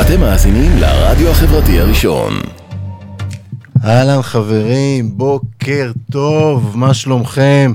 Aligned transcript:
אתם 0.00 0.20
מאזינים 0.20 0.76
לרדיו 0.76 1.30
החברתי 1.30 1.80
הראשון. 1.80 2.32
אהלן 3.84 4.22
חברים, 4.22 5.18
בוקר 5.18 5.92
טוב, 6.12 6.76
מה 6.76 6.94
שלומכם? 6.94 7.72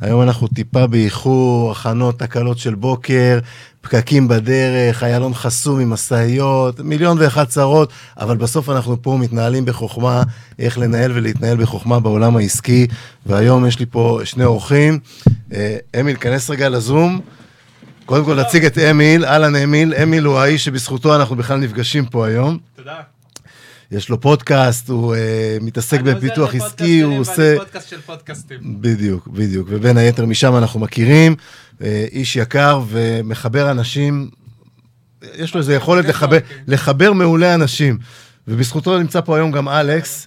היום 0.00 0.22
אנחנו 0.22 0.48
טיפה 0.48 0.86
באיחור, 0.86 1.72
הכנות, 1.72 2.18
תקלות 2.18 2.58
של 2.58 2.74
בוקר, 2.74 3.38
פקקים 3.80 4.28
בדרך, 4.28 5.02
איילון 5.02 5.34
חסום 5.34 5.80
עם 5.80 5.90
משאיות, 5.90 6.80
מיליון 6.80 7.16
ואחת 7.20 7.48
צרות, 7.48 7.92
אבל 8.20 8.36
בסוף 8.36 8.68
אנחנו 8.70 9.02
פה 9.02 9.16
מתנהלים 9.20 9.64
בחוכמה, 9.64 10.22
איך 10.58 10.78
לנהל 10.78 11.12
ולהתנהל 11.12 11.56
בחוכמה 11.56 12.00
בעולם 12.00 12.36
העסקי, 12.36 12.86
והיום 13.26 13.66
יש 13.66 13.78
לי 13.78 13.86
פה 13.86 14.20
שני 14.24 14.44
אורחים. 14.44 14.98
אה, 15.52 15.76
אמיל, 16.00 16.16
כנס 16.16 16.50
רגע 16.50 16.68
לזום. 16.68 17.20
קודם 18.10 18.24
כל 18.24 18.40
נציג 18.40 18.64
את 18.64 18.78
אמיל, 18.78 19.24
אהלן 19.24 19.56
אמיל, 19.56 19.94
אמיל 20.02 20.24
הוא 20.24 20.38
האיש 20.38 20.64
שבזכותו 20.64 21.16
אנחנו 21.16 21.36
בכלל 21.36 21.58
נפגשים 21.58 22.06
פה 22.06 22.26
היום. 22.26 22.58
תודה. 22.76 23.00
יש 23.90 24.08
לו 24.08 24.20
פודקאסט, 24.20 24.88
הוא 24.88 25.14
uh, 25.14 25.64
מתעסק 25.64 26.00
בפיתוח 26.00 26.54
עסקי, 26.54 27.00
הוא 27.00 27.18
עושה... 27.18 27.50
אני 27.50 27.58
פודקאסט 27.58 27.88
של 27.88 28.00
פודקאסטים. 28.00 28.58
בדיוק, 28.80 29.28
בדיוק. 29.28 29.68
ובין 29.70 29.96
היתר 29.96 30.26
משם 30.26 30.56
אנחנו 30.56 30.80
מכירים. 30.80 31.36
uh, 31.78 31.82
איש 32.12 32.36
יקר 32.36 32.82
ומחבר 32.88 33.70
אנשים, 33.70 34.30
יש 35.34 35.54
לו 35.54 35.60
איזו 35.60 35.72
יכולת 35.72 36.04
לחבר, 36.04 36.38
לחבר 36.66 37.12
מעולה 37.12 37.54
אנשים. 37.54 37.98
ובזכותו 38.48 38.98
נמצא 38.98 39.20
פה 39.20 39.36
היום 39.36 39.50
גם 39.50 39.68
אלכס. 39.68 40.26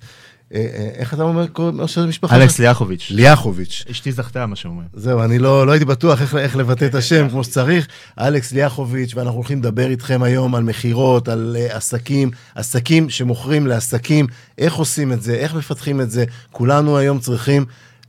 אה, 0.53 0.59
אה, 0.59 0.89
איך 0.95 1.13
אתה 1.13 1.23
אומר, 1.23 1.47
קוראים 1.47 1.87
שם 1.87 2.09
משפחה? 2.09 2.35
אלכס 2.35 2.59
ליאחוביץ'. 2.59 3.07
ליאחוביץ'. 3.09 3.85
אשתי 3.91 4.11
זכתה, 4.11 4.45
מה 4.45 4.55
שאומרים. 4.55 4.87
זהו, 4.93 5.23
אני 5.23 5.39
לא, 5.39 5.67
לא 5.67 5.71
הייתי 5.71 5.85
בטוח 5.85 6.21
איך, 6.21 6.35
איך 6.35 6.55
לבטא 6.55 6.85
את 6.85 6.95
השם 6.95 7.29
כמו 7.29 7.43
שצריך. 7.43 7.87
אלכס 8.19 8.51
ליאחוביץ', 8.51 9.15
ואנחנו 9.15 9.35
הולכים 9.35 9.59
לדבר 9.59 9.89
איתכם 9.89 10.23
היום 10.23 10.55
על 10.55 10.63
מכירות, 10.63 11.27
על 11.27 11.57
uh, 11.59 11.75
עסקים, 11.75 12.31
עסקים 12.55 13.09
שמוכרים 13.09 13.67
לעסקים, 13.67 14.27
איך 14.57 14.73
עושים 14.73 15.13
את 15.13 15.21
זה, 15.21 15.33
איך 15.33 15.55
מפתחים 15.55 16.01
את 16.01 16.11
זה. 16.11 16.25
כולנו 16.51 16.97
היום 16.97 17.19
צריכים 17.19 17.65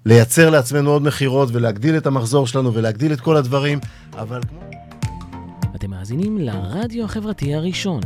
לייצר 0.06 0.50
לעצמנו 0.50 0.90
עוד 0.90 1.02
מכירות 1.02 1.48
ולהגדיל 1.52 1.96
את 1.96 2.06
המחזור 2.06 2.46
שלנו 2.46 2.74
ולהגדיל 2.74 3.12
את 3.12 3.20
כל 3.20 3.36
הדברים, 3.36 3.78
אבל... 4.18 4.40
אתם 5.74 5.90
מאזינים 5.90 6.38
לרדיו 6.38 7.04
החברתי 7.04 7.54
הראשון. 7.54 8.00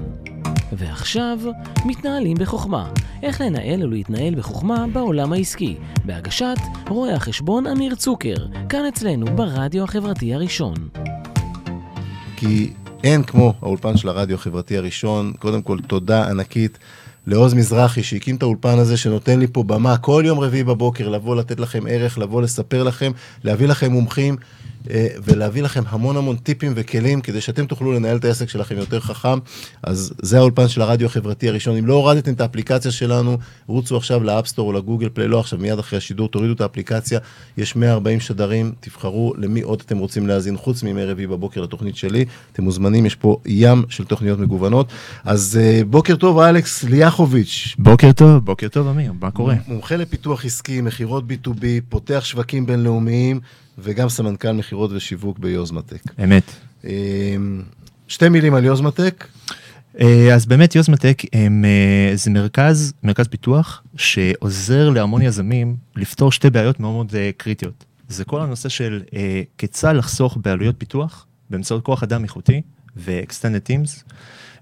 ועכשיו, 0.73 1.39
מתנהלים 1.85 2.37
בחוכמה. 2.37 2.91
איך 3.23 3.41
לנהל 3.41 3.83
ולהתנהל 3.83 4.35
בחוכמה 4.35 4.87
בעולם 4.93 5.33
העסקי. 5.33 5.77
בהגשת 6.05 6.57
רואה 6.89 7.15
החשבון 7.15 7.67
אמיר 7.67 7.95
צוקר, 7.95 8.35
כאן 8.69 8.85
אצלנו 8.89 9.27
ברדיו 9.37 9.85
החברתי 9.85 10.35
הראשון. 10.35 10.75
כי 12.37 12.73
אין 13.05 13.23
כמו 13.23 13.55
האולפן 13.63 13.97
של 13.97 14.09
הרדיו 14.09 14.37
החברתי 14.37 14.77
הראשון. 14.77 15.33
קודם 15.39 15.63
כל, 15.63 15.79
תודה 15.87 16.29
ענקית 16.29 16.79
לעוז 17.27 17.55
מזרחי, 17.55 18.03
שהקים 18.03 18.37
את 18.37 18.43
האולפן 18.43 18.79
הזה, 18.79 18.97
שנותן 18.97 19.39
לי 19.39 19.47
פה 19.47 19.63
במה 19.63 19.97
כל 19.97 20.23
יום 20.27 20.41
רביעי 20.41 20.65
בבוקר, 20.65 21.09
לבוא 21.09 21.37
לתת 21.37 21.61
לכם 21.61 21.85
ערך, 21.89 22.19
לבוא 22.19 22.43
לספר 22.43 22.83
לכם, 22.83 23.13
להביא 23.45 23.69
לכם 23.69 23.93
מומחים. 23.93 24.37
אה, 24.91 25.07
ולהביא 25.25 25.63
לכם 25.63 25.83
המון 25.89 26.17
המון 26.17 26.37
טיפים 26.37 26.73
וכלים 26.77 27.21
כדי 27.21 27.41
שאתם 27.41 27.67
תוכלו 27.67 27.93
לנהל 27.93 28.17
את 28.17 28.25
העסק 28.25 28.49
שלכם 28.49 28.79
יותר 28.79 29.01
חכם. 29.01 29.39
אז 29.83 30.13
זה 30.23 30.39
האולפן 30.39 30.69
של 30.69 30.83
הרדיו 30.83 31.07
החברתי 31.07 31.49
הראשון. 31.49 31.77
אם 31.77 31.87
לא 31.87 31.95
הורדתם 31.95 32.33
את 32.33 32.41
האפליקציה 32.41 32.91
שלנו, 32.91 33.39
רוצו 33.67 33.97
עכשיו 33.97 34.25
לאפ 34.25 34.44
סטור 34.44 34.69
או 34.69 34.73
לגוגל 34.73 35.09
Play, 35.09 35.29
לא 35.29 35.41
עכשיו, 35.41 35.59
מיד 35.59 35.79
אחרי 35.79 35.97
השידור, 35.97 36.29
תורידו 36.29 36.53
את 36.53 36.61
האפליקציה. 36.61 37.19
יש 37.57 37.77
140 37.77 38.21
שדרים, 38.21 38.73
תבחרו 38.81 39.35
למי 39.37 39.61
עוד 39.61 39.83
אתם 39.87 39.99
רוצים 39.99 40.27
להאזין, 40.27 40.57
חוץ 40.57 40.83
מימי 40.83 41.05
רביעי 41.05 41.27
בבוקר 41.27 41.63
לתוכנית 41.63 41.97
שלי. 41.97 42.25
אתם 42.53 42.63
מוזמנים, 42.63 43.07
יש 43.07 43.15
פה 43.15 43.41
ים 43.47 43.85
של 43.89 44.05
תוכניות 44.05 44.39
מגוונות. 44.39 44.89
אז 45.25 45.59
אה, 45.61 45.81
בוקר 45.85 46.17
טוב, 46.17 46.39
אלכס 46.39 46.85
ליאחוביץ'. 46.85 47.75
בוקר 47.79 48.13
טוב, 48.13 48.45
בוקר 48.45 48.69
טוב, 48.69 48.89
אמיר, 48.89 49.13
מה 49.21 49.31
קורה? 49.31 49.55
מומחה 49.69 49.97
לפיתוח 49.97 50.45
עסקי, 50.45 50.81
מכירות 50.81 51.25
B2B, 51.25 51.63
פותח 51.89 52.21
שווקים 52.25 52.67
בינלאומיים. 52.67 53.41
וגם 53.79 54.09
סמנכ"ל 54.09 54.53
מכירות 54.53 54.91
ושיווק 54.93 55.39
ביוזמטק. 55.39 56.01
אמת. 56.25 56.53
אמ, 56.85 57.63
שתי 58.09 58.29
מילים 58.29 58.55
על 58.55 58.65
יוזמטק. 58.65 59.27
אה, 60.01 60.35
אז 60.35 60.47
באמת 60.47 60.75
יוזמטק 60.75 61.23
הם, 61.33 61.65
אה, 61.65 62.17
זה 62.17 62.31
מרכז, 62.31 62.93
מרכז 63.03 63.27
פיתוח 63.29 63.83
שעוזר 63.97 64.91
להמון 64.91 65.23
יזמים 65.23 65.77
לפתור 65.97 66.33
שתי 66.33 66.51
בעיות 66.51 66.81
מאוד 66.81 66.93
מאוד 66.93 67.15
אה, 67.15 67.31
קריטיות. 67.37 67.85
זה 68.09 68.25
כל 68.25 68.41
הנושא 68.41 68.69
של 68.69 69.03
כיצד 69.59 69.95
לחסוך 69.95 70.39
בעלויות 70.41 70.75
פיתוח 70.79 71.27
באמצעות 71.51 71.85
כוח 71.85 72.03
אדם 72.03 72.23
איכותי 72.23 72.63
ו-extended 72.97 73.69
teams, 73.69 74.13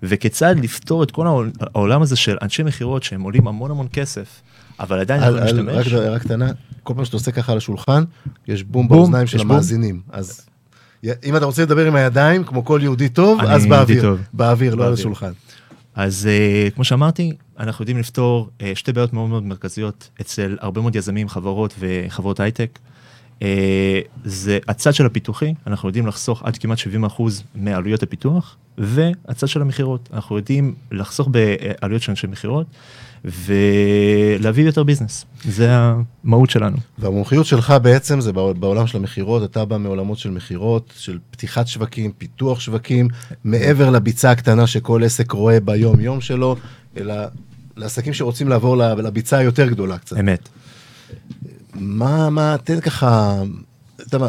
וכיצד 0.02 0.54
לפתור 0.62 1.02
את 1.02 1.10
כל 1.10 1.26
העולם 1.60 2.02
הזה 2.02 2.16
של 2.16 2.36
אנשי 2.42 2.62
מכירות 2.62 3.02
שהם 3.02 3.22
עולים 3.22 3.48
המון 3.48 3.70
המון 3.70 3.86
כסף, 3.92 4.42
אבל 4.80 5.00
עדיין 5.00 5.22
יכולים 5.22 5.66
להשתמש. 5.66 5.86
רק 5.86 5.92
הערה 5.92 6.18
קטנה, 6.18 6.50
כל 6.86 6.94
פעם 6.94 7.04
שאתה 7.04 7.16
עושה 7.16 7.32
ככה 7.32 7.52
על 7.52 7.58
השולחן, 7.58 8.04
יש 8.48 8.64
בום 8.64 8.88
באוזניים 8.88 9.26
של 9.26 9.40
המאזינים. 9.40 10.00
אז 10.10 10.46
אם 11.04 11.36
אתה 11.36 11.44
רוצה 11.44 11.62
לדבר 11.62 11.86
עם 11.86 11.94
הידיים, 11.94 12.44
כמו 12.44 12.64
כל 12.64 12.80
יהודי 12.82 13.08
טוב, 13.08 13.40
אז 13.40 13.66
באוויר. 13.66 14.16
באוויר, 14.32 14.74
לא 14.74 14.86
על 14.86 14.92
השולחן. 14.92 15.32
אז 15.94 16.28
uh, 16.28 16.74
כמו 16.74 16.84
שאמרתי, 16.84 17.32
אנחנו 17.58 17.82
יודעים 17.82 17.98
לפתור 17.98 18.50
uh, 18.58 18.62
שתי 18.74 18.92
בעיות 18.92 19.12
מאוד 19.12 19.28
מאוד 19.28 19.42
מרכזיות 19.42 20.10
אצל 20.20 20.56
הרבה 20.60 20.80
מאוד 20.80 20.96
יזמים, 20.96 21.28
חברות 21.28 21.74
וחברות 21.78 22.40
הייטק. 22.40 22.78
Uh, 23.40 23.42
זה 24.24 24.58
הצד 24.68 24.94
של 24.94 25.06
הפיתוחי, 25.06 25.54
אנחנו 25.66 25.88
יודעים 25.88 26.06
לחסוך 26.06 26.42
עד 26.42 26.58
כמעט 26.58 26.78
70% 27.18 27.22
מעלויות 27.54 28.02
הפיתוח, 28.02 28.56
והצד 28.78 29.48
של 29.48 29.62
המכירות, 29.62 30.08
אנחנו 30.12 30.36
יודעים 30.36 30.74
לחסוך 30.92 31.28
בעלויות 31.30 32.02
של 32.02 32.12
אנשי 32.12 32.26
מכירות, 32.26 32.66
ולהביא 33.26 34.64
יותר 34.64 34.82
ביזנס, 34.82 35.24
זה 35.44 35.68
המהות 35.70 36.50
שלנו. 36.50 36.76
והמומחיות 36.98 37.46
שלך 37.46 37.74
בעצם 37.82 38.20
זה 38.20 38.32
בעולם 38.32 38.86
של 38.86 38.98
המכירות, 38.98 39.50
אתה 39.50 39.64
בא 39.64 39.78
מעולמות 39.78 40.18
של 40.18 40.30
מכירות, 40.30 40.92
של 40.96 41.18
פתיחת 41.30 41.66
שווקים, 41.66 42.12
פיתוח 42.18 42.60
שווקים, 42.60 43.08
מעבר 43.44 43.90
לביצה 43.90 44.30
הקטנה 44.30 44.66
שכל 44.66 45.04
עסק 45.04 45.32
רואה 45.32 45.60
ביום 45.60 46.00
יום 46.00 46.20
שלו, 46.20 46.56
אלא 46.96 47.14
לעסקים 47.76 48.12
שרוצים 48.12 48.48
לעבור 48.48 48.76
לביצה 48.76 49.38
היותר 49.38 49.68
גדולה 49.68 49.98
קצת. 49.98 50.18
אמת. 50.20 50.48
מה, 51.74 52.30
מה, 52.30 52.56
תן 52.64 52.80
ככה, 52.80 53.42
אתה 54.08 54.18
מה, 54.18 54.28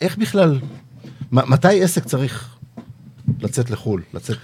איך 0.00 0.18
בכלל, 0.18 0.58
מתי 1.32 1.82
עסק 1.82 2.04
צריך 2.04 2.56
לצאת 3.40 3.70
לחו"ל, 3.70 4.02
לצאת, 4.14 4.36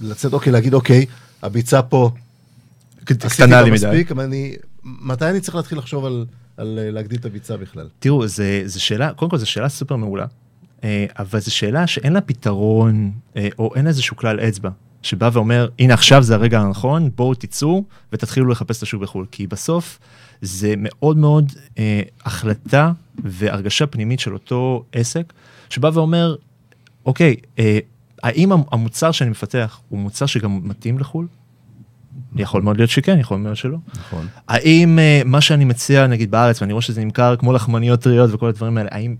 לצאת, 0.00 0.32
אוקיי, 0.32 0.52
להגיד, 0.52 0.74
אוקיי, 0.74 1.06
הביצה 1.42 1.82
פה, 1.82 2.10
קטנה 3.04 3.62
לי 3.62 3.70
מדי. 3.70 4.04
אני, 4.18 4.56
מתי 4.84 5.24
אני 5.24 5.40
צריך 5.40 5.54
להתחיל 5.54 5.78
לחשוב 5.78 6.04
על, 6.04 6.26
על 6.56 6.78
אה, 6.82 6.90
להגדיל 6.90 7.18
את 7.18 7.24
הביצה 7.24 7.56
בכלל? 7.56 7.88
תראו, 7.98 8.26
זו 8.26 8.82
שאלה, 8.82 9.12
קודם 9.12 9.30
כל 9.30 9.38
זו 9.38 9.46
שאלה 9.46 9.68
סופר 9.68 9.96
מעולה, 9.96 10.26
אה, 10.84 11.06
אבל 11.18 11.40
זו 11.40 11.54
שאלה 11.54 11.86
שאין 11.86 12.12
לה 12.12 12.20
פתרון, 12.20 13.12
אה, 13.36 13.48
או 13.58 13.74
אין 13.74 13.86
איזשהו 13.86 14.16
כלל 14.16 14.40
אצבע, 14.40 14.70
שבא 15.02 15.30
ואומר, 15.32 15.68
הנה 15.78 15.94
עכשיו 15.94 16.22
זה 16.22 16.34
הרגע 16.34 16.60
הנכון, 16.60 17.10
בואו 17.14 17.34
תצאו 17.34 17.84
ותתחילו 18.12 18.48
לחפש 18.48 18.78
את 18.78 18.82
השוק 18.82 19.02
בחו"ל. 19.02 19.26
כי 19.30 19.46
בסוף 19.46 19.98
זה 20.42 20.74
מאוד 20.76 21.16
מאוד 21.16 21.52
אה, 21.78 22.02
החלטה 22.24 22.92
והרגשה 23.24 23.86
פנימית 23.86 24.20
של 24.20 24.34
אותו 24.34 24.84
עסק, 24.92 25.32
שבא 25.70 25.90
ואומר, 25.94 26.36
אוקיי, 27.06 27.36
אה, 27.58 27.78
האם 28.22 28.52
המוצר 28.52 29.12
שאני 29.12 29.30
מפתח 29.30 29.80
הוא 29.88 29.98
מוצר 29.98 30.26
שגם 30.26 30.60
מתאים 30.64 30.98
לחו"ל? 30.98 31.26
יכול 32.36 32.62
מאוד 32.62 32.76
להיות 32.76 32.90
שכן, 32.90 33.18
יכול 33.18 33.38
מאוד 33.38 33.56
שלא. 33.56 33.78
נכון. 33.94 34.26
האם 34.48 34.98
uh, 34.98 35.28
מה 35.28 35.40
שאני 35.40 35.64
מציע 35.64 36.06
נגיד 36.06 36.30
בארץ, 36.30 36.62
ואני 36.62 36.72
רואה 36.72 36.82
שזה 36.82 37.04
נמכר 37.04 37.36
כמו 37.36 37.52
לחמניות 37.52 38.00
טריות 38.00 38.30
וכל 38.34 38.48
הדברים 38.48 38.78
האלה, 38.78 38.88
האם 38.92 39.16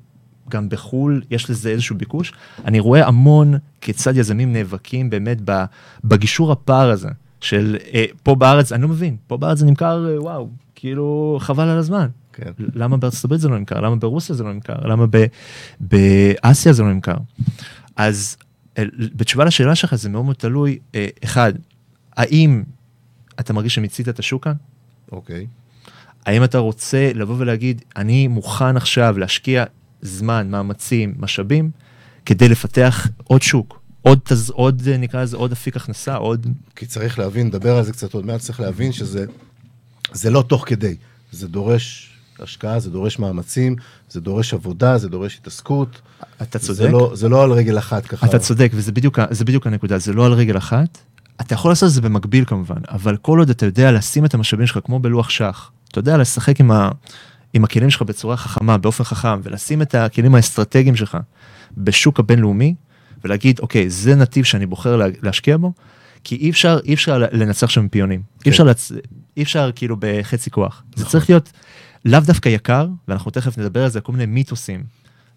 גם 0.49 0.69
בחו"ל 0.69 1.23
יש 1.31 1.51
לזה 1.51 1.71
איזשהו 1.71 1.97
ביקוש? 1.97 2.33
אני 2.65 2.81
רואה 2.81 3.07
המון 3.07 3.55
כיצד 3.81 4.17
יזמים 4.17 4.53
נאבקים 4.53 5.11
באמת 5.11 5.39
בגישור 6.05 6.53
הפער 6.53 6.91
הזה, 6.91 7.09
של 7.41 7.77
uh, 7.81 7.95
פה 8.23 8.35
בארץ, 8.35 8.73
אני 8.73 8.83
לא 8.83 8.89
מבין, 8.89 9.17
פה 9.27 9.37
בארץ 9.37 9.59
זה 9.59 9.67
נמכר, 9.67 10.07
uh, 10.19 10.23
וואו, 10.23 10.49
כאילו 10.75 11.39
חבל 11.41 11.69
על 11.69 11.79
הזמן. 11.79 12.07
כן. 12.33 12.51
למה 12.75 12.97
בארצות 12.97 13.25
הברית 13.25 13.41
זה 13.41 13.49
לא 13.49 13.59
נמכר? 13.59 13.81
למה 13.81 13.97
ברוסיה 13.97 14.35
זה 14.35 14.45
לא 14.45 14.53
נמכר? 14.53 14.87
למה 14.87 15.05
באסיה 15.81 16.73
זה 16.73 16.83
לא 16.83 16.93
נמכר? 16.93 17.17
אז 17.97 18.37
בתשובה 18.99 19.45
לשאלה 19.45 19.75
שלך 19.75 19.95
זה 19.95 20.09
מאוד 20.09 20.25
מאוד 20.25 20.37
תלוי, 20.37 20.79
אה, 20.95 21.07
אחד, 21.25 21.53
האם 22.17 22.63
אתה 23.41 23.53
מרגיש 23.53 23.75
שמיצית 23.75 24.09
את 24.09 24.19
השוק 24.19 24.45
כאן? 24.45 24.53
אוקיי. 25.13 25.47
האם 26.27 26.45
אתה 26.45 26.59
רוצה 26.59 27.11
לבוא 27.15 27.35
ולהגיד, 27.39 27.83
אני 27.97 28.29
מוכן 28.29 28.77
עכשיו 28.77 29.19
להשקיע 29.19 29.65
זמן, 30.03 30.51
מאמצים, 30.51 31.15
משאבים, 31.19 31.71
כדי 32.27 32.49
לפתח 32.49 33.09
עוד 33.25 33.43
שוק, 33.43 33.81
עוד, 34.03 34.19
תז, 34.25 34.51
עוד 34.51 34.89
נקרא 34.89 35.23
לזה, 35.23 35.37
עוד 35.37 35.53
אפיק 35.53 35.77
הכנסה, 35.77 36.15
עוד... 36.15 36.47
כי 36.77 36.87
צריך 36.87 37.19
להבין, 37.19 37.47
נדבר 37.47 37.77
על 37.77 37.85
זה 37.85 37.93
קצת 37.93 38.15
עוד 38.15 38.27
מעט, 38.27 38.41
צריך 38.41 38.61
להבין 38.61 38.93
שזה 38.93 39.25
זה 40.13 40.31
לא 40.31 40.45
תוך 40.49 40.65
כדי, 40.69 40.97
זה 41.33 41.49
דורש 41.49 42.11
השקעה, 42.39 42.81
זה 42.81 42.91
דורש 42.91 43.19
מאמצים, 43.19 43.77
זה 44.11 44.21
דורש 44.21 44.55
עבודה, 44.55 44.99
זה 44.99 45.09
דורש 45.09 45.39
התעסקות. 45.39 46.01
אתה 46.43 46.59
צודק. 46.59 46.79
זה 46.79 46.89
לא, 46.89 47.11
זה 47.15 47.29
לא 47.29 47.45
על 47.45 47.53
רגל 47.53 47.79
אחת 47.79 48.07
ככה. 48.07 48.27
אתה 48.27 48.39
צודק, 48.39 48.71
וזה 48.75 48.93
בדיוק, 48.93 49.19
בדיוק 49.45 49.67
הנקודה, 49.67 49.99
זה 49.99 50.13
לא 50.13 50.27
על 50.27 50.33
רגל 50.33 50.57
אחת. 50.57 50.99
אתה 51.41 51.55
יכול 51.55 51.71
לעשות 51.71 51.89
את 51.89 51.93
זה 51.93 52.01
במקביל 52.01 52.45
כמובן, 52.45 52.81
אבל 52.89 53.17
כל 53.17 53.39
עוד 53.39 53.51
אתה 53.51 53.67
יודע 53.67 53.93
לשים 53.93 54.25
את 54.25 54.35
המשאבים 54.35 54.67
שלך 54.67 54.79
כמו 54.85 54.99
בלוח 54.99 55.31
שח, 55.31 55.71
אתה 55.89 55.99
יודע 55.99 56.17
לשחק 56.17 56.61
עם, 56.61 56.71
ה, 56.71 56.91
עם 57.53 57.65
הכלים 57.65 57.91
שלך 57.91 58.03
בצורה 58.03 58.37
חכמה, 58.37 58.79
באופן 58.79 59.05
חכם, 59.05 59.41
ולשים 59.43 59.83
את 59.83 59.95
הכלים 59.95 60.35
האסטרטגיים 60.35 60.97
שלך 60.97 61.19
בשוק 61.77 62.21
הבינלאומי, 62.21 62.75
ולהגיד, 63.25 63.61
אוקיי, 63.61 63.91
זה 63.91 64.15
נתיב 64.15 64.45
שאני 64.45 64.67
בוחר 64.67 64.97
לה, 64.97 65.07
להשקיע 65.23 65.57
בו, 65.57 65.73
כי 66.25 66.37
אי 66.37 66.51
אפשר, 66.51 66.79
אי 66.85 66.95
אפשר 66.95 67.19
לנצח 67.33 67.71
שם 67.71 67.89
פיונים. 67.89 68.21
כן. 68.21 68.41
אי 68.47 68.51
אפשר, 68.51 68.65
לצ... 68.65 68.93
אי 69.37 69.43
אפשר 69.43 69.71
כאילו 69.75 69.97
בחצי 69.99 70.51
כוח. 70.51 70.83
זה 70.97 71.05
צריך 71.05 71.31
להיות 71.31 71.53
לאו 72.05 72.21
דווקא 72.21 72.49
יקר, 72.49 72.89
ואנחנו 73.09 73.31
תכף 73.31 73.59
נדבר 73.59 73.83
על 73.83 73.91
זה, 73.91 74.01
כל 74.01 74.13
מיני 74.13 74.27
מיתוסים, 74.27 74.83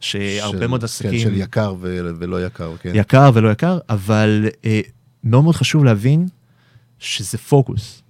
שהרבה 0.03 0.57
של- 0.59 0.67
מאוד 0.67 0.83
עסקים... 0.83 1.11
כן, 1.11 1.19
של 1.19 1.38
יקר 1.38 1.75
ו- 1.79 2.09
ולא 2.19 2.45
יקר, 2.45 2.71
כן. 2.81 2.91
יקר 2.94 3.31
ולא 3.33 3.50
יקר, 3.50 3.79
אבל 3.89 4.45
אה, 4.65 4.81
מאוד 5.23 5.44
מאוד 5.44 5.55
חשוב 5.55 5.83
להבין 5.83 6.27
שזה 7.00 7.38
פוקוס. 7.38 8.01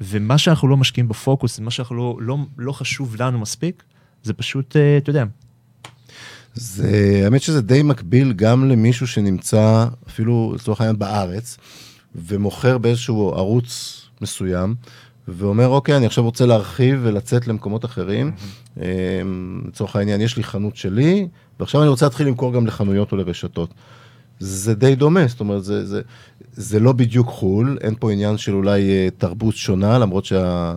ומה 0.00 0.38
שאנחנו 0.38 0.68
לא 0.68 0.76
משקיעים 0.76 1.08
בפוקוס, 1.08 1.58
מה 1.60 1.70
שאנחנו 1.70 1.96
לא, 1.96 2.16
לא, 2.20 2.36
לא 2.58 2.72
חשוב 2.72 3.16
לנו 3.22 3.38
מספיק, 3.38 3.82
זה 4.22 4.32
פשוט, 4.32 4.76
אה, 4.76 4.96
אתה 4.96 5.10
יודע, 5.10 5.24
זה, 6.54 7.20
האמת 7.24 7.42
שזה 7.42 7.62
די 7.62 7.82
מקביל 7.82 8.32
גם 8.32 8.68
למישהו 8.68 9.06
שנמצא, 9.06 9.86
אפילו 10.08 10.52
לצורך 10.54 10.80
העניין 10.80 10.98
בארץ, 10.98 11.56
ומוכר 12.14 12.78
באיזשהו 12.78 13.32
ערוץ 13.34 14.00
מסוים, 14.20 14.74
ואומר, 15.32 15.68
אוקיי, 15.68 15.96
אני 15.96 16.06
עכשיו 16.06 16.24
רוצה 16.24 16.46
להרחיב 16.46 17.00
ולצאת 17.02 17.48
למקומות 17.48 17.84
אחרים. 17.84 18.32
אמ, 18.76 18.82
לצורך 19.68 19.96
העניין, 19.96 20.20
יש 20.20 20.36
לי 20.36 20.44
חנות 20.44 20.76
שלי, 20.76 21.28
ועכשיו 21.60 21.80
אני 21.80 21.88
רוצה 21.88 22.06
להתחיל 22.06 22.26
למכור 22.26 22.52
גם 22.52 22.66
לחנויות 22.66 23.12
או 23.12 23.16
לרשתות. 23.16 23.74
זה 24.38 24.74
די 24.74 24.94
דומה, 24.94 25.26
זאת 25.26 25.40
אומרת, 25.40 25.64
זה, 25.64 25.86
זה, 25.86 26.00
זה 26.52 26.80
לא 26.80 26.92
בדיוק 26.92 27.28
חו"ל, 27.28 27.78
אין 27.80 27.94
פה 27.98 28.12
עניין 28.12 28.36
של 28.36 28.54
אולי 28.54 28.90
אה, 28.90 29.08
תרבות 29.18 29.56
שונה, 29.56 29.98
למרות 29.98 30.24
שה... 30.24 30.74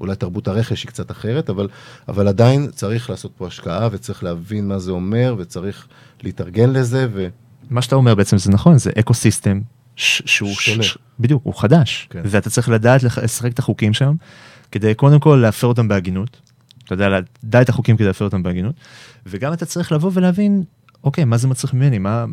אולי 0.00 0.16
תרבות 0.16 0.48
הרכש 0.48 0.82
היא 0.82 0.88
קצת 0.88 1.10
אחרת, 1.10 1.50
אבל, 1.50 1.68
אבל 2.08 2.28
עדיין 2.28 2.70
צריך 2.70 3.10
לעשות 3.10 3.32
פה 3.36 3.46
השקעה 3.46 3.88
וצריך 3.92 4.24
להבין 4.24 4.68
מה 4.68 4.78
זה 4.78 4.90
אומר 4.90 5.34
וצריך 5.38 5.86
להתארגן 6.22 6.70
לזה, 6.70 7.06
ו... 7.12 7.28
מה 7.70 7.82
שאתה 7.82 7.96
אומר 7.96 8.14
בעצם 8.14 8.38
זה 8.38 8.50
נכון, 8.50 8.78
זה 8.78 8.90
אקו 8.98 9.14
סיסטם 9.14 9.60
שהוא, 9.96 10.54
שונה. 10.54 10.82
ש- 10.82 10.98
בדיוק, 11.20 11.42
הוא 11.44 11.54
חדש, 11.60 12.06
כן. 12.10 12.22
ואתה 12.24 12.50
צריך 12.50 12.68
לדעת 12.68 13.02
לשחק 13.02 13.52
את 13.52 13.58
החוקים 13.58 13.92
שם, 13.94 14.14
כדי 14.72 14.94
קודם 14.94 15.20
כל 15.20 15.38
להפר 15.42 15.66
אותם 15.66 15.88
בהגינות, 15.88 16.40
אתה 16.84 16.94
יודע, 16.94 17.08
לדע 17.44 17.62
את 17.62 17.68
החוקים 17.68 17.96
כדי 17.96 18.06
להפר 18.06 18.24
אותם 18.24 18.42
בהגינות, 18.42 18.74
וגם 19.26 19.52
אתה 19.52 19.66
צריך 19.66 19.92
לבוא 19.92 20.10
ולהבין, 20.14 20.64
אוקיי, 21.04 21.24
מה 21.24 21.36
זה 21.36 21.48
מצריך 21.48 21.74
ממני, 21.74 21.98
מה, 21.98 22.24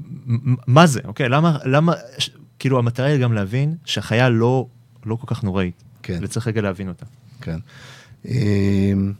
מה 0.67 0.87
זה, 0.87 0.99
אוקיי, 1.05 1.29
למה, 1.29 1.57
למה, 1.65 1.93
ש- 2.17 2.29
כאילו 2.59 2.79
המטרה 2.79 3.05
היא 3.05 3.21
גם 3.21 3.33
להבין 3.33 3.75
שהחיה 3.85 4.29
לא, 4.29 4.67
לא 5.05 5.15
כל 5.15 5.35
כך 5.35 5.43
נוראית, 5.43 5.83
כן. 6.03 6.19
וצריך 6.21 6.47
רגע 6.47 6.61
להבין 6.61 6.87
אותה. 6.87 7.05
כן. 7.41 7.59
אמ, 8.25 9.13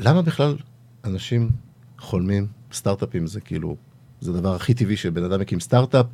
למה 0.00 0.22
בכלל 0.22 0.56
אנשים 1.04 1.50
חולמים 1.98 2.46
סטארט-אפים 2.72 3.26
זה 3.26 3.40
כאילו, 3.40 3.76
זה 4.20 4.30
הדבר 4.30 4.54
הכי 4.54 4.74
טבעי 4.74 4.96
שבן 4.96 5.24
אדם 5.24 5.40
מקים 5.40 5.60
סטארט-אפ, 5.60 6.06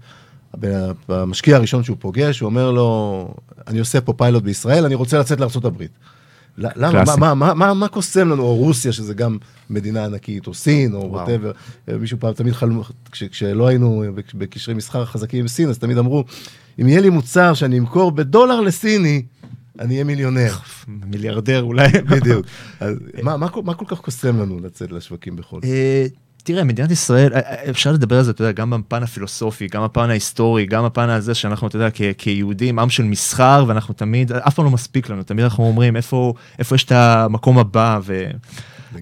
המשקיע 1.09 1.57
הראשון 1.57 1.83
שהוא 1.83 1.97
פוגש, 2.01 2.41
הוא 2.41 2.47
אומר 2.47 2.71
לו, 2.71 3.29
אני 3.67 3.79
עושה 3.79 4.01
פה 4.01 4.13
פיילוט 4.13 4.43
בישראל, 4.43 4.85
אני 4.85 4.95
רוצה 4.95 5.19
לצאת 5.19 5.41
לארה"ב. 5.41 5.83
למה, 6.59 7.05
מה. 7.05 7.17
מה, 7.17 7.35
מה, 7.35 7.55
מה, 7.55 7.75
מה 7.75 7.89
קוסם 7.89 8.29
לנו, 8.29 8.43
או 8.43 8.57
רוסיה, 8.57 8.93
שזה 8.93 9.15
גם 9.15 9.39
מדינה 9.71 10.05
ענקית, 10.05 10.47
או 10.47 10.55
סין, 10.55 10.95
או. 10.95 11.11
Whatever. 11.11 11.53
מישהו 12.01 12.19
פעם 12.21 12.33
תמיד 12.33 12.53
חלמו, 12.53 12.85
כש, 13.11 13.23
כשלא 13.25 13.67
היינו 13.67 14.05
בקשרי 14.35 14.75
מסחר 14.75 15.05
חזקים 15.05 15.41
עם 15.41 15.49
סין, 15.49 15.69
אז 15.69 15.79
תמיד 15.79 15.99
אמרו, 15.99 16.25
אם 16.81 16.89
יהיה 16.89 17.01
לי 17.01 17.11
מוצר 17.11 17.55
שאני 17.55 17.79
אמכור 17.79 18.13
בדולר 18.13 18.61
לסיני, 18.61 19.23
אני 19.79 19.95
אהיה 19.95 20.05
מיליונר. 20.05 20.53
מיליארדר 21.11 21.63
אולי. 21.63 21.89
בדיוק. 22.11 22.47
אז 22.81 22.97
מה, 23.23 23.37
מה, 23.37 23.47
מה 23.65 23.75
כל 23.75 23.85
כך 23.89 24.01
קוסם 24.01 24.41
לנו 24.41 24.61
לצאת 24.61 24.93
לשווקים 24.93 25.37
בחו"ל? 25.37 25.61
אה, 26.47 26.55
תראה, 26.55 26.65
מדינת 26.65 26.91
ישראל, 26.91 27.33
אפשר 27.71 27.93
לדבר 27.93 28.19
על 28.19 28.23
זה, 28.23 28.31
אתה 28.31 28.43
יודע, 28.43 28.53
גם 28.53 28.71
בפן 28.71 29.03
הפילוסופי, 29.03 29.67
גם 29.67 29.85
בפן 29.85 30.11
ההיסטורי, 30.11 30.67
גם 30.67 30.85
בפן 30.85 31.09
הזה 31.09 31.35
שאנחנו, 31.35 31.67
אתה 31.67 31.77
יודע, 31.77 31.91
כ- 31.95 32.03
כיהודים, 32.19 32.79
עם 32.79 32.91
של 32.91 33.03
מסחר, 33.03 33.65
ואנחנו 33.69 33.95
תמיד, 33.95 34.33
אף 34.33 34.55
פעם 34.55 34.65
לא 34.65 34.71
מספיק 34.71 35.11
לנו, 35.11 35.23
תמיד 35.23 35.45
אנחנו 35.45 35.65
אומרים 35.65 35.97
איפה, 35.97 36.35
איפה 36.59 36.75
יש 36.75 36.85
את 36.85 36.93
המקום 36.93 37.59
הבא, 37.59 38.01
ו... 38.03 38.25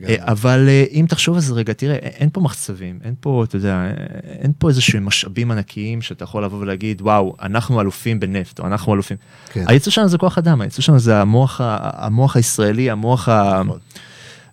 אה, 0.09 0.17
אבל 0.19 0.69
אה, 0.69 0.85
אם 0.93 1.07
תחשוב 1.09 1.35
על 1.35 1.41
זה 1.41 1.55
רגע, 1.55 1.73
תראה, 1.73 1.95
אין 1.97 2.29
פה 2.33 2.41
מחצבים, 2.41 2.99
אין 3.05 3.15
פה, 3.21 3.45
אתה 3.45 3.57
יודע, 3.57 3.83
אין 4.25 4.53
פה 4.59 4.69
איזה 4.69 4.81
שהם 4.81 5.05
משאבים 5.07 5.51
ענקיים 5.51 6.03
שאתה 6.03 6.25
יכול 6.25 6.45
לבוא 6.45 6.59
ולהגיד, 6.59 7.03
וואו, 7.03 7.37
אנחנו 7.43 7.81
אלופים 7.81 8.21
בנפט, 8.21 8.59
או 8.61 8.67
אנחנו 8.67 8.95
אלופים. 8.95 9.17
כן. 9.53 9.65
הייצוא 9.69 9.93
שלנו 9.93 10.09
זה 10.09 10.19
כוח 10.19 10.39
אדם, 10.39 10.61
הייצוא 10.61 10.83
שלנו 10.83 10.99
זה 10.99 11.21
המוח, 11.21 11.61
המוח 11.65 12.37
הישראלי, 12.37 12.91
המוח 12.91 13.29
ה... 13.29 13.63
נכון. 13.65 13.79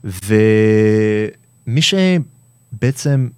ומי 0.04 1.82
שבעצם 2.76 3.30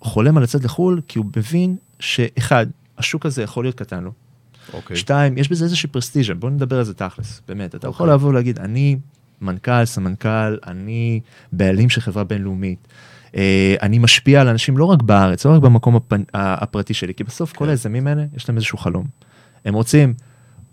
חולם 0.00 0.36
על 0.36 0.42
לצאת 0.42 0.64
לחו"ל, 0.64 1.00
כי 1.08 1.18
הוא 1.18 1.26
מבין 1.36 1.76
שאחד, 2.00 2.66
השוק 2.98 3.26
הזה 3.26 3.42
יכול 3.42 3.64
להיות 3.64 3.74
קטן 3.74 4.04
לו. 4.04 4.12
אוקיי. 4.72 4.96
שתיים, 4.96 5.38
יש 5.38 5.48
בזה 5.48 5.64
איזושהי 5.64 5.88
פרסטיז'ה, 5.88 6.34
בוא 6.34 6.50
נדבר 6.50 6.78
על 6.78 6.84
זה 6.84 6.94
תכלס, 6.94 7.42
באמת. 7.48 7.74
אתה 7.74 7.88
יכול 7.88 8.06
אוקיי. 8.06 8.14
לבוא 8.14 8.28
ולהגיד, 8.28 8.58
אני 8.58 8.96
מנכ"ל, 9.40 9.84
סמנכ"ל, 9.84 10.56
אני 10.66 11.20
בעלים 11.52 11.90
של 11.90 12.00
חברה 12.00 12.24
בינלאומית. 12.24 12.88
אה, 13.36 13.74
אני 13.82 13.98
משפיע 13.98 14.40
על 14.40 14.48
אנשים 14.48 14.78
לא 14.78 14.84
רק 14.84 15.02
בארץ, 15.02 15.46
לא 15.46 15.50
רק 15.54 15.62
במקום 15.62 15.96
הפנ... 15.96 16.22
ה- 16.34 16.62
הפרטי 16.62 16.94
שלי, 16.94 17.14
כי 17.14 17.24
בסוף 17.24 17.52
כל 17.52 17.64
כן. 17.64 17.70
היזמים 17.70 18.06
האלה, 18.06 18.24
יש 18.36 18.48
להם 18.48 18.56
איזשהו 18.56 18.78
חלום. 18.78 19.06
הם 19.64 19.74
רוצים, 19.74 20.14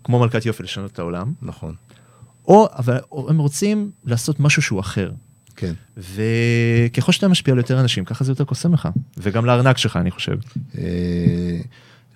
כמו 0.04 0.20
מלכת 0.20 0.46
יופי, 0.46 0.62
לשנות 0.62 0.92
את 0.92 0.98
העולם, 0.98 1.32
נכון. 1.42 1.74
או, 2.48 2.68
אבל 2.78 2.98
או 3.12 3.30
הם 3.30 3.38
רוצים 3.38 3.90
לעשות 4.04 4.40
משהו 4.40 4.62
שהוא 4.62 4.80
אחר. 4.80 5.10
כן. 5.56 5.72
וככל 5.96 7.12
שאתה 7.12 7.28
משפיע 7.28 7.52
על 7.52 7.58
יותר 7.58 7.80
אנשים, 7.80 8.04
ככה 8.04 8.24
זה 8.24 8.32
יותר 8.32 8.44
קוסם 8.44 8.74
לך. 8.74 8.88
וגם 9.18 9.44
לארנק 9.46 9.78
שלך, 9.78 9.96
אני 9.96 10.10
חושב. 10.10 10.36
אה, 10.78 10.82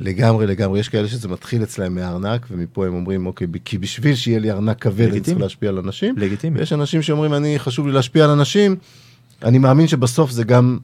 לגמרי, 0.00 0.46
לגמרי. 0.46 0.81
יש 0.81 0.88
כאלה 0.88 1.08
שזה 1.08 1.28
מתחיל 1.28 1.62
אצלהם 1.62 1.94
מהארנק, 1.94 2.46
ומפה 2.50 2.86
הם 2.86 2.94
אומרים, 2.94 3.26
אוקיי, 3.26 3.46
כי 3.64 3.78
בשביל 3.78 4.14
שיהיה 4.14 4.38
לי 4.38 4.50
ארנק 4.50 4.81
כבד, 4.82 5.08
אני 5.10 5.20
צריך. 5.20 5.38
להשפיע 5.40 5.69
על 5.69 5.78
אנשים. 5.78 6.14
לגיטימי. 6.19 6.58
ויש 6.58 6.72
אנשים 6.72 7.02
שאומרים, 7.02 7.34
אני, 7.34 7.58
חשוב 7.58 7.86
לי 7.86 7.92
להשפיע 7.92 8.25
על 8.25 8.31
אנשים, 8.31 8.76
אני 9.42 9.58
מאמין 9.58 9.88
שבסוף 9.88 10.30
זה 10.30 10.44
גם 10.44 10.78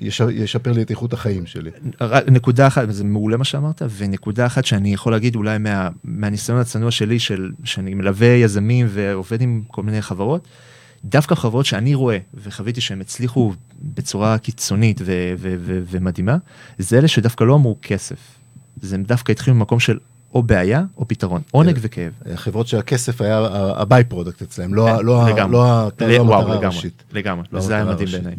יש- 0.00 0.20
ישפר 0.32 0.72
לי 0.72 0.82
את 0.82 0.90
איכות 0.90 1.12
החיים 1.12 1.46
שלי. 1.46 1.70
נקודה 2.26 2.66
אחת, 2.66 2.84
וזה 2.88 3.04
מעולה 3.04 3.36
מה 3.36 3.44
שאמרת, 3.44 3.82
ונקודה 3.96 4.46
אחת 4.46 4.64
שאני 4.64 4.94
יכול 4.94 5.12
להגיד 5.12 5.36
אולי 5.36 5.58
מה, 5.58 5.88
מהניסיון 6.04 6.58
הצנוע 6.58 6.90
שלי, 6.90 7.18
של, 7.18 7.50
שאני 7.64 7.94
מלווה 7.94 8.26
יזמים 8.28 8.86
ועובד 8.90 9.40
עם 9.42 9.62
כל 9.68 9.82
מיני 9.82 10.02
חברות, 10.02 10.48
דווקא 11.04 11.34
חברות 11.34 11.66
שאני 11.66 11.94
רואה 11.94 12.18
וחוויתי 12.34 12.80
שהם 12.80 13.00
הצליחו 13.00 13.52
בצורה 13.82 14.38
קיצונית 14.38 15.00
ו- 15.00 15.04
ו- 15.38 15.54
ו- 15.58 15.80
ומדהימה, 15.90 16.36
זה 16.78 16.98
אלה 16.98 17.08
שדווקא 17.08 17.44
לא 17.44 17.54
אמרו 17.54 17.76
כסף. 17.82 18.16
זה 18.82 18.96
דווקא 18.98 19.32
התחילו 19.32 19.56
ממקום 19.56 19.80
של 19.80 19.98
או 20.34 20.42
בעיה 20.42 20.82
או 20.96 21.08
פתרון, 21.08 21.42
עונג 21.50 21.78
וכאב. 21.80 22.12
החברות 22.32 22.66
שהכסף 22.66 23.20
היה 23.20 23.38
ה-by 23.38 24.12
product 24.12 24.42
אצלם, 24.44 24.74
לא, 24.74 24.88
ה- 24.88 25.02
לא, 25.02 25.28
לגמרי. 25.28 25.52
לא, 25.52 25.82
המטרה 25.82 26.08
לגמרי, 26.08 26.66
הראשית. 26.66 27.02
לגמרי, 27.12 27.44
לא 27.52 27.58
וזה 27.58 27.74
היה 27.74 27.84
מדהים. 27.84 28.08
בעיניי. 28.08 28.36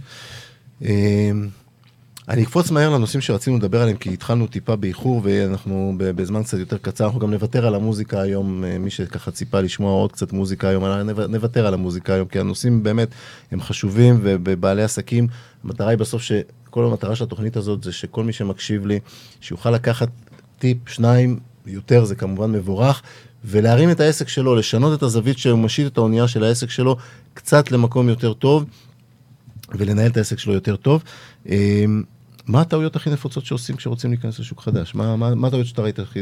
אמ, 2.28 2.34
אני 2.34 2.44
אקפוץ 2.44 2.72
מהר 2.72 2.90
לנושאים 2.90 3.22
שרצינו 3.22 3.58
לדבר 3.58 3.82
עליהם, 3.82 3.98
כי 3.98 4.14
התחלנו 4.14 4.48
טיפה 4.48 4.76
באיחור, 4.76 5.22
ואנחנו 5.24 5.96
בזמן 5.98 6.44
קצת 6.44 6.58
יותר 6.58 6.78
קצר, 6.78 7.06
אנחנו 7.06 7.20
גם 7.20 7.32
נוותר 7.32 7.68
על 7.68 7.76
המוזיקה 7.76 8.22
היום, 8.22 8.64
אה, 8.64 8.78
מי 8.78 8.90
שככה 8.90 9.32
ציפה 9.32 9.62
לשמוע 9.62 9.92
עוד 9.92 10.12
קצת 10.12 10.34
מוזיקה 10.34 10.70
היום, 10.70 10.84
נוותר 11.30 11.68
על 11.68 11.74
המוזיקה 11.74 12.14
היום, 12.14 12.28
כי 12.28 12.40
הנושאים 12.40 12.84
באמת 12.84 13.08
הם 13.52 13.62
חשובים, 13.62 14.20
ובבעלי 14.22 14.84
עסקים, 14.84 15.28
המטרה 15.64 15.90
היא 15.90 15.98
בסוף 15.98 16.22
שכל 16.22 16.86
המטרה 16.86 17.16
של 17.16 17.24
התוכנית 17.24 17.58
הזאת 17.58 17.84
זה 17.84 17.92
שכל 17.92 18.24
מי 18.24 18.34
שמקשיב 18.34 18.86
לי, 18.86 19.00
שיוכל 19.42 19.72
לקחת 19.72 20.10
טיפ, 20.60 20.90
שניים, 20.90 21.40
יותר 21.66 22.06
זה 22.06 22.16
כמובן 22.16 22.52
מבורך, 22.52 23.02
ולהרים 23.46 23.92
את 23.92 24.00
העסק 24.00 24.28
שלו, 24.28 24.56
לשנות 24.56 24.98
את 24.98 25.04
הזווית 25.04 25.38
שהוא 25.38 25.60
משית 25.60 25.88
את 25.88 25.98
האונייה 25.98 26.28
של 26.28 26.44
העסק 26.44 26.70
שלו 26.70 26.98
קצת 27.34 27.72
למקום 27.72 28.10
יותר 28.10 28.34
טוב. 28.34 28.66
ולנהל 29.76 30.12
את 30.12 30.18
העסק 30.18 30.40
שלו 30.40 30.54
יותר 30.54 30.76
טוב. 30.76 31.04
מה 32.48 32.62
הטעויות 32.62 32.96
הכי 32.96 33.10
נפוצות 33.10 33.46
שעושים 33.46 33.76
כשרוצים 33.76 34.10
להיכנס 34.10 34.40
לשוק 34.40 34.62
חדש? 34.62 34.96
מה, 34.96 35.16
מה, 35.16 35.36
מה 35.36 35.48
הטעויות 35.48 35.68
שאתה 35.68 35.82
ראית 35.82 36.00
הכי... 36.00 36.20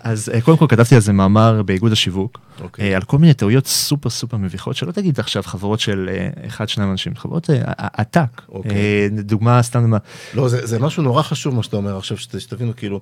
אז 0.00 0.28
אה, 0.34 0.40
קודם 0.40 0.56
כל 0.58 0.66
כתבתי 0.68 0.94
על 0.94 1.00
זה 1.00 1.12
מאמר 1.12 1.62
באיגוד 1.62 1.92
השיווק, 1.92 2.40
אוקיי. 2.60 2.90
אה, 2.90 2.96
על 2.96 3.02
כל 3.02 3.18
מיני 3.18 3.34
טעויות 3.34 3.66
סופר 3.66 4.10
סופר 4.10 4.36
מביכות, 4.36 4.76
שלא 4.76 4.92
תגיד 4.92 5.20
עכשיו 5.20 5.42
חברות 5.42 5.80
של 5.80 6.10
אה, 6.12 6.46
אחד, 6.46 6.68
שניים 6.68 6.90
אנשים, 6.90 7.16
חברות 7.16 7.50
עתק. 7.76 8.42
אוקיי. 8.48 8.72
אה, 8.72 9.08
דוגמה, 9.22 9.62
סתם 9.62 9.80
דוגמה, 9.80 9.98
לא, 10.34 10.48
זה, 10.48 10.66
זה 10.66 10.78
משהו 10.78 11.02
נורא 11.02 11.22
חשוב 11.22 11.54
מה 11.54 11.62
שאתה 11.62 11.76
אומר 11.76 11.96
עכשיו, 11.96 12.16
שת, 12.16 12.40
שתבינו, 12.40 12.76
כאילו, 12.76 13.00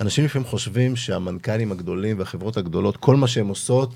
אנשים 0.00 0.24
לפעמים 0.24 0.48
חושבים 0.48 0.96
שהמנכ"לים 0.96 1.72
הגדולים 1.72 2.18
והחברות 2.18 2.56
הגדולות, 2.56 2.96
כל 2.96 3.16
מה 3.16 3.28
שהן 3.28 3.48
עושות 3.48 3.94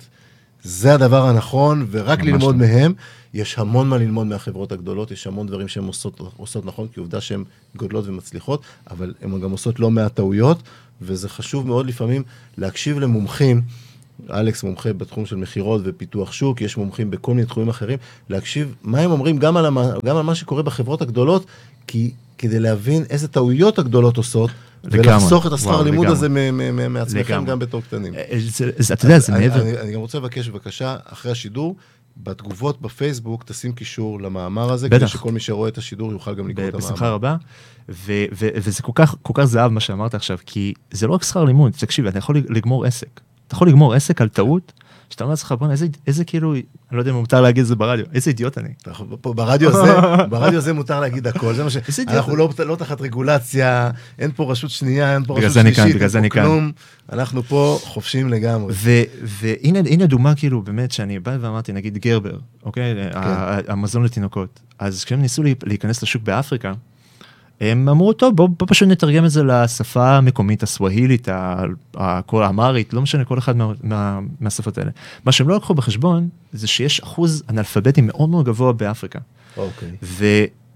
זה 0.63 0.95
הדבר 0.95 1.27
הנכון, 1.27 1.87
ורק 1.91 2.23
ללמוד 2.23 2.61
לא. 2.61 2.67
מהם. 2.67 2.93
יש 3.35 3.59
המון 3.59 3.89
מה 3.89 3.99
ללמוד 3.99 4.27
מהחברות 4.27 4.73
הגדולות, 4.73 5.11
יש 5.11 5.27
המון 5.27 5.47
דברים 5.47 5.69
שהן 5.69 5.85
עושות, 5.85 6.21
עושות 6.37 6.65
נכון, 6.65 6.89
כי 6.89 7.01
עובדה 7.01 7.21
שהן 7.21 7.45
גודלות 7.77 8.09
ומצליחות, 8.09 8.63
אבל 8.91 9.15
הן 9.23 9.41
גם 9.41 9.51
עושות 9.51 9.81
לא 9.81 9.91
מעט 9.91 10.15
טעויות, 10.15 10.63
וזה 11.03 11.29
חשוב 11.29 11.67
מאוד 11.67 11.87
לפעמים 11.87 12.23
להקשיב 12.59 12.99
למומחים. 12.99 13.63
אלכס 14.31 14.63
מומחה 14.63 14.93
בתחום 14.93 15.27
של 15.27 15.37
מכירות 15.37 15.81
ופיתוח 15.85 16.33
שוק, 16.33 16.61
יש 16.61 16.77
מומחים 16.77 17.11
בכל 17.11 17.35
מיני 17.35 17.47
תחומים 17.47 17.69
אחרים, 17.69 17.99
להקשיב 18.31 18.75
מה 18.83 18.99
הם 18.99 19.11
אומרים 19.11 19.39
גם 19.39 19.57
על, 19.57 19.67
המ, 19.67 19.79
גם 20.05 20.17
על 20.17 20.23
מה 20.23 20.35
שקורה 20.35 20.63
בחברות 20.63 21.03
הגדולות, 21.03 21.47
כי 21.87 22.11
כדי 22.41 22.61
להבין 22.61 23.05
איזה 23.11 23.29
טעויות 23.29 23.79
הגדולות 23.79 24.17
עושות. 24.17 24.51
ולחסוך 24.85 25.47
את 25.47 25.53
השכר 25.53 25.83
לגמרי. 25.83 26.07
הזה 26.07 26.29
מעצמכם. 26.89 27.45
גם 27.45 27.59
בתור 27.59 27.81
קטנים. 27.83 28.15
אה, 28.15 28.23
זה- 28.79 28.95
אתה 28.95 29.05
יודע, 29.05 29.19
זה 29.19 29.33
מעבר. 29.33 29.63
אני, 29.63 29.93
גם 29.93 30.01
רוצה 30.01 30.19
לבקש 30.19 30.49
בבקשה, 30.49 30.97
אחרי 31.05 31.33
השידור, 31.33 31.77
בתגובות 32.17 32.83
בפייסבוק 32.83 33.45
תשים 33.45 33.73
קישור 33.73 34.21
למאמר 34.23 34.73
הזה, 34.73 34.89
כדי. 34.89 35.09
שכל 35.09 35.33
מי 35.33 35.41
שרואה 35.41 35.69
את 35.69 35.79
השידור 35.79 36.13
יוכל 36.13 36.35
גם 36.35 36.49
לקרוא 36.49 36.69
את 36.69 36.75
המאמר. 36.75 36.87
בשמחה 36.89 37.11
רבה, 37.11 37.37
ו- 37.89 38.25
ו- 38.33 38.49
וזה 38.57 38.83
כל 38.83 38.93
כך, 38.95 39.15
כל 39.23 39.33
כך 39.37 39.45
זהב 39.45 39.73
מה 39.73 39.81
שאמרת 39.81 40.15
עכשיו, 40.15 40.39
כי 40.47 40.73
זה 40.91 41.07
לא 41.07 41.13
רק 41.13 41.23
שכר 41.23 41.45
לימוד, 41.45 41.73
תקשיב, 41.73 42.07
אתה 42.07 42.19
יכול 42.19 42.43
לגמור 42.49 42.85
עסק. 42.85 43.21
אתה 43.47 43.55
יכול 43.55 43.69
לגמור 43.69 43.95
עסק 43.95 44.21
על 44.21 44.29
טעות, 44.29 44.73
שאתה 45.11 45.25
אומר 45.25 45.33
לעצמך, 45.33 45.55
בוא'נה, 45.59 45.73
איזה, 45.73 45.87
איזה 46.07 46.25
כאילו, 46.25 46.55
אני 46.55 46.63
לא 46.93 47.01
יודע 47.01 47.11
אם 47.11 47.17
מותר 47.17 47.41
להגיד 47.41 47.61
את 47.61 47.67
זה 47.67 47.77
ברדיו, 47.77 48.05
איזה 48.15 48.31
אידיוט 48.31 48.59
אני. 48.59 48.69
פה 49.21 49.35
ברדיו 49.35 49.69
הזה, 49.69 49.95
ברדיו 50.31 50.59
הזה 50.59 50.73
מותר 50.73 51.01
להגיד 51.01 51.27
הכל, 51.27 51.55
זה 51.55 51.65
מה 51.65 51.71
ש... 51.71 51.77
אנחנו 52.09 52.37
לא, 52.37 52.49
לא 52.67 52.77
תחת 52.77 53.01
רגולציה, 53.01 53.91
אין 54.19 54.31
פה 54.37 54.51
רשות 54.53 54.71
שנייה, 54.71 55.15
אין 55.15 55.25
פה 55.25 55.35
בגלל 55.35 55.45
רשות 55.45 55.55
זה 55.55 55.61
אני 55.61 55.75
כאן, 55.75 55.83
שלישית, 55.83 55.97
בגלל 55.97 56.09
זה 56.09 56.19
אני 56.19 56.31
כאן. 56.31 56.71
אנחנו 57.13 57.43
פה 57.43 57.79
חופשיים 57.85 58.29
לגמרי. 58.29 58.73
ו- 58.77 59.03
והנה 59.23 59.79
הנה 59.79 60.07
דוגמה 60.07 60.35
כאילו 60.35 60.63
באמת 60.63 60.93
שאני 60.93 61.19
בא 61.19 61.37
ואמרתי 61.41 61.73
נגיד 61.73 61.99
גרבר 61.99 62.39
אוקיי 62.65 62.95
כן. 63.13 63.19
המזון 63.69 64.05
לתינוקות 64.05 64.61
אז 64.79 65.05
כשהם 65.05 65.21
ניסו 65.21 65.43
להיכנס 65.67 66.03
לשוק 66.03 66.23
באפריקה. 66.23 66.73
הם 67.61 67.89
אמרו 67.89 68.13
טוב 68.13 68.37
בוא, 68.37 68.49
בוא 68.59 68.67
פשוט 68.71 68.89
נתרגם 68.89 69.25
את 69.25 69.31
זה 69.31 69.43
לשפה 69.45 70.17
המקומית 70.17 70.63
הסווהילית 70.63 71.29
ה- 71.29 71.63
ה- 71.97 72.23
האמהרית 72.23 72.93
לא 72.95 73.03
משנה 73.03 73.25
כל 73.25 73.39
אחד 73.39 73.57
מה, 73.57 73.73
מה, 73.83 74.19
מהשפות 74.41 74.79
האלה 74.79 74.91
מה 75.25 75.33
שהם 75.33 75.49
לא 75.49 75.57
לקחו 75.57 75.75
בחשבון 75.75 76.29
זה 76.53 76.67
שיש 76.67 77.01
אחוז 77.01 77.43
אנאלפביטים 77.51 78.07
מאוד 78.07 78.29
מאוד 78.29 78.45
גבוה 78.47 78.73
באפריקה 78.73 79.19
אוקיי. 79.57 79.89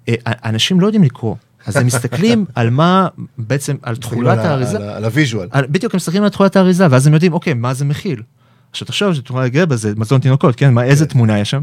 ואנשים 0.06 0.80
לא 0.80 0.86
יודעים 0.86 1.02
לקרוא 1.04 1.34
אז 1.66 1.76
הם 1.76 1.86
מסתכלים 1.86 2.44
על 2.54 2.70
מה 2.70 3.08
בעצם 3.38 3.76
על 3.82 3.96
תכולת 3.96 4.38
האריזה 4.38 4.94
על 4.96 5.04
ה 5.04 5.10
visual. 5.10 5.48
בדיוק 5.70 5.94
הם 5.94 5.96
מסתכלים 5.96 6.22
על 6.22 6.28
תכולת 6.28 6.56
האריזה 6.56 6.86
ואז 6.90 7.06
הם 7.06 7.14
יודעים 7.14 7.32
אוקיי 7.32 7.54
מה 7.54 7.74
זה 7.74 7.84
מכיל. 7.84 8.22
עכשיו 8.70 8.86
תחשוב 8.86 9.14
שתמונה 9.14 9.48
גרבה 9.48 9.76
זה 9.76 9.92
מזון 9.96 10.20
תינוקות 10.20 10.56
כן 10.56 10.74
מה 10.74 10.84
איזה 10.84 11.06
תמונה 11.06 11.38
יש 11.38 11.50
שם? 11.50 11.62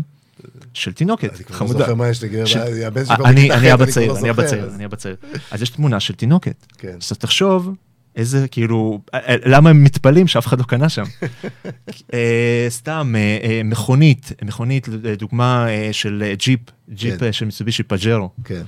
של 0.73 0.93
תינוקת 0.93 1.29
אני 1.35 1.43
כבר 1.43 1.53
לא 1.53 1.59
חמודה. 1.59 1.79
זוכר 1.79 1.95
מה 1.95 2.07
יש 2.09 2.17
ש- 2.17 2.55
הבן 2.55 3.05
שלי 3.05 3.15
כבר 3.15 3.25
אני 3.25 3.49
בכיתה 3.49 3.57
אני 3.57 3.69
ח', 3.69 3.73
אבא 3.73 3.83
כבר 3.85 3.93
צעיר 3.93 4.11
לא 4.13 4.19
אני 4.19 4.29
אבא 4.29 4.47
צעיר 4.47 4.69
אני 4.75 4.85
אבא 4.85 4.95
צעיר 4.95 5.15
אז 5.51 5.61
יש 5.61 5.69
תמונה 5.69 5.99
של 5.99 6.13
תינוקת. 6.13 6.65
כן. 6.77 6.97
אז 7.11 7.17
תחשוב 7.17 7.73
איזה 8.15 8.47
כאילו 8.47 9.01
אה, 9.13 9.19
אה, 9.19 9.35
למה 9.45 9.69
הם 9.69 9.83
מתפלאים 9.83 10.27
שאף 10.27 10.47
אחד 10.47 10.59
לא 10.59 10.63
קנה 10.63 10.89
שם. 10.89 11.03
אה, 12.13 12.65
סתם 12.69 13.15
מכונית 13.65 14.31
מכונית 14.43 14.87
לדוגמה 14.87 15.65
אה, 15.69 15.89
של 15.91 16.33
ג'יפ 16.37 16.59
ג'יפ 16.89 17.19
כן. 17.19 17.31
של 17.31 17.45
מיצובישי 17.45 17.83
פג'רו. 17.83 18.29
כן. 18.45 18.61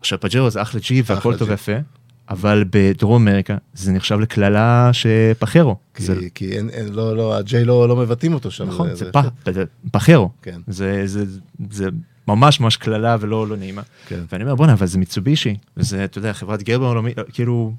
עכשיו 0.00 0.20
פג'רו 0.20 0.50
זה 0.50 0.62
אחלה 0.62 0.80
ג'יפ 0.84 1.10
והכל 1.10 1.36
טוב. 1.38 1.48
ויפה. 1.50 1.72
אבל 2.30 2.64
בדרום 2.70 3.28
אמריקה 3.28 3.56
זה 3.74 3.92
נחשב 3.92 4.18
לקללה 4.20 4.90
שפחרו. 4.92 5.76
כי- 5.94 6.02
זה- 6.02 6.16
כי 6.34 6.52
אין, 6.52 6.68
אין, 6.70 6.88
לא, 6.92 7.16
לא, 7.16 7.36
הג'יי 7.36 7.64
לא 7.64 7.88
לא 7.88 7.96
מבטאים 7.96 8.34
אותו 8.34 8.50
שם. 8.50 8.68
נכון, 8.68 8.94
זה 8.94 9.12
פח- 9.12 9.28
זה 9.52 9.64
פחרו. 9.90 10.30
כן. 10.42 10.60
זה, 10.66 11.02
זה, 11.06 11.24
זה 11.70 11.88
ממש 12.28 12.60
ממש 12.60 12.76
קללה 12.76 13.16
ולא 13.20 13.48
לא 13.48 13.56
נעימה. 13.56 13.82
כן. 14.08 14.20
ואני 14.32 14.42
אומר, 14.44 14.54
בואנה, 14.54 14.72
אבל 14.72 14.86
זה 14.86 14.98
מיצובישי, 14.98 15.56
וזה, 15.76 16.04
אתה 16.04 16.18
יודע, 16.18 16.32
חברת 16.32 16.62
גרבר 16.62 16.86
עולמית, 16.86 17.18
כאילו... 17.32 17.72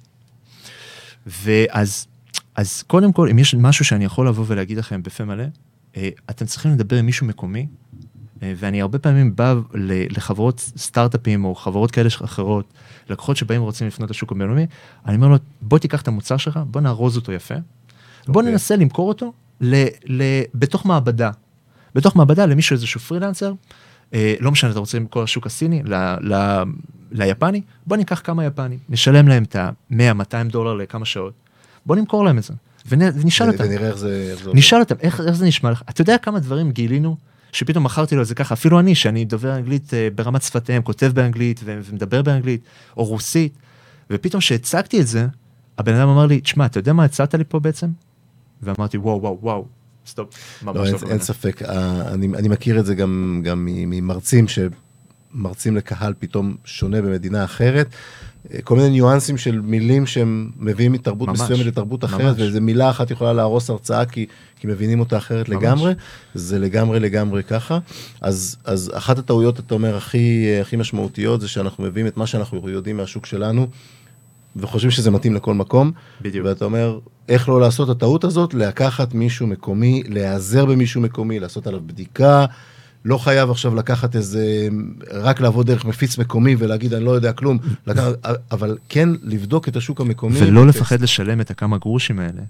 ואז, 1.43 2.07
אז 2.55 2.83
קודם 2.83 3.11
כל, 3.13 3.29
אם 3.29 3.39
יש 3.39 3.55
משהו 3.55 3.85
שאני 3.85 4.05
יכול 4.05 4.27
לבוא 4.27 4.45
ולהגיד 4.47 4.77
לכם 4.77 5.03
בפה 5.03 5.25
מלא, 5.25 5.43
אה, 5.97 6.09
אתם 6.29 6.45
צריכים 6.45 6.71
לדבר 6.71 6.97
עם 6.97 7.05
מישהו 7.05 7.27
מקומי, 7.27 7.67
ואני 8.41 8.81
הרבה 8.81 8.99
פעמים 8.99 9.35
בא 9.35 9.55
לחברות 10.09 10.59
סטארט-אפים 10.59 11.45
או 11.45 11.55
חברות 11.55 11.91
כאלה 11.91 12.09
אחרות, 12.23 12.73
לקוחות 13.09 13.37
שבאים 13.37 13.61
ורוצים 13.61 13.87
לפנות 13.87 14.09
לשוק 14.09 14.31
הבינלאומי, 14.31 14.65
אני 15.05 15.15
אומר 15.15 15.27
לו, 15.27 15.35
בוא 15.61 15.77
תיקח 15.77 16.01
את 16.01 16.07
המוצר 16.07 16.37
שלך, 16.37 16.59
בוא 16.65 16.81
נארוז 16.81 17.17
אותו 17.17 17.31
יפה, 17.31 17.55
בוא 18.27 18.41
אוקיי. 18.41 18.51
ננסה 18.51 18.75
למכור 18.75 19.09
אותו 19.09 19.33
ל, 19.61 19.85
ל, 20.05 20.23
בתוך 20.55 20.85
מעבדה. 20.85 21.31
בתוך 21.95 22.15
מעבדה 22.15 22.45
למישהו 22.45 22.73
איזשהו 22.73 22.99
פרילנסר, 22.99 23.53
אה, 24.13 24.35
לא 24.39 24.51
משנה, 24.51 24.71
אתה 24.71 24.79
רוצה 24.79 24.97
למכור 24.97 25.23
לשוק 25.23 25.45
הסיני, 25.45 25.83
ל, 25.83 25.93
ל, 26.21 26.63
ליפני, 27.11 27.61
בוא 27.87 27.97
ניקח 27.97 28.21
כמה 28.23 28.45
יפנים, 28.45 28.79
נשלם 28.89 29.27
להם 29.27 29.43
את 29.43 29.55
ה-100-200 29.55 30.51
דולר 30.51 30.73
לכמה 30.73 31.05
שעות, 31.05 31.33
בוא 31.85 31.95
נמכור 31.95 32.25
להם 32.25 32.37
את 32.37 32.43
זה, 32.43 32.53
ונ, 32.89 33.01
ונשאל 33.21 33.47
אותם. 33.47 33.63
ונראה 33.63 33.87
איך 33.87 33.97
זה... 33.97 34.35
נשאל 34.53 34.79
אותם, 34.79 34.95
איך, 34.99 35.21
איך 35.21 35.35
זה 35.35 35.45
נשמע 35.45 35.71
לך? 35.71 35.83
אתה 35.89 36.01
יודע 36.01 36.17
כמה 36.17 36.39
דברים 36.39 36.71
גילינו, 36.71 37.17
שפתאום 37.51 37.83
מכרתי 37.83 38.15
לו 38.15 38.21
את 38.21 38.27
זה 38.27 38.35
ככה, 38.35 38.53
אפילו 38.53 38.79
אני, 38.79 38.95
שאני 38.95 39.25
דובר 39.25 39.55
אנגלית 39.55 39.93
אה, 39.93 40.07
ברמת 40.15 40.41
שפתיהם, 40.41 40.81
כותב 40.81 41.11
באנגלית 41.13 41.61
ומדבר 41.65 42.21
באנגלית, 42.21 42.61
או 42.97 43.05
רוסית, 43.05 43.53
ופתאום 44.09 44.41
שהצגתי 44.41 45.01
את 45.01 45.07
זה, 45.07 45.27
הבן 45.77 45.93
אדם 45.95 46.09
אמר 46.09 46.25
לי, 46.25 46.41
תשמע, 46.41 46.65
אתה 46.65 46.79
יודע 46.79 46.93
מה 46.93 47.03
הצעת 47.03 47.35
לי 47.35 47.43
פה 47.47 47.59
בעצם? 47.59 47.87
ואמרתי, 48.61 48.97
וואו, 48.97 49.21
וואו, 49.21 49.37
וואו, 49.41 49.65
stop, 50.05 50.35
לא, 50.65 50.73
לא 50.73 50.85
אין. 50.85 50.95
אין 51.09 51.19
ספק, 51.19 51.61
אה, 51.61 52.13
אני, 52.13 52.27
אני 52.27 52.47
מכיר 52.47 52.79
את 52.79 52.85
זה 52.85 52.95
גם, 52.95 53.41
גם 53.43 53.67
ממרצים 53.69 54.45
שמרצים 54.47 55.75
לקהל 55.75 56.13
פתאום 56.19 56.55
שונה 56.65 57.01
במדינה 57.01 57.43
אחרת. 57.43 57.87
כל 58.63 58.75
מיני 58.75 58.89
ניואנסים 58.89 59.37
של 59.37 59.61
מילים 59.61 60.05
שהם 60.05 60.49
מביאים 60.59 60.91
מתרבות 60.91 61.27
ממש, 61.27 61.41
מסוימת 61.41 61.65
לתרבות 61.65 62.03
אחרת, 62.03 62.21
ממש. 62.21 62.39
ואיזה 62.39 62.61
מילה 62.61 62.89
אחת 62.89 63.11
יכולה 63.11 63.33
להרוס 63.33 63.69
הרצאה 63.69 64.05
כי, 64.05 64.25
כי 64.59 64.67
מבינים 64.67 64.99
אותה 64.99 65.17
אחרת 65.17 65.49
ממש. 65.49 65.57
לגמרי, 65.63 65.93
זה 66.33 66.59
לגמרי 66.59 66.99
לגמרי 66.99 67.43
ככה. 67.43 67.79
אז, 68.21 68.57
אז 68.65 68.91
אחת 68.93 69.17
הטעויות, 69.17 69.59
אתה 69.59 69.73
אומר, 69.73 69.97
הכי, 69.97 70.47
הכי 70.61 70.75
משמעותיות 70.75 71.41
זה 71.41 71.47
שאנחנו 71.47 71.83
מביאים 71.83 72.07
את 72.07 72.17
מה 72.17 72.27
שאנחנו 72.27 72.69
יודעים 72.69 72.97
מהשוק 72.97 73.25
שלנו, 73.25 73.67
וחושבים 74.55 74.91
שזה 74.91 75.11
מתאים 75.11 75.35
לכל 75.35 75.53
מקום. 75.53 75.91
בדיוק. 76.21 76.45
ואתה 76.47 76.65
אומר, 76.65 76.99
איך 77.29 77.49
לא 77.49 77.61
לעשות 77.61 77.89
את 77.89 77.95
הטעות 77.95 78.23
הזאת? 78.23 78.53
לקחת 78.53 79.13
מישהו 79.13 79.47
מקומי, 79.47 80.03
להיעזר 80.07 80.65
במישהו 80.65 81.01
מקומי, 81.01 81.39
לעשות 81.39 81.67
עליו 81.67 81.81
בדיקה. 81.85 82.45
לא 83.05 83.17
חייב 83.17 83.49
עכשיו 83.51 83.75
לקחת 83.75 84.15
איזה, 84.15 84.67
רק 85.11 85.41
לעבוד 85.41 85.67
דרך 85.67 85.85
מפיץ 85.85 86.17
מקומי 86.17 86.55
ולהגיד, 86.59 86.93
אני 86.93 87.05
לא 87.05 87.11
יודע 87.11 87.33
כלום, 87.33 87.57
לקחת, 87.87 88.13
אבל 88.51 88.77
כן 88.89 89.09
לבדוק 89.23 89.67
את 89.67 89.75
השוק 89.75 90.01
המקומי. 90.01 90.39
ולא 90.41 90.67
לפחד 90.67 91.01
לשלם 91.01 91.41
את 91.41 91.51
הכמה 91.51 91.77
גרושים 91.77 92.19
האלה, 92.19 92.41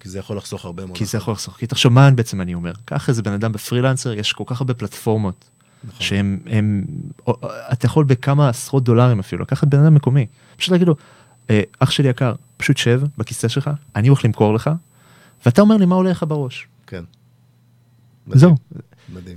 כי 0.00 0.08
זה 0.08 0.18
יכול 0.18 0.36
לחסוך 0.36 0.64
הרבה 0.64 0.86
מאוד. 0.86 0.96
כי 0.98 1.04
זה 1.04 1.18
יכול 1.18 1.32
לחסוך. 1.32 1.56
כי 1.56 1.66
תחשוב, 1.66 1.92
מה 1.92 2.10
בעצם 2.10 2.40
אני 2.40 2.54
אומר? 2.54 2.72
קח 2.84 3.08
איזה 3.08 3.22
בן 3.22 3.32
אדם 3.32 3.52
בפרילנסר, 3.52 4.12
יש 4.12 4.32
כל 4.32 4.44
כך 4.46 4.60
הרבה 4.60 4.74
פלטפורמות, 4.74 5.50
נכון. 5.84 6.00
שהם, 6.00 6.38
הם, 6.46 6.84
או- 7.26 7.36
אתה 7.72 7.86
יכול 7.86 8.04
בכמה 8.04 8.48
עשרות 8.48 8.84
דולרים 8.84 9.18
אפילו, 9.18 9.42
לקחת 9.42 9.68
בן 9.68 9.78
אדם 9.78 9.94
מקומי, 9.94 10.26
פשוט 10.56 10.72
להגיד 10.72 10.88
לו, 10.88 10.94
"אה, 11.50 11.62
אח 11.78 11.90
שלי 11.90 12.08
יקר, 12.08 12.34
פשוט 12.56 12.76
שב 12.76 13.02
בכיסא 13.18 13.48
שלך, 13.48 13.70
אני 13.96 14.08
הולך 14.08 14.24
למכור 14.24 14.54
לך, 14.54 14.70
ואתה 15.46 15.60
אומר 15.62 15.76
לי 15.76 15.86
מה 15.86 15.94
עולה 15.94 16.10
לך 16.10 16.24
בראש. 16.28 16.66
כן. 16.86 17.04
זהו. 18.32 18.54
מדהים. 19.14 19.36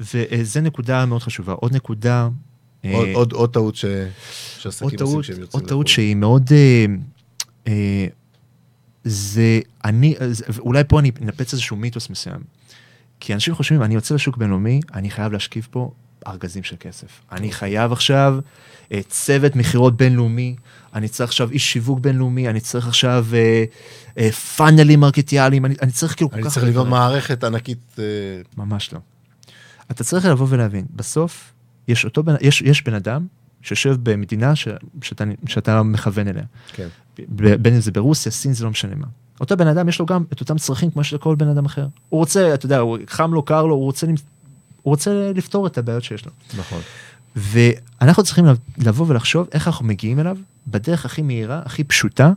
אה, 0.00 0.04
וזה 0.40 0.60
נקודה 0.60 1.06
מאוד 1.06 1.22
חשובה. 1.22 1.52
עוד 1.52 1.74
נקודה, 1.74 2.28
אה, 2.84 2.94
עוד- 2.94 3.08
עוד- 3.14 3.32
עוד 3.32 3.52
טעות 3.52 3.76
ש- 3.76 3.84
שעסקים 4.58 4.98
עושים 5.00 5.20
כשהם 5.22 5.40
יוצאים 5.40 5.60
עוד 5.60 5.68
טעות 5.68 5.86
לחו"ל. 5.86 5.94
שהיא 5.94 6.14
מאוד, 6.16 6.50
אה, 6.52 6.86
אה, 7.68 8.06
זה 9.04 9.60
אני, 9.84 10.14
אולי 10.58 10.82
פה 10.88 11.00
אני 11.00 11.10
אנפץ 11.22 11.52
איזשהו 11.52 11.76
מיתוס 11.76 12.10
מסוים. 12.10 12.40
כי 13.20 13.34
אנשים 13.34 13.54
חושבים, 13.54 13.82
אני 13.82 13.94
יוצא 13.94 14.14
לשוק 14.14 14.36
בינלאומי, 14.36 14.80
אני 14.94 15.10
חייב 15.10 15.32
להשכיב 15.32 15.68
פה 15.70 15.90
ארגזים 16.26 16.62
של 16.62 16.76
כסף. 16.80 17.20
אני 17.32 17.52
חייב 17.52 17.92
עכשיו 17.92 18.38
אה, 18.92 19.00
צוות 19.08 19.56
מכירות 19.56 19.96
בינלאומי, 19.96 20.56
אני 20.94 21.08
צריך 21.08 21.30
עכשיו 21.30 21.50
איש 21.50 21.72
שיווק 21.72 22.00
בינלאומי, 22.00 22.48
אני 22.48 22.60
צריך 22.60 22.86
עכשיו 22.88 23.26
אה, 23.34 23.64
אה, 24.18 24.32
פאנלים 24.32 25.00
מרקטיאליים, 25.00 25.64
אני, 25.64 25.74
אני 25.82 25.92
צריך 25.92 26.16
כאילו 26.16 26.30
כל 26.30 26.36
אני 26.36 26.44
כך 26.44 26.48
צריך 26.54 26.66
הרבה 26.66 26.70
לבנות. 26.70 26.88
מערכת 26.88 27.44
ענקית. 27.44 27.78
אה, 27.98 28.04
ממש 28.56 28.92
לא. 28.92 28.98
אתה 29.90 30.04
צריך 30.04 30.24
לבוא 30.24 30.46
ולהבין, 30.50 30.86
בסוף 30.96 31.52
יש 31.88 32.04
אותו 32.04 32.22
בן, 32.22 32.34
יש, 32.40 32.62
יש 32.62 32.84
בן 32.84 32.94
אדם 32.94 33.26
שיושב 33.62 33.96
במדינה 34.02 34.56
ש, 34.56 34.68
שאתה, 35.02 35.24
שאתה 35.46 35.82
מכוון 35.82 36.28
אליה. 36.28 36.44
כן. 36.72 36.88
ב- 37.18 37.54
בין 37.54 37.74
אם 37.74 37.80
זה 37.80 37.92
ברוסיה, 37.92 38.32
סין, 38.32 38.52
זה 38.52 38.64
לא 38.64 38.70
משנה 38.70 38.94
מה. 38.94 39.06
אותו 39.40 39.56
בן 39.56 39.66
אדם 39.66 39.88
יש 39.88 39.98
לו 39.98 40.06
גם 40.06 40.24
את 40.32 40.40
אותם 40.40 40.58
צרכים 40.58 40.90
כמו 40.90 41.04
של 41.04 41.18
כל 41.18 41.34
בן 41.34 41.48
אדם 41.48 41.64
אחר. 41.64 41.86
הוא 42.08 42.18
רוצה, 42.18 42.54
אתה 42.54 42.66
יודע, 42.66 42.78
הוא, 42.78 42.98
חם 43.06 43.34
לו, 43.34 43.42
קר 43.42 43.66
לו, 43.66 43.74
הוא 43.74 43.84
רוצה, 43.84 44.06
הוא 44.06 44.14
רוצה 44.82 45.32
לפתור 45.34 45.66
את 45.66 45.78
הבעיות 45.78 46.04
שיש 46.04 46.26
לו. 46.26 46.32
נכון. 46.58 46.80
ואנחנו 47.36 48.22
צריכים 48.22 48.44
לבוא 48.78 49.06
ולחשוב 49.08 49.48
איך 49.52 49.66
אנחנו 49.66 49.84
מגיעים 49.84 50.20
אליו 50.20 50.36
בדרך 50.66 51.04
הכי 51.04 51.22
מהירה, 51.22 51.62
הכי 51.64 51.84
פשוטה, 51.84 52.32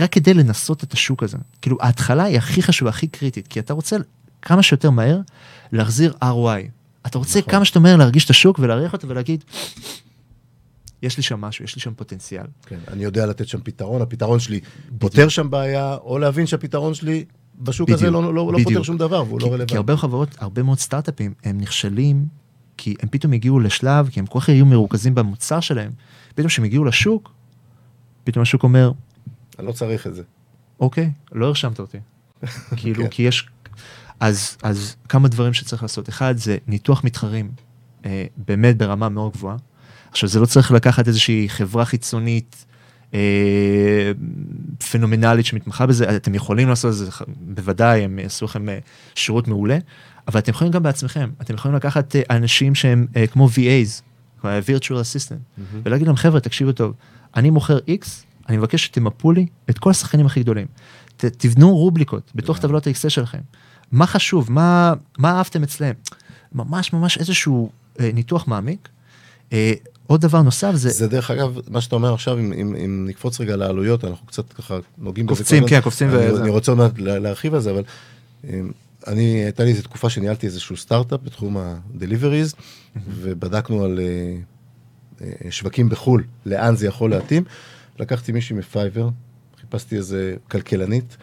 רק 0.00 0.12
כדי 0.12 0.34
לנסות 0.34 0.84
את 0.84 0.92
השוק 0.92 1.22
הזה. 1.22 1.38
כאילו, 1.62 1.76
ההתחלה 1.80 2.24
היא 2.24 2.38
הכי 2.38 2.62
חשובה, 2.62 2.90
הכי 2.90 3.06
קריטית, 3.06 3.48
כי 3.48 3.60
אתה 3.60 3.72
רוצה 3.72 3.96
כמה 4.42 4.62
שיותר 4.62 4.90
מהר 4.90 5.20
להחזיר 5.72 6.14
ROI. 6.24 6.68
אתה 7.06 7.18
רוצה 7.18 7.38
נכון. 7.38 7.52
כמה 7.52 7.64
שיותר 7.64 7.80
מהר 7.80 7.96
להרגיש 7.96 8.24
את 8.24 8.30
השוק 8.30 8.58
ולהריח 8.58 8.92
אותו 8.92 9.08
ולהגיד, 9.08 9.44
יש 11.02 11.16
לי 11.16 11.22
שם 11.22 11.40
משהו, 11.40 11.64
יש 11.64 11.76
לי 11.76 11.82
שם 11.82 11.94
פוטנציאל. 11.94 12.46
כן, 12.66 12.78
אני 12.88 13.04
יודע 13.04 13.26
לתת 13.26 13.48
שם 13.48 13.60
פתרון, 13.64 14.02
הפתרון 14.02 14.40
שלי 14.40 14.60
פותר 14.98 15.28
שם 15.28 15.50
בעיה, 15.50 15.94
או 15.94 16.18
להבין 16.18 16.46
שהפתרון 16.46 16.94
שלי 16.94 17.24
בשוק 17.58 17.90
הזה 17.90 18.06
בדיוק, 18.06 18.14
לא, 18.24 18.34
לא, 18.34 18.46
לא 18.46 18.52
בדיוק. 18.52 18.68
פותר 18.68 18.82
שום 18.82 18.96
דבר 18.96 19.24
והוא 19.26 19.38
כי, 19.38 19.44
לא 19.44 19.50
רלוונטי. 19.50 19.72
כי 19.72 19.76
הרבה 19.76 19.96
חברות, 19.96 20.28
הרבה 20.38 20.62
מאוד 20.62 20.78
סטארט-אפים, 20.78 21.34
הם 21.44 21.60
נכשלים, 21.60 22.26
כי 22.76 22.94
הם 23.00 23.08
פתאום 23.08 23.32
הגיעו 23.32 23.60
לשלב, 23.60 24.08
כי 24.08 24.20
הם 24.20 24.26
כל 24.26 24.40
כך 24.40 24.48
היו 24.48 24.66
מרוכזים 24.66 25.14
במוצר 25.14 25.60
שלהם, 25.60 25.90
פתאום 26.34 26.48
כשהם 26.48 26.64
הגיעו 26.64 26.84
לשוק, 26.84 27.32
פתאום 28.24 28.42
השוק 28.42 28.62
אומר, 28.62 28.92
אני 29.58 29.66
לא 29.66 29.72
צריך 29.72 30.06
את 30.06 30.14
זה. 30.14 30.22
אוקיי, 30.80 31.12
לא 31.32 31.46
הרשמת 31.46 31.78
אותי. 31.78 31.98
כאילו, 32.76 33.02
כן. 33.04 33.10
כי 33.10 33.22
יש... 33.22 33.48
אז, 34.20 34.56
אז 34.62 34.96
כמה 35.08 35.28
דברים 35.28 35.52
שצריך 35.52 35.82
לעשות. 35.82 36.08
אחד, 36.08 36.36
זה 36.36 36.56
ניתוח 36.66 37.04
מתחרים, 37.04 37.50
אה, 38.04 38.24
באמת 38.36 38.78
ברמה 38.78 39.08
מאוד 39.08 39.32
גבוהה. 39.32 39.56
עכשיו, 40.10 40.28
זה 40.28 40.40
לא 40.40 40.46
צריך 40.46 40.72
לקחת 40.72 41.08
איזושהי 41.08 41.48
חברה 41.48 41.84
חיצונית 41.84 42.64
אה, 43.14 44.12
פנומנלית 44.90 45.46
שמתמחה 45.46 45.86
בזה, 45.86 46.16
אתם 46.16 46.34
יכולים 46.34 46.68
לעשות 46.68 46.90
את 46.90 46.96
זה, 46.96 47.10
בוודאי, 47.40 48.04
הם 48.04 48.18
יעשו 48.18 48.44
לכם 48.44 48.68
אה, 48.68 48.78
שירות 49.14 49.48
מעולה, 49.48 49.78
אבל 50.28 50.40
אתם 50.40 50.50
יכולים 50.50 50.72
גם 50.72 50.82
בעצמכם, 50.82 51.30
אתם 51.40 51.54
יכולים 51.54 51.76
לקחת 51.76 52.16
אה, 52.16 52.22
אנשים 52.30 52.74
שהם 52.74 53.06
אה, 53.16 53.26
כמו 53.26 53.48
VAs, 53.48 54.02
virtual 54.42 54.90
assistant, 55.02 55.60
ולהגיד 55.82 56.06
להם, 56.06 56.16
חבר'ה, 56.16 56.40
תקשיבו 56.40 56.72
טוב, 56.72 56.94
אני 57.36 57.50
מוכר 57.50 57.78
X, 57.78 58.06
אני 58.48 58.56
מבקש 58.56 58.84
שתמפו 58.84 59.32
לי 59.32 59.46
את 59.70 59.78
כל 59.78 59.90
השחקנים 59.90 60.26
הכי 60.26 60.40
גדולים. 60.40 60.66
ת, 61.16 61.24
תבנו 61.24 61.76
רובליקות 61.76 62.32
בתוך 62.34 62.58
טבלות 62.58 62.86
ה-Excel 62.86 63.08
שלכם. 63.08 63.38
מה 63.92 64.06
חשוב? 64.06 64.52
מה, 64.52 64.92
מה 65.18 65.30
אהבתם 65.38 65.62
אצלם? 65.62 65.94
ממש 66.52 66.92
ממש 66.92 67.18
איזשהו 67.18 67.70
אה, 68.00 68.10
ניתוח 68.14 68.48
מעמיק. 68.48 68.88
אה, 69.52 69.72
עוד 70.06 70.20
דבר 70.20 70.42
נוסף 70.42 70.74
זה, 70.74 70.90
זה 70.90 71.08
דרך 71.08 71.30
אגב, 71.30 71.58
מה 71.68 71.80
שאתה 71.80 71.94
אומר 71.94 72.14
עכשיו, 72.14 72.38
אם, 72.38 72.52
אם, 72.52 72.76
אם 72.84 73.04
נקפוץ 73.08 73.40
רגע 73.40 73.56
לעלויות, 73.56 74.04
אנחנו 74.04 74.26
קצת 74.26 74.52
ככה 74.52 74.78
נוגעים 74.98 75.26
בזה. 75.26 75.36
קופצים. 75.38 75.68
כן, 75.68 75.80
קופצים 75.80 76.08
אני, 76.10 76.16
וזה. 76.30 76.40
אני 76.42 76.50
רוצה 76.50 76.72
עוד 76.72 76.78
מעט 76.78 76.98
לה- 76.98 77.18
להרחיב 77.18 77.54
על 77.54 77.60
זה, 77.60 77.70
אבל 77.70 77.82
אמ, 78.44 78.70
אני, 79.06 79.22
הייתה 79.44 79.64
לי 79.64 79.70
איזו 79.70 79.82
תקופה 79.82 80.10
שניהלתי 80.10 80.46
איזשהו 80.46 80.76
סטארט-אפ 80.76 81.20
בתחום 81.24 81.56
ה-deliveries, 81.56 82.54
ובדקנו 83.08 83.84
על 83.84 84.00
אה, 84.00 84.36
אה, 85.44 85.50
שווקים 85.50 85.88
בחו"ל, 85.88 86.24
לאן 86.46 86.76
זה 86.76 86.86
יכול 86.86 87.10
להתאים. 87.10 87.44
לקחתי 87.98 88.32
מישהי 88.32 88.56
מפייבר, 88.56 89.08
חיפשתי 89.60 89.96
איזה 89.96 90.34
כלכלנית, 90.50 91.16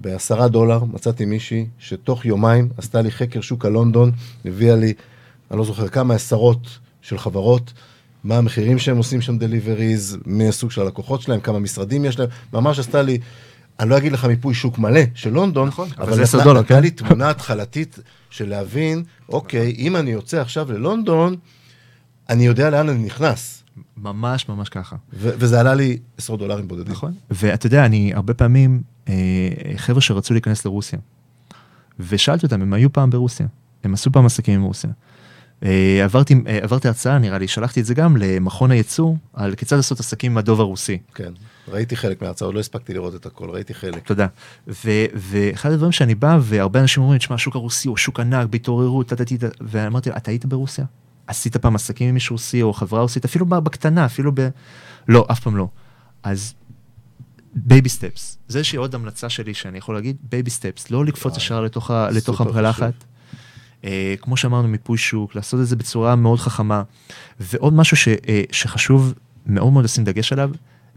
בעשרה 0.00 0.48
דולר 0.48 0.84
מצאתי 0.84 1.24
מישהי 1.24 1.66
שתוך 1.78 2.24
יומיים 2.24 2.68
עשתה 2.76 3.02
לי 3.02 3.10
חקר 3.10 3.40
שוק 3.40 3.64
הלונדון, 3.64 4.12
הביאה 4.44 4.76
לי, 4.76 4.92
אני 5.50 5.58
לא 5.58 5.64
זוכר 5.64 5.88
כמה 5.88 6.14
עשרות 6.14 6.66
של 7.02 7.18
חברות, 7.18 7.72
מה 8.24 8.36
המחירים 8.38 8.78
שהם 8.78 8.96
עושים 8.96 9.20
שם 9.20 9.38
דליבריז, 9.38 10.18
מי 10.26 10.48
הסוג 10.48 10.70
של 10.70 10.80
הלקוחות 10.80 11.20
שלהם, 11.22 11.40
כמה 11.40 11.58
משרדים 11.58 12.04
יש 12.04 12.18
להם, 12.18 12.28
ממש 12.52 12.78
עשתה 12.78 13.02
לי, 13.02 13.18
אני 13.80 13.90
לא 13.90 13.98
אגיד 13.98 14.12
לך 14.12 14.24
מיפוי 14.24 14.54
שוק 14.54 14.78
מלא 14.78 15.00
של 15.14 15.30
לונדון, 15.32 15.68
נכון, 15.68 15.88
אבל 15.96 16.02
אבל 16.06 16.14
זה 16.14 16.22
10 16.22 16.38
נתנה- 16.38 16.44
דולר, 16.50 16.60
נתנה 16.60 16.76
כן? 16.76 16.82
לי 16.82 16.90
תמונה 16.90 17.30
התחלתית 17.30 17.98
של 18.30 18.48
להבין, 18.48 19.02
אוקיי, 19.28 19.74
אם 19.78 19.96
אני 19.96 20.10
יוצא 20.10 20.40
עכשיו 20.40 20.72
ללונדון, 20.72 21.36
אני 22.28 22.46
יודע 22.46 22.70
לאן 22.70 22.88
אני 22.88 23.04
נכנס, 23.04 23.62
ממש 23.96 24.48
ממש 24.48 24.68
ככה. 24.68 24.96
וזה 25.12 25.60
עלה 25.60 25.74
לי 25.74 25.98
עשרות 26.18 26.38
דולרים 26.40 26.68
בודדים. 26.68 26.92
נכון. 26.92 27.12
ואתה 27.30 27.66
יודע, 27.66 27.84
אני 27.86 28.12
הרבה 28.14 28.34
פעמים, 28.34 28.82
חבר'ה 29.76 30.00
שרצו 30.00 30.34
להיכנס 30.34 30.64
לרוסיה, 30.64 30.98
ושאלתי 31.98 32.46
אותם, 32.46 32.62
הם 32.62 32.72
היו 32.72 32.92
פעם 32.92 33.10
ברוסיה, 33.10 33.46
הם 33.84 33.94
עשו 33.94 34.12
פעם 34.12 34.26
עסקים 34.26 34.54
עם 34.54 34.62
רוסיה. 34.62 34.90
אה, 35.64 36.00
עברתי, 36.04 36.34
אה, 36.46 36.58
עברתי 36.62 36.88
הרצאה, 36.88 37.18
נראה 37.18 37.38
לי, 37.38 37.48
שלחתי 37.48 37.80
את 37.80 37.86
זה 37.86 37.94
גם 37.94 38.16
למכון 38.16 38.70
הייצוא, 38.70 39.14
על 39.34 39.54
כיצד 39.54 39.76
לעשות 39.76 40.00
עסקים 40.00 40.32
עם 40.32 40.38
הדוב 40.38 40.60
הרוסי. 40.60 40.98
כן, 41.14 41.32
ראיתי 41.68 41.96
חלק 41.96 42.22
מההרצאה, 42.22 42.46
עוד 42.46 42.54
לא 42.54 42.60
הספקתי 42.60 42.94
לראות 42.94 43.14
את 43.14 43.26
הכל, 43.26 43.50
ראיתי 43.50 43.74
חלק. 43.74 44.06
תודה. 44.06 44.26
ו- 44.68 45.06
ואחד 45.14 45.70
הדברים 45.72 45.92
שאני 45.92 46.14
בא, 46.14 46.38
והרבה 46.40 46.80
אנשים 46.80 47.02
אומרים, 47.02 47.18
תשמע, 47.18 47.34
השוק 47.34 47.56
הרוסי 47.56 47.88
הוא 47.88 47.96
שוק 47.96 48.20
ענק, 48.20 48.48
בהתעוררות, 48.48 49.08
טה-טה-טה, 49.08 49.46
ואמרתי, 49.60 50.10
אתה 50.10 50.30
היית 50.30 50.46
ברוסיה? 50.46 50.84
עשית 51.26 51.56
פעם 51.56 51.74
עסקים 51.74 52.08
עם 52.08 52.14
מישהו 52.14 52.34
רוסי 52.34 52.62
או 52.62 52.72
חברה 52.72 53.02
רוסית? 53.02 53.24
אפילו 53.24 53.46
בקטנה, 53.46 54.04
אפילו 54.04 54.32
ב... 54.34 54.48
לא, 55.08 55.26
אף 55.30 55.40
פעם 55.40 55.56
לא. 55.56 55.68
אז 56.22 56.54
baby 57.54 57.88
steps, 57.88 58.38
זה 58.48 58.58
איזושהי 58.58 58.76
עוד 58.76 58.94
המלצה 58.94 59.28
שלי 59.28 59.54
שאני 59.54 59.78
יכול 59.78 59.94
להגיד, 59.94 60.16
baby 60.30 60.50
steps, 60.50 60.90
לא 60.90 61.04
לקפוץ 61.04 61.36
ישר 61.36 61.60
לתוך, 61.60 61.90
ה- 61.90 62.10
לתוך 62.10 62.38
הקלחת. 62.38 62.92
אה, 63.84 64.14
כמו 64.20 64.36
שאמרנו, 64.36 64.68
מיפוי 64.68 64.98
שוק, 64.98 65.34
לעשות 65.34 65.60
את 65.60 65.66
זה 65.66 65.76
בצורה 65.76 66.16
מאוד 66.16 66.38
חכמה. 66.38 66.82
ועוד 67.40 67.72
משהו 67.72 67.96
ש, 67.96 68.08
אה, 68.08 68.42
שחשוב 68.52 69.14
מאוד 69.46 69.72
מאוד 69.72 69.84
לשים 69.84 70.04
דגש 70.04 70.32
עליו, 70.32 70.50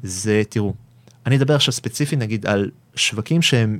זה, 0.03 0.41
תראו, 0.49 0.73
אני 1.25 1.37
אדבר 1.37 1.55
עכשיו 1.55 1.73
ספציפי 1.73 2.15
נגיד 2.15 2.45
על 2.45 2.71
שווקים 2.95 3.41
שהם 3.41 3.79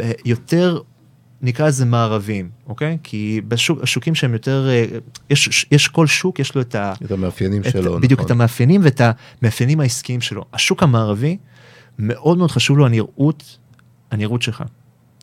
אה, 0.00 0.12
יותר, 0.24 0.80
נקרא 1.42 1.66
לזה 1.66 1.84
מערביים, 1.84 2.50
אוקיי? 2.66 2.98
כי 3.02 3.40
בשוקים 3.48 4.14
שהם 4.14 4.32
יותר, 4.32 4.68
אה, 4.68 4.84
יש, 5.30 5.66
יש 5.70 5.88
כל 5.88 6.06
שוק, 6.06 6.38
יש 6.38 6.54
לו 6.54 6.60
את 6.60 6.74
ה... 6.74 6.92
את 7.04 7.10
המאפיינים 7.10 7.62
את, 7.62 7.70
שלו, 7.72 8.00
בדיוק 8.00 8.20
נכון. 8.20 8.26
את 8.26 8.30
המאפיינים 8.30 8.80
ואת 8.84 9.00
המאפיינים 9.40 9.80
העסקיים 9.80 10.20
שלו. 10.20 10.44
השוק 10.52 10.82
המערבי, 10.82 11.36
מאוד 11.98 12.38
מאוד 12.38 12.50
חשוב 12.50 12.78
לו 12.78 12.86
הנראות, 12.86 13.58
הנראות 14.10 14.42
שלך, 14.42 14.62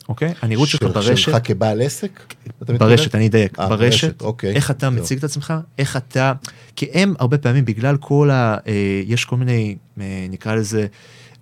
אוקיי? 0.08 0.34
הנראות 0.42 0.68
שלך 0.68 0.80
של- 0.80 0.88
ברשת. 0.88 1.16
שלך 1.16 1.36
כבעל 1.44 1.82
עסק? 1.82 2.34
ברשת, 2.60 3.14
אני 3.14 3.26
אדייק, 3.26 3.58
אה, 3.58 3.68
ברשת, 3.68 4.22
אוקיי. 4.22 4.54
איך 4.54 4.70
אתה. 4.70 4.90
מציג 4.90 5.18
את 5.18 5.24
עצמך, 5.24 5.54
איך 5.78 5.96
אתה, 5.96 6.32
כי 6.76 6.86
הם 6.92 7.14
הרבה 7.18 7.38
פעמים 7.38 7.64
בגלל 7.64 7.96
כל 7.96 8.30
ה... 8.30 8.56
אה, 8.66 9.02
יש 9.06 9.24
כל 9.24 9.36
מיני, 9.36 9.76
אה, 10.00 10.26
נקרא 10.30 10.54
לזה, 10.54 10.86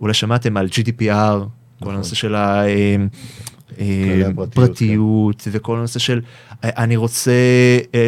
אולי 0.00 0.14
שמעתם 0.14 0.56
על 0.56 0.66
GDPR, 0.66 1.00
כל 1.00 1.46
נכון. 1.80 1.94
הנושא 1.94 2.14
של 2.14 2.34
ה... 2.34 2.62
פרטיות 4.54 5.48
וכל 5.52 5.76
הנושא 5.78 5.98
של 5.98 6.20
אני 6.62 6.96
רוצה, 6.96 7.32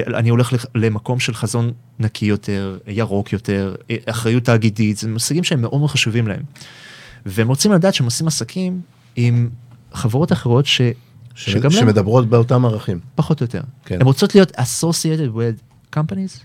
אני 0.06 0.28
הולך 0.28 0.54
למקום 0.74 1.20
של 1.20 1.34
חזון 1.34 1.72
נקי 1.98 2.26
יותר, 2.26 2.78
ירוק 2.86 3.32
יותר, 3.32 3.74
אחריות 4.06 4.44
תאגידית, 4.44 4.96
זה 4.96 5.08
מושגים 5.08 5.44
שהם 5.44 5.60
מאוד 5.60 5.78
מאוד 5.78 5.90
חשובים 5.90 6.28
להם. 6.28 6.42
והם 7.26 7.48
רוצים 7.48 7.72
לדעת 7.72 7.94
שהם 7.94 8.04
עושים 8.04 8.26
עסקים 8.26 8.80
עם 9.16 9.48
חברות 9.92 10.32
אחרות 10.32 10.66
ש... 10.66 10.80
ש- 11.34 11.50
שגם 11.50 11.62
להם 11.62 11.70
שמדברות 11.72 12.28
באותם 12.28 12.64
ערכים. 12.64 12.98
פחות 13.14 13.40
או 13.40 13.44
יותר. 13.44 13.60
כן. 13.84 13.94
הן 13.94 14.02
רוצות 14.02 14.34
להיות 14.34 14.50
associated 14.50 15.36
with 15.36 15.96
companies 15.96 16.38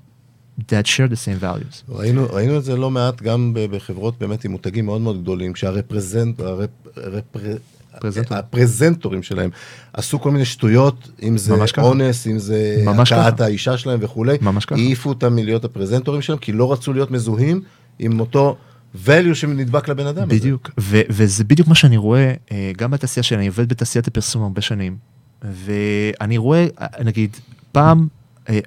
that 0.60 0.86
share 0.86 1.10
the 1.12 1.16
same 1.26 1.44
values. 1.44 1.92
ראינו, 1.92 2.28
ראינו 2.30 2.58
את 2.58 2.63
זה 2.63 2.76
לא 2.76 2.92
מעט 2.92 3.22
גם 3.22 3.52
בחברות 3.54 4.13
באמת 4.20 4.46
עם 4.46 4.52
מותגים 4.52 4.86
מאוד 4.86 5.02
מאוד 5.02 5.22
גדולים, 5.22 5.54
כשהרפרזנט, 5.54 6.40
הרפ, 6.40 6.70
רפר, 6.98 7.58
פרזנטור. 8.00 8.38
הפרזנטורים 8.38 9.24
שלהם 9.24 9.50
עשו 9.94 10.20
כל 10.20 10.32
מיני 10.32 10.46
שטויות, 10.46 11.10
אם 11.24 11.38
זה. 11.38 11.54
אונס, 11.78 12.28
אם 12.28 12.40
זה 12.40 12.84
הכאת. 12.98 13.42
האישה 13.42 13.78
שלהם 13.78 14.00
וכולי, 14.02 14.38
ממש 14.42 14.66
ככה. 14.66 14.76
העיפו 14.76 15.10
אותם 15.10 15.36
מלהיות 15.36 15.66
הפרזנטורים 15.66 16.22
שלהם, 16.22 16.40
כי 16.40 16.52
לא 16.52 16.72
רצו 16.74 16.94
להיות 16.94 17.12
מזוהים 17.12 17.62
עם 18.00 18.20
אותו 18.20 18.58
value 19.05 19.33
שנדבק 19.33 19.88
לבן 19.88 20.07
אדם. 20.07 20.27
בדיוק, 20.27 20.71
ו- 20.79 21.01
וזה 21.10 21.43
בדיוק 21.43 21.67
מה 21.67 21.75
שאני 21.75 21.97
רואה, 21.97 22.33
אה, 22.51 22.71
גם 22.77 22.91
בתעשייה 22.91 23.23
שלי, 23.23 23.38
אני 23.38 23.47
עובד 23.47 23.69
בתעשיית 23.69 24.07
הפרסום 24.07 24.43
הרבה 24.43 24.62
שנים, 24.62 24.97
ואני 25.41 26.38
רואה, 26.38 26.67
אה, 26.81 27.03
נגיד, 27.03 27.38
פעם, 27.71 28.07
אה, 28.49 28.60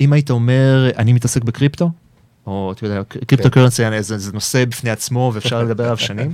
אם 0.00 0.12
היית 0.12 0.30
אומר, 0.30 0.90
אני 0.98 1.12
מתעסק 1.12 1.44
בקריפטו, 1.44 1.90
או 2.46 2.72
אתה 2.72 2.86
יודע, 2.86 3.02
קריפטו 3.26 3.50
קרנסי 3.50 3.82
זה, 4.00 4.18
זה 4.18 4.32
נושא 4.32 4.64
בפני 4.64 4.90
עצמו 4.90 5.30
ואפשר 5.34 5.62
לדבר 5.64 5.84
עליו 5.84 5.98
שנים, 5.98 6.32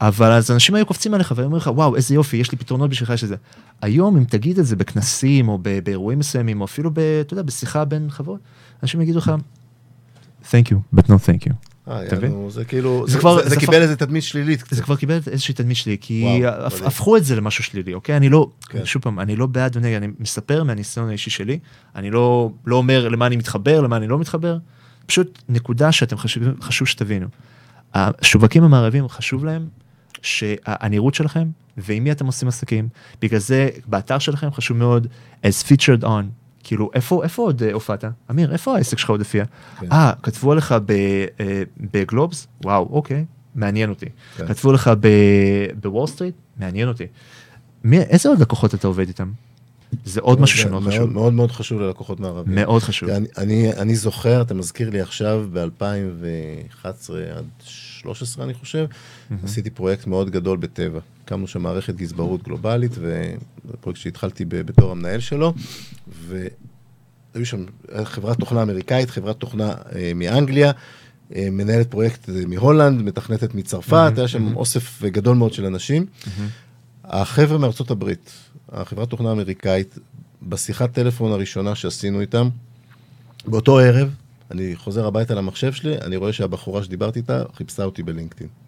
אבל 0.00 0.32
אז 0.32 0.50
אנשים 0.50 0.74
היו 0.74 0.86
קופצים 0.86 1.14
עליך 1.14 1.34
ואומרים 1.36 1.60
לך, 1.60 1.70
וואו, 1.74 1.96
איזה 1.96 2.14
יופי, 2.14 2.36
יש 2.36 2.52
לי 2.52 2.58
פתרונות 2.58 2.90
בשבילך, 2.90 3.10
יש 3.10 3.24
את 3.24 3.28
זה. 3.28 3.36
היום, 3.82 4.16
אם 4.16 4.24
תגיד 4.24 4.58
את 4.58 4.66
זה 4.66 4.76
בכנסים 4.76 5.48
או 5.48 5.58
באירועים 5.84 6.18
מסוימים, 6.18 6.60
או 6.60 6.64
אפילו, 6.64 6.90
ב, 6.90 6.98
אתה 6.98 7.32
יודע, 7.32 7.42
בשיחה 7.42 7.84
בין 7.84 8.10
חברות, 8.10 8.40
אנשים 8.82 9.00
יגידו 9.00 9.18
לך, 9.18 9.32
thank 10.50 10.70
you, 10.70 10.96
but 10.96 11.02
no 11.02 11.14
thank 11.28 11.46
you. 11.46 11.73
אתה 11.88 12.16
מבין? 12.16 12.50
זה 12.50 12.64
כאילו, 12.64 13.04
זה 13.08 13.18
כבר- 13.18 13.48
זה, 13.48 13.56
קיבל 13.56 13.82
איזה 13.82 13.96
תדמית 13.96 14.22
שלילית. 14.22 14.64
זה 14.70 14.82
כבר 14.82 14.96
קיבל 14.96 15.18
איזושהי 15.30 15.54
תדמית 15.54 15.76
שלי, 15.76 15.96
כי. 16.00 16.42
הפכו 16.86 17.16
את 17.16 17.24
זה 17.24 17.36
למשהו 17.36 17.64
שלילי, 17.64 17.94
אוקיי? 17.94 18.16
אני 18.16 18.28
לא, 18.28 18.50
כן. 18.68 18.84
שוב 18.84 19.02
פעם, 19.02 19.20
אני 19.20 19.36
לא 19.36 19.46
בעד 19.46 19.76
ונגד, 19.76 19.96
אני 19.96 20.08
מספר 20.20 20.64
מהניסיון 20.64 21.08
האישי 21.08 21.30
שלי, 21.30 21.58
אני 21.96 22.10
לא, 22.10 22.50
לא 22.66 22.76
אומר 22.76 23.08
למה 23.08 23.26
אני 23.26 23.36
מתחבר, 23.36 23.80
למה 23.80 23.96
אני 23.96 24.08
לא 24.08 24.18
מתחבר, 24.18 24.58
פשוט 25.06 25.42
נקודה 25.48 25.92
שאתם 25.92 26.16
חשוב, 26.16 26.42
חשוב 26.60 26.88
שתבינו. 26.88 27.26
השווקים 27.94 28.64
המערבים 28.64 29.08
חשוב 29.08 29.44
להם 29.44 29.68
שהנראות 30.22 31.14
שלכם 31.14 31.48
ועם 31.76 32.04
מי 32.04 32.12
אתם 32.12 32.26
עושים 32.26 32.48
עסקים, 32.48 32.88
בגלל 33.22 33.40
זה 33.40 33.68
באתר 33.86 34.18
שלכם 34.18 34.50
חשוב 34.52 34.76
מאוד 34.76 35.06
as 35.42 35.64
featured 35.68 36.02
on, 36.04 36.24
כאילו 36.64 36.90
איפה, 36.94 37.24
איפה 37.24 37.42
עוד 37.42 37.62
אה, 37.62 37.72
הופעת? 37.72 38.04
אמיר, 38.30 38.52
איפה 38.52 38.76
העסק 38.76 38.98
שלך 38.98 39.10
עוד 39.10 39.20
הופיע? 39.20 39.44
כן. 39.80 39.92
אה, 39.92 40.12
כתבו 40.22 40.52
עליך 40.52 40.72
אה, 40.72 41.62
בגלובס? 41.92 42.46
וואו, 42.64 42.88
אוקיי. 42.90 43.24
מעניין 43.54 43.90
אותי. 43.90 44.06
כן. 44.36 44.46
כתבו 44.46 44.72
לך 44.72 44.90
בוול 45.80 46.06
סטריט, 46.06 46.34
מעניין 46.56 46.88
אותי. 46.88 47.06
מי, 47.84 47.98
איזה 47.98 48.28
עוד 48.28 48.40
לקוחות 48.40 48.74
אתה 48.74 48.86
עובד 48.86 49.08
איתם? 49.08 49.32
זה 50.04 50.20
עוד 50.20 50.40
משהו 50.40 50.56
זה 50.56 50.62
שמאוד 50.62 50.82
מאוד, 50.82 50.94
חשוב. 50.94 51.12
מאוד 51.12 51.32
מאוד 51.32 51.50
חשוב 51.52 51.80
ללקוחות 51.80 52.20
מערביים. 52.20 52.54
מאוד 52.54 52.82
חשוב. 52.82 53.08
אני, 53.08 53.26
אני, 53.38 53.72
אני 53.72 53.96
זוכר, 53.96 54.42
אתה 54.42 54.54
מזכיר 54.54 54.90
לי 54.90 55.00
עכשיו, 55.00 55.46
ב-2011 55.52 56.84
עד 57.36 57.44
13 57.64 58.44
אני 58.44 58.54
חושב, 58.54 58.86
עשיתי 59.44 59.70
פרויקט 59.70 60.06
מאוד 60.06 60.30
גדול 60.30 60.56
בטבע. 60.56 61.00
הקמנו 61.24 61.46
שם 61.46 61.62
מערכת 61.62 61.94
גזברות 61.94 62.42
גלובלית, 62.42 62.92
וזה 62.98 63.34
פרויקט 63.80 64.00
שהתחלתי 64.00 64.44
בתור 64.44 64.90
המנהל 64.90 65.20
שלו, 65.20 65.54
והיו 66.20 67.46
שם 67.46 67.64
חברת 68.04 68.38
תוכנה 68.38 68.62
אמריקאית, 68.62 69.10
חברת 69.10 69.36
תוכנה 69.36 69.74
אה, 69.94 70.12
מאנגליה, 70.14 70.72
אה, 71.34 71.48
מנהלת 71.52 71.90
פרויקט 71.90 72.28
אה, 72.28 72.34
מהולנד, 72.46 73.02
מתכנתת 73.02 73.54
מצרפת, 73.54 74.12
היה 74.16 74.28
שם 74.28 74.56
אוסף 74.56 75.02
גדול 75.04 75.36
מאוד 75.36 75.52
של 75.52 75.66
אנשים. 75.66 76.06
החבר'ה 77.04 77.58
מארצות 77.58 77.90
הברית, 77.90 78.30
החברת 78.72 79.10
תוכנה 79.10 79.28
האמריקאית, 79.28 79.98
בשיחת 80.42 80.92
טלפון 80.92 81.32
הראשונה 81.32 81.74
שעשינו 81.74 82.20
איתם, 82.20 82.48
באותו 83.46 83.78
ערב, 83.78 84.14
אני 84.50 84.76
חוזר 84.76 85.06
הביתה 85.06 85.34
למחשב 85.34 85.72
שלי, 85.72 85.98
אני 85.98 86.16
רואה 86.16 86.32
שהבחורה 86.32 86.82
שדיברתי 86.82 87.18
איתה 87.18 87.42
חיפשה 87.54 87.84
אותי 87.84 88.02
בלינקדאין. 88.02 88.63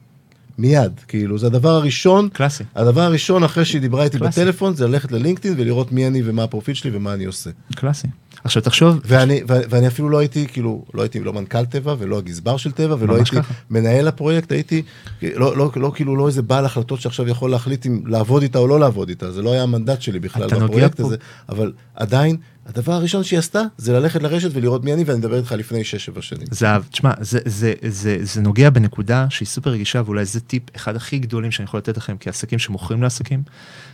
מיד, 0.58 0.92
כאילו, 1.08 1.38
זה 1.38 1.46
הדבר 1.46 1.68
הראשון, 1.68 2.28
קלאסי. 2.32 2.64
הדבר 2.74 3.00
הראשון 3.00 3.44
אחרי 3.44 3.64
שהיא 3.64 3.80
דיברה 3.80 4.04
איתי 4.04 4.18
קלאסי. 4.18 4.40
בטלפון, 4.40 4.74
זה 4.74 4.88
ללכת 4.88 5.12
ללינקדאין 5.12 5.54
ולראות 5.58 5.92
מי 5.92 6.06
אני 6.06 6.22
ומה 6.24 6.42
הפרופיל 6.42 6.74
שלי 6.74 6.90
ומה 6.96 7.14
אני 7.14 7.24
עושה. 7.24 7.50
קלאסי. 7.74 8.08
עכשיו 8.44 8.62
תחשוב, 8.62 9.00
ואני, 9.04 9.40
ואני 9.46 9.86
אפילו 9.86 10.08
לא 10.08 10.18
הייתי, 10.18 10.46
כאילו, 10.52 10.84
לא 10.94 11.02
הייתי 11.02 11.20
לא 11.20 11.32
מנכ"ל 11.32 11.64
טבע 11.64 11.94
ולא 11.98 12.18
הגזבר 12.18 12.56
של 12.56 12.72
טבע 12.72 12.96
ולא 12.98 13.14
הייתי 13.14 13.30
ככה. 13.30 13.54
מנהל 13.70 14.08
הפרויקט, 14.08 14.52
הייתי, 14.52 14.82
לא, 15.22 15.56
לא, 15.56 15.70
לא, 15.76 15.92
כאילו, 15.94 16.16
לא 16.16 16.26
איזה 16.26 16.42
בעל 16.42 16.64
החלטות 16.64 17.00
שעכשיו 17.00 17.28
יכול 17.28 17.50
להחליט 17.50 17.86
אם 17.86 18.02
לעבוד 18.06 18.42
איתה 18.42 18.58
או 18.58 18.66
לא 18.66 18.80
לעבוד 18.80 19.08
איתה, 19.08 19.32
זה 19.32 19.42
לא 19.42 19.52
היה 19.52 19.62
המנדט 19.62 20.02
שלי 20.02 20.18
בכלל 20.18 20.48
בפרויקט 20.48 21.00
פה- 21.00 21.06
הזה, 21.06 21.16
אבל 21.48 21.72
עדיין, 21.94 22.36
הדבר 22.66 22.92
הראשון 22.92 23.24
שהיא 23.24 23.38
עשתה, 23.38 23.62
זה 23.78 23.92
ללכת 23.92 24.22
לרשת 24.22 24.50
ולראות 24.52 24.84
מי 24.84 24.92
אני, 24.92 25.04
ואני 25.04 25.18
מדבר 25.18 25.36
איתך 25.36 25.52
לפני 25.52 25.82
6-7 26.16 26.22
שנים. 26.22 26.46
זהב, 26.50 26.82
תשמע, 26.90 27.10
זה, 27.20 27.38
זה, 27.44 27.72
זה, 27.88 28.18
זה 28.22 28.40
נוגע 28.40 28.70
בנקודה 28.70 29.26
שהיא 29.30 29.46
סופר 29.48 29.70
רגישה, 29.70 30.02
ואולי 30.04 30.24
זה 30.24 30.40
טיפ 30.40 30.62
אחד 30.76 30.96
הכי 30.96 31.18
גדולים 31.18 31.50
שאני 31.50 31.64
יכול 31.64 31.78
לתת 31.78 31.96
לכם 31.96 32.16
כעסקים 32.20 32.58
שמוכרים 32.58 33.02
לעסקים. 33.02 33.42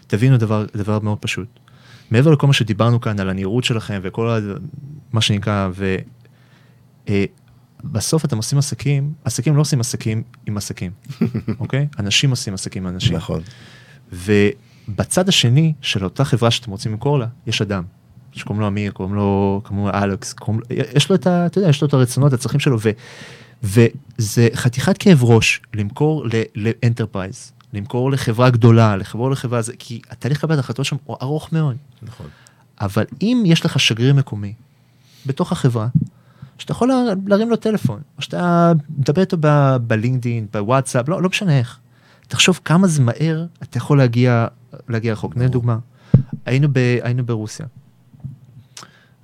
תבינו 0.07 0.37
דבר, 0.37 0.64
דבר 0.76 0.98
מאוד 0.98 1.18
פשוט. 1.18 1.46
מעבר 2.12 2.31
לכל 2.31 2.46
מה 2.46 2.53
שדיברנו 2.53 3.01
כאן 3.01 3.20
על 3.20 3.31
הנראות 3.31 3.64
שלכם 3.64 4.01
וכל 4.03 4.31
ה, 4.31 4.38
מה 5.12 5.20
שנקרא, 5.20 5.68
ו... 5.72 5.96
אה, 7.09 7.25
בסוף 7.85 8.25
אתם 8.25 8.37
עושים 8.37 8.59
עסקים, 8.59 9.12
עסקים 9.25 9.57
לא 9.57 9.61
עושים 9.61 9.81
עסקים 9.81 10.22
עם 10.46 10.57
עסקים, 10.57 10.90
אוקיי? 11.61 11.87
אנשים 11.98 12.31
עושים 12.31 12.55
עסקים 12.55 12.87
עם 12.87 12.94
אנשים. 12.94 13.16
נכון. 13.16 13.40
ובצד 14.12 15.29
השני 15.29 15.72
של 15.81 16.05
אותה 16.05 16.25
חברה 16.25 16.51
שאתם 16.51 16.70
רוצים 16.70 16.92
למכור 16.92 17.18
לה, 17.18 17.27
יש 17.46 17.62
אדם. 17.62 17.85
שקוראים 18.33 18.61
לו 18.61 18.68
אמיר, 18.68 18.92
קוראים 18.92 19.14
לו, 19.14 19.61
קוראים 19.64 19.87
לו 19.87 19.92
אלכס, 19.94 20.33
קוראים 20.33 20.61
לו, 20.61 20.77
יש 20.94 21.11
לו 21.11 21.14
את 21.14 21.27
ה... 21.27 21.46
אתה 21.46 21.59
יודע, 21.59 21.68
יש 21.68 21.83
לו 21.83 21.88
את 21.88 21.94
הרצונות, 21.94 22.33
הצרכים 22.33 22.61
שלו, 22.61 22.79
ו, 22.81 22.90
וזה 23.62 24.48
חתיכת 24.55 24.98
כאב 24.98 25.25
ראש 25.25 25.61
למכור 25.75 26.27
ל 26.55 26.63
enterprise, 26.63 27.53
למכור 27.73 28.11
לחברה 28.11 28.51
גדולה, 28.51 28.97
לחבור 28.97 29.31
לחברה, 29.31 29.63
זה, 29.63 29.73
כי 29.79 30.01
התהליך 30.11 30.41
קבלת 30.41 30.59
החלטות 30.59 30.85
שם 30.87 30.97
הוא 31.05 31.17
ארוך 31.23 31.53
מאוד. 31.53 31.77
נכון. 32.03 32.27
אבל 32.81 33.05
אם 33.23 33.43
יש 33.47 33.65
לך 33.65 33.81
שגריר 33.81 34.15
מקומי 34.15 34.53
בתוך 35.27 35.53
החברה, 35.53 35.89
שאתה 36.59 36.73
יכול 36.73 36.89
לה- 36.89 36.95
להרים 37.27 37.51
לו 37.51 37.57
טלפון, 37.57 38.01
או 38.17 38.23
שאתה 38.23 38.73
מדבר 38.99 39.21
איתו 39.21 39.37
ב- 39.41 39.77
בלינקדאין, 39.77 40.47
בוואטסאפ, 40.53 41.09
לא, 41.09 41.23
לא 41.23 41.29
משנה 41.29 41.59
איך. 41.59 41.79
תחשוב 42.29 42.61
כמה 42.65 42.87
זה 42.87 43.03
מהר 43.03 43.47
אתה 43.63 43.79
יכול 43.79 43.99
להגיע, 43.99 44.47
להגיע 44.89 45.13
רחוק. 45.13 45.37
לי 45.37 45.49
דוגמה, 45.49 45.79
היינו, 46.47 46.69
ב, 46.73 46.79
היינו 47.03 47.27
ברוסיה, 47.27 47.67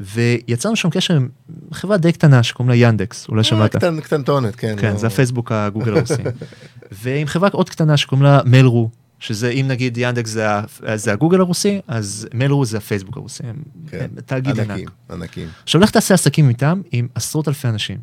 ויצרנו 0.00 0.76
שם 0.76 0.90
קשר 0.90 1.14
עם 1.14 1.28
חברה 1.72 1.96
די 1.96 2.12
קטנה 2.12 2.42
שקוראים 2.42 2.68
לה 2.70 2.76
ינדקס, 2.76 3.28
אולי 3.28 3.44
שמעת. 3.44 3.74
אה, 3.74 3.80
קטן, 3.80 4.00
קטנטונת, 4.00 4.56
כן. 4.56 4.74
כן, 4.78 4.92
לא- 4.92 4.98
זה 4.98 5.06
הפייסבוק 5.06 5.52
הגוגל 5.52 5.96
הרוסי. 5.96 6.22
ועם 7.02 7.26
חברה 7.26 7.48
עוד 7.52 7.70
קטנה 7.70 7.96
שקוראים 7.96 8.24
לה 8.24 8.40
מיילרו, 8.44 8.90
שזה 9.18 9.48
אם 9.48 9.64
נגיד 9.68 9.98
ינדקס 9.98 10.30
זה, 10.30 10.46
זה 10.94 11.12
הגוגל 11.12 11.40
הרוסי, 11.40 11.80
אז 11.88 12.28
מיילרו 12.34 12.64
זה 12.64 12.76
הפייסבוק 12.78 13.16
הרוסי, 13.16 13.42
הם, 13.46 13.62
כן. 13.90 13.98
הם 14.00 14.20
תאגיד 14.26 14.60
ענק. 14.60 14.70
ענקים, 14.70 14.88
ענקים. 15.10 15.48
עכשיו 15.62 15.80
לך 15.80 15.90
תעשה 15.90 16.14
עסקים 16.14 16.48
איתם 16.48 16.80
עם 16.92 17.08
עשרות 17.14 17.48
אלפי 17.48 17.68
אנשים. 17.68 17.98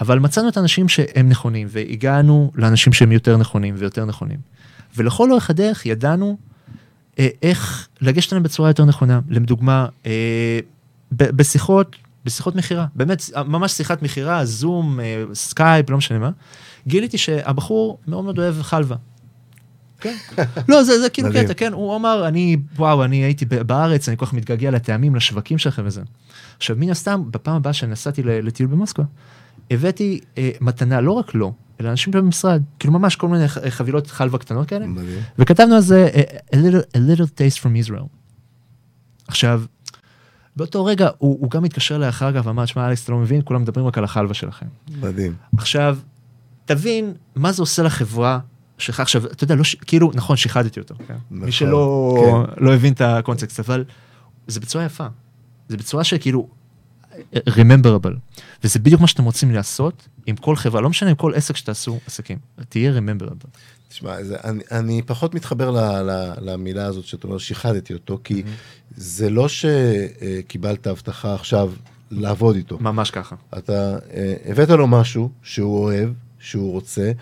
אבל 0.00 0.18
מצאנו 0.18 0.48
את 0.48 0.56
האנשים 0.56 0.88
שהם 0.88 1.28
נכונים, 1.28 1.66
והגענו 1.70 2.52
לאנשים 2.54 2.92
שהם 2.92 3.12
יותר 3.12 3.36
נכונים 3.36 3.74
ויותר 3.78 4.04
נכונים. 4.04 4.38
ולכל 4.96 5.30
אורך 5.30 5.50
הדרך 5.50 5.86
ידענו 5.86 6.36
אה, 7.18 7.28
איך 7.42 7.88
לגשת 8.00 8.32
אליהם 8.32 8.42
בצורה 8.42 8.70
יותר 8.70 8.84
נכונה. 8.84 9.20
לדוגמה, 9.28 9.86
אה, 10.06 10.58
ב- 11.12 11.30
בשיחות, 11.36 11.96
בשיחות 12.24 12.56
מכירה, 12.56 12.86
באמת, 12.94 13.22
ממש 13.46 13.72
שיחת 13.72 14.02
מכירה, 14.02 14.44
זום, 14.44 15.00
אה, 15.00 15.24
סקייפ, 15.34 15.90
לא 15.90 15.96
משנה 15.96 16.18
מה, 16.18 16.30
גיליתי 16.86 17.18
שהבחור 17.18 17.98
מאוד 18.06 18.24
מאוד 18.24 18.38
אוהב 18.38 18.62
חלבה. 18.62 18.96
כן. 20.00 20.16
לא, 20.68 20.82
זה, 20.82 21.00
זה 21.00 21.08
כאילו. 21.08 21.28
קטע, 21.32 21.54
כן, 21.54 21.72
הוא 21.72 21.96
אמר, 21.96 22.28
אני, 22.28 22.56
וואו, 22.76 23.04
אני 23.04 23.16
הייתי 23.16 23.44
בארץ, 23.44 24.08
אני 24.08 24.16
כל 24.16 24.26
כך 24.26 24.32
מתגעגע 24.32 24.70
לטעמים, 24.70 25.14
לשווקים 25.14 25.58
שלכם 25.58 25.82
וזה. 25.86 26.02
עכשיו, 26.56 26.76
מן 26.78 26.90
הסתם, 26.90 27.22
בפעם 27.30 27.56
הבאה 27.56 27.72
שנסעתי 27.72 28.22
לטיול 28.22 28.68
במוסקבה, 28.68 29.04
הבאתי 29.70 30.20
אה, 30.38 30.50
מתנה 30.60 31.00
לא 31.00 31.12
רק 31.12 31.34
לו, 31.34 31.52
אלא 31.80 31.90
אנשים 31.90 32.12
במשרד, 32.12 32.62
כאילו 32.78 32.92
ממש 32.92 33.16
כל 33.16 33.28
מיני 33.28 33.48
חבילות 33.48 34.06
חלבה 34.06 34.38
קטנות 34.38 34.68
כאלה. 34.68 34.86
וכתבנו 35.38 35.74
על 35.74 35.80
זה 35.80 36.08
a 36.52 36.54
little, 36.54 36.96
a 36.96 36.98
little 36.98 37.28
taste 37.38 37.62
from 37.62 37.88
Israel. 37.88 38.06
עכשיו, 39.28 39.62
באותו 40.56 40.84
רגע 40.84 41.08
הוא, 41.18 41.38
הוא 41.40 41.50
גם 41.50 41.64
התקשר 41.64 41.96
אליי 41.96 42.08
אחר 42.08 42.32
כך 42.32 42.46
ואמר, 42.46 42.66
שמע 42.66 42.88
אלכס, 42.88 43.04
אתה 43.04 43.12
לא 43.12 43.18
מבין, 43.18 43.40
כולם 43.44 43.62
מדברים 43.62 43.86
רק 43.86 43.98
על 43.98 44.04
החלבה 44.04 44.34
שלכם. 44.34 44.66
מדהים. 45.00 45.34
עכשיו, 45.56 45.98
תבין 46.64 47.12
מה 47.34 47.52
זה 47.52 47.62
עושה 47.62 47.82
לחברה 47.82 48.38
שלך 48.78 49.00
עכשיו, 49.00 49.26
אתה 49.26 49.44
יודע, 49.44 49.54
לא, 49.54 49.64
ש... 49.64 49.74
כאילו, 49.74 50.10
נכון, 50.14 50.36
שיחדתי 50.36 50.80
אותו, 50.80 50.94
כן? 51.08 51.14
נכון, 51.30 51.46
מי 51.46 51.52
שלא 51.52 52.46
לא 52.56 52.74
הבין 52.74 52.92
את 52.92 53.00
הקונטקסט, 53.00 53.60
אבל 53.60 53.84
זה 54.46 54.60
בצורה 54.60 54.84
יפה. 54.84 55.06
זה 55.68 55.76
בצורה 55.76 56.04
שכאילו, 56.04 56.48
rememberable. 57.48 58.40
וזה 58.64 58.78
בדיוק 58.78 59.00
מה 59.00 59.06
שאתם 59.06 59.24
רוצים 59.24 59.50
לעשות 59.50 60.08
עם 60.26 60.36
כל 60.36 60.56
חברה, 60.56 60.80
לא 60.80 60.90
משנה 60.90 61.10
עם 61.10 61.16
כל 61.16 61.34
עסק 61.34 61.56
שתעשו 61.56 61.98
עסקים, 62.06 62.38
תהיה 62.68 62.92
rememberable. 62.98 63.46
תשמע, 63.88 64.22
זה, 64.22 64.36
אני, 64.44 64.62
אני 64.70 65.02
פחות 65.02 65.34
מתחבר 65.34 65.70
ל, 65.70 65.78
ל, 66.10 66.32
למילה 66.40 66.86
הזאת 66.86 67.04
שאתה 67.04 67.26
אומר, 67.26 67.38
שיחדתי 67.38 67.94
אותו, 67.94 68.18
כי 68.24 68.42
זה 68.96 69.30
לא 69.30 69.46
שקיבלת 69.48 70.86
הבטחה 70.86 71.34
עכשיו 71.34 71.72
לעבוד 72.10 72.56
איתו. 72.56 72.78
ממש 72.80 73.10
ככה. 73.10 73.36
אתה 73.58 73.98
אה, 74.14 74.34
הבאת 74.46 74.70
לו 74.70 74.86
משהו 74.86 75.30
שהוא 75.42 75.78
אוהב, 75.78 76.10
שהוא 76.38 76.72
רוצה, 76.72 77.12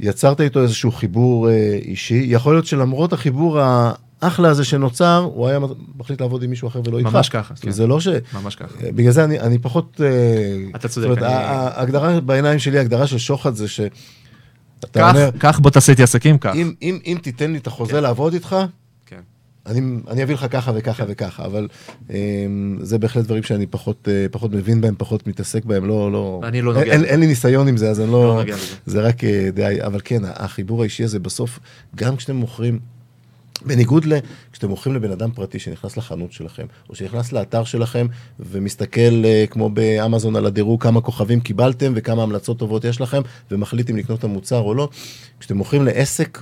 יצרת 0.00 0.40
איתו 0.40 0.62
איזשהו 0.62 0.92
חיבור 0.92 1.50
אה, 1.50 1.78
אישי, 1.82 2.24
יכול 2.26 2.54
להיות 2.54 2.66
שלמרות 2.66 3.12
החיבור 3.12 3.60
האחלה 4.22 4.48
הזה 4.48 4.64
שנוצר, 4.64 5.28
הוא 5.34 5.48
היה 5.48 5.58
מחליט 5.98 6.20
לעבוד 6.20 6.42
עם 6.42 6.50
מישהו 6.50 6.68
אחר 6.68 6.80
ולא 6.86 6.98
איתך. 6.98 7.08
ממש 7.12 7.28
ככה, 7.28 7.54
כן. 7.54 7.70
זה 7.70 7.86
לא 7.86 8.00
ש... 8.00 8.08
ממש 8.34 8.54
ככה. 8.54 8.74
בגלל 8.94 9.12
זה 9.12 9.24
אני, 9.24 9.40
אני 9.40 9.58
פחות... 9.58 10.00
אה, 10.04 10.76
אתה 10.76 10.88
צודק, 10.88 11.08
זאת 11.08 11.18
אומרת, 11.18 11.32
אני- 11.32 11.44
ההגדרה 11.44 12.20
בעיניים 12.20 12.58
שלי, 12.58 12.78
ההגדרה 12.78 13.06
של 13.06 13.18
שוחד 13.18 13.54
זה 13.54 13.68
ש... 13.68 13.80
אתה 14.80 15.00
קח, 15.00 15.10
אומר, 15.14 15.30
קח 15.38 15.58
בוא 15.58 15.70
תעשה 15.70 15.92
איתי 15.92 16.02
עסקים, 16.02 16.38
קח. 16.38 16.52
אם, 16.54 16.72
אם, 16.82 16.98
אם 17.06 17.18
תיתן 17.22 17.52
לי 17.52 17.58
את 17.58 17.66
החוזה 17.66 17.92
כן. 17.92 18.02
לעבוד 18.02 18.32
איתך, 18.34 18.56
כן. 19.06 19.20
אני, 19.66 19.80
אני 20.10 20.22
אביא 20.22 20.34
לך 20.34 20.46
ככה 20.50 20.72
וככה 20.74 21.04
וככה, 21.08 21.44
אבל 21.44 21.68
um, 22.08 22.12
זה 22.80 22.98
בהחלט 22.98 23.24
דברים 23.24 23.42
שאני 23.42 23.66
פחות, 23.66 24.08
uh, 24.08 24.32
פחות 24.32 24.52
מבין 24.52 24.80
בהם, 24.80 24.94
פחות 24.98 25.26
מתעסק 25.26 25.64
בהם, 25.64 25.84
לא, 25.84 26.12
לא, 26.12 26.40
אני 26.44 26.62
לא 26.62 26.74
נוגע 26.74 26.92
אין. 26.92 27.04
אין 27.04 27.20
לי 27.20 27.26
ניסיון 27.26 27.68
עם 27.68 27.76
זה, 27.76 27.90
אז 27.90 28.00
אני 28.00 28.12
לא, 28.12 28.24
לא 28.28 28.34
נוגע 28.34 28.54
בזה. 28.56 28.66
זה 28.86 29.00
רק 29.00 29.24
די, 29.54 29.78
אבל 29.86 30.00
כן, 30.04 30.22
החיבור 30.24 30.80
האישי 30.82 31.04
הזה 31.04 31.18
בסוף, 31.18 31.58
גם 31.96 32.16
כשאתם 32.16 32.36
מוכרים, 32.36 32.78
בניגוד 33.66 34.04
ל... 34.04 34.12
כשאתם 34.52 34.68
מוכרים 34.68 34.96
לבן 34.96 35.10
אדם 35.10 35.30
פרטי 35.30 35.58
שנכנס 35.58 35.96
לחנות 35.96 36.32
שלכם, 36.32 36.66
או 36.88 36.94
שנכנס 36.94 37.32
לאתר 37.32 37.64
שלכם 37.64 38.06
ומסתכל 38.40 39.00
uh, 39.00 39.50
כמו 39.50 39.70
באמזון 39.70 40.36
על 40.36 40.46
הדירוג 40.46 40.82
כמה 40.82 41.00
כוכבים 41.00 41.40
קיבלתם 41.40 41.92
וכמה 41.96 42.22
המלצות 42.22 42.58
טובות 42.58 42.84
יש 42.84 43.00
לכם, 43.00 43.22
ומחליט 43.50 43.90
אם 43.90 43.96
לקנות 43.96 44.18
את 44.18 44.24
המוצר 44.24 44.58
או 44.58 44.74
לא, 44.74 44.88
כשאתם 45.40 45.56
מוכרים 45.56 45.84
לעסק, 45.84 46.38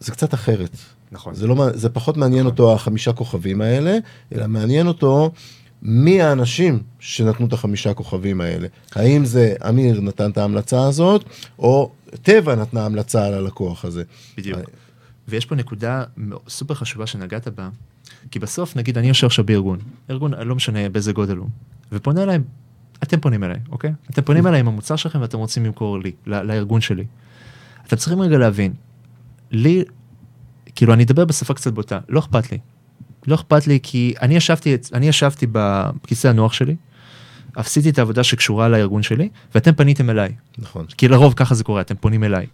זה 0.00 0.12
קצת 0.12 0.34
אחרת. 0.34 0.76
נכון. 1.12 1.34
זה, 1.34 1.46
לא, 1.46 1.66
זה 1.74 1.88
פחות 1.88 2.16
מעניין 2.16 2.46
אותו 2.46 2.74
החמישה 2.74 3.12
כוכבים 3.12 3.60
האלה, 3.60 3.98
אלא 4.34 4.46
מעניין 4.46 4.86
אותו 4.86 5.30
מי 5.82 6.22
האנשים 6.22 6.82
שנתנו 7.00 7.46
את 7.46 7.52
החמישה 7.52 7.94
כוכבים 7.94 8.40
האלה. 8.40 8.68
האם 8.94 9.24
זה 9.24 9.54
אמיר 9.68 10.00
נתן 10.00 10.30
את 10.30 10.38
ההמלצה 10.38 10.86
הזאת, 10.86 11.24
או 11.58 11.90
טבע 12.22 12.54
נתנה 12.54 12.86
המלצה 12.86 13.26
על 13.26 13.34
הלקוח 13.34 13.84
הזה. 13.84 14.02
בדיוק. 14.36 14.60
ויש 15.28 15.46
פה 15.46 15.54
נקודה 15.54 16.04
סופר 16.48 16.74
חשובה 16.74 17.06
שנגעת 17.06 17.48
בה, 17.48 17.68
כי 18.30 18.38
בסוף, 18.38 18.76
נגיד, 18.76 18.98
אני 18.98 19.08
יושב 19.08 19.26
עכשיו 19.26 19.44
בארגון, 19.44 19.78
ארגון, 20.10 20.34
לא 20.34 20.54
משנה 20.54 20.88
באיזה 20.88 21.12
גודל 21.12 21.36
הוא, 21.36 21.48
ופונה 21.92 22.22
אליי 22.22 22.38
אתם 23.02 23.20
פונים 23.20 23.44
אליי, 23.44 23.58
אוקיי? 23.72 23.92
אתם 24.10 24.22
פונים 24.22 24.46
אליי 24.46 24.60
עם 24.60 24.68
המוצר 24.68 24.96
שלכם 24.96 25.20
ואתם 25.20 25.38
רוצים 25.38 25.64
למכור 25.64 25.98
לי, 25.98 26.12
לארגון 26.26 26.80
שלי. 26.80 27.04
אתם 27.86 27.96
צריכים 27.96 28.20
רגע 28.20 28.38
להבין, 28.38 28.72
לי, 29.50 29.84
כאילו 30.74 30.94
אני 30.94 31.02
אדבר 31.02 31.24
בשפה 31.24 31.54
קצת 31.54 31.72
בוטה, 31.72 31.98
לא 32.08 32.18
אכפת 32.18 32.52
לי. 32.52 32.58
לא 33.26 33.34
אכפת 33.34 33.66
לי 33.66 33.78
כי 33.82 34.14
אני 34.22 34.36
ישבתי, 34.36 34.76
אני 34.92 35.08
ישבתי 35.08 35.46
בכיסא 35.52 36.28
הנוח 36.28 36.52
שלי, 36.52 36.76
עשיתי 37.56 37.90
את 37.90 37.98
העבודה 37.98 38.24
שקשורה 38.24 38.68
לארגון 38.68 39.02
שלי, 39.02 39.28
ואתם 39.54 39.72
פניתם 39.72 40.10
אליי. 40.10 40.34
נכון. 40.58 40.86
כי 40.86 41.08
לרוב 41.08 41.34
ככה 41.36 41.54
זה 41.54 41.64
קורה, 41.64 41.80
אתם 41.80 41.94
פונים 41.94 42.24
אליי. 42.24 42.46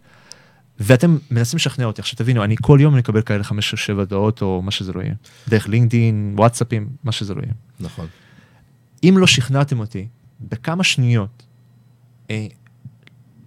ואתם 0.80 1.18
מנסים 1.30 1.56
לשכנע 1.56 1.84
אותי. 1.84 2.00
עכשיו 2.00 2.16
תבינו, 2.16 2.44
אני 2.44 2.56
כל 2.60 2.78
יום 2.80 2.96
מקבל 2.96 3.22
כאלה 3.22 3.44
חמש 3.44 3.72
או 3.72 3.76
שבע 3.76 4.00
הודעות 4.00 4.42
או 4.42 4.62
מה 4.62 4.70
שזה 4.70 4.92
לא 4.92 5.00
יהיה. 5.00 5.14
דרך 5.48 5.68
לינקדין, 5.68 6.34
וואטסאפים, 6.36 6.88
מה 7.04 7.12
שזה 7.12 7.34
לא 7.34 7.42
יהיה. 7.42 7.52
נכון. 7.80 8.06
אם 9.04 9.14
לא 9.18 9.26
שכנעתם 9.26 9.80
אותי 9.80 10.06
בכמה 10.40 10.84
שניות, 10.84 11.42
אה, 12.30 12.46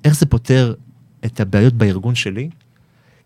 איך 0.03 0.15
זה 0.15 0.25
פותר 0.25 0.73
את 1.25 1.39
הבעיות 1.39 1.73
בארגון 1.73 2.15
שלי? 2.15 2.49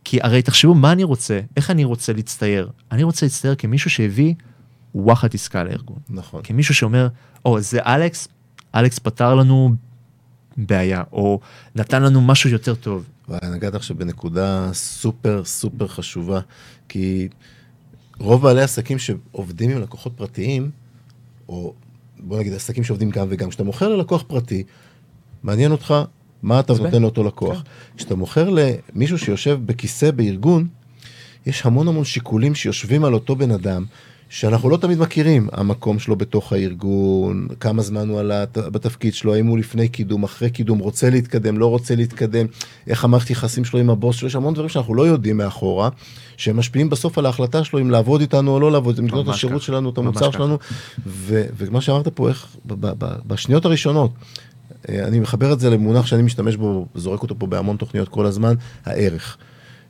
כי 0.04 0.20
הרי 0.22 0.42
תחשבו 0.42 0.76
מה 0.76 0.92
אני 0.92 1.04
רוצה, 1.04 1.40
איך 1.58 1.72
אני 1.72 1.84
רוצה 1.84 2.14
להצטייר. 2.14 2.70
אני 2.92 3.04
רוצה 3.04 3.26
להצטייר 3.26 3.56
כמישהו 3.56 3.90
שהביא 3.90 4.34
וואחד 4.96 5.34
עסקה 5.34 5.64
לארגון. 5.64 5.98
נכון. 6.10 6.42
כמישהו 6.44 6.76
שאומר, 6.76 7.08
או 7.46 7.62
זה 7.62 7.80
אלכס, 7.82 8.28
אלכס 8.76 9.00
פתר 9.00 9.36
לנו 9.36 9.76
בעיה, 10.58 11.04
או 11.12 11.40
נתן 11.76 12.04
לנו 12.04 12.22
משהו 12.22 12.50
יותר 12.50 12.76
טוב. 12.76 13.06
ונגעת 13.30 13.76
עכשיו 13.76 13.98
בנקודה 13.98 14.70
סופר 14.74 15.42
סופר 15.46 15.88
חשובה, 15.88 16.40
כי 16.90 17.28
רוב 18.20 18.42
בעלי 18.42 18.62
עסקים 18.62 19.00
שעובדים 19.00 19.70
עם 19.70 19.82
לקוחות 19.82 20.14
פרטיים, 20.16 20.72
או 21.50 21.74
בוא 22.20 22.40
נגיד 22.40 22.54
עסקים 22.54 22.84
שעובדים 22.84 23.10
גם 23.10 23.28
וגם, 23.30 23.50
כשאתה 23.50 23.64
מוכר 23.64 23.90
ללקוח 23.90 24.24
פרטי, 24.28 24.64
מעניין 25.44 25.72
אותך 25.72 25.94
מה 26.44 26.60
אתה 26.60 26.74
נותן 26.74 27.02
לאותו 27.02 27.24
לקוח. 27.24 27.58
כן. 27.58 27.70
כשאתה 27.98 28.16
מוכר 28.16 28.50
למישהו 28.50 29.18
שיושב 29.18 29.60
בכיסא 29.66 30.12
בארגון, 30.12 30.68
יש 31.46 31.66
המון 31.66 31.88
המון 31.88 32.06
שיקולים 32.06 32.56
שיושבים 32.56 33.06
על 33.06 33.14
אותו 33.14 33.36
בן 33.36 33.52
אדם, 33.52 33.86
שאנחנו 34.30 34.70
לא 34.70 34.78
תמיד 34.78 35.00
מכירים, 35.00 35.48
המקום 35.54 36.00
שלו 36.00 36.16
בתוך 36.16 36.54
הארגון, 36.54 37.48
כמה 37.60 37.82
זמן 37.82 38.10
הוא 38.10 38.20
עלה 38.20 38.46
בתפקיד 38.56 39.14
שלו, 39.14 39.34
האם 39.34 39.48
הוא 39.48 39.58
לפני 39.58 39.88
קידום, 39.88 40.24
אחרי 40.24 40.50
קידום, 40.50 40.80
רוצה 40.80 41.10
להתקדם, 41.10 41.58
לא 41.58 41.66
רוצה 41.66 41.96
להתקדם, 41.96 42.46
איך 42.88 43.04
המערכת 43.04 43.30
יחסים 43.30 43.66
שלו 43.66 43.80
עם 43.80 43.90
הבוס 43.90 44.16
שלו, 44.16 44.28
יש 44.28 44.36
המון 44.36 44.54
דברים 44.54 44.70
שאנחנו 44.70 44.96
לא 44.96 45.08
יודעים 45.08 45.38
מאחורה, 45.38 45.90
שהם 46.38 46.58
משפיעים 46.58 46.90
בסוף 46.90 47.18
על 47.18 47.26
ההחלטה 47.26 47.64
שלו 47.64 47.80
אם 47.80 47.92
לעבוד 47.92 48.22
איתנו 48.22 48.52
או 48.52 48.60
לא 48.60 48.72
לעבוד, 48.72 49.00
אם 49.00 49.06
לקנות 49.08 49.30
את 49.30 49.34
השירות 49.34 49.62
ככה. 49.62 49.66
שלנו, 49.66 49.90
את 49.90 49.98
המוצר. 49.98 50.32
שלנו, 50.32 50.58
ו- 51.08 51.46
ומה 51.58 51.82
שאמרת 51.82 52.08
פה, 52.08 52.30
איך 52.30 52.48
ב- 52.66 52.74
ב- 52.74 52.94
ב- 53.06 53.16
בשניות 53.28 53.66
הראשונות, 53.66 54.12
אה, 54.90 55.08
אני 55.08 55.20
מחבר 55.20 55.54
את 55.54 55.60
זה 55.60 55.70
למונח 55.70 56.06
שאני 56.06 56.22
משתמש 56.22 56.56
בו, 56.56 56.88
זורק 56.96 57.22
אותו 57.22 57.40
פה 57.40 57.48
בהמון 57.48 57.78
תוכניות 57.78 58.10
כל 58.10 58.26
הזמן, 58.26 58.54
הערך. 58.86 59.38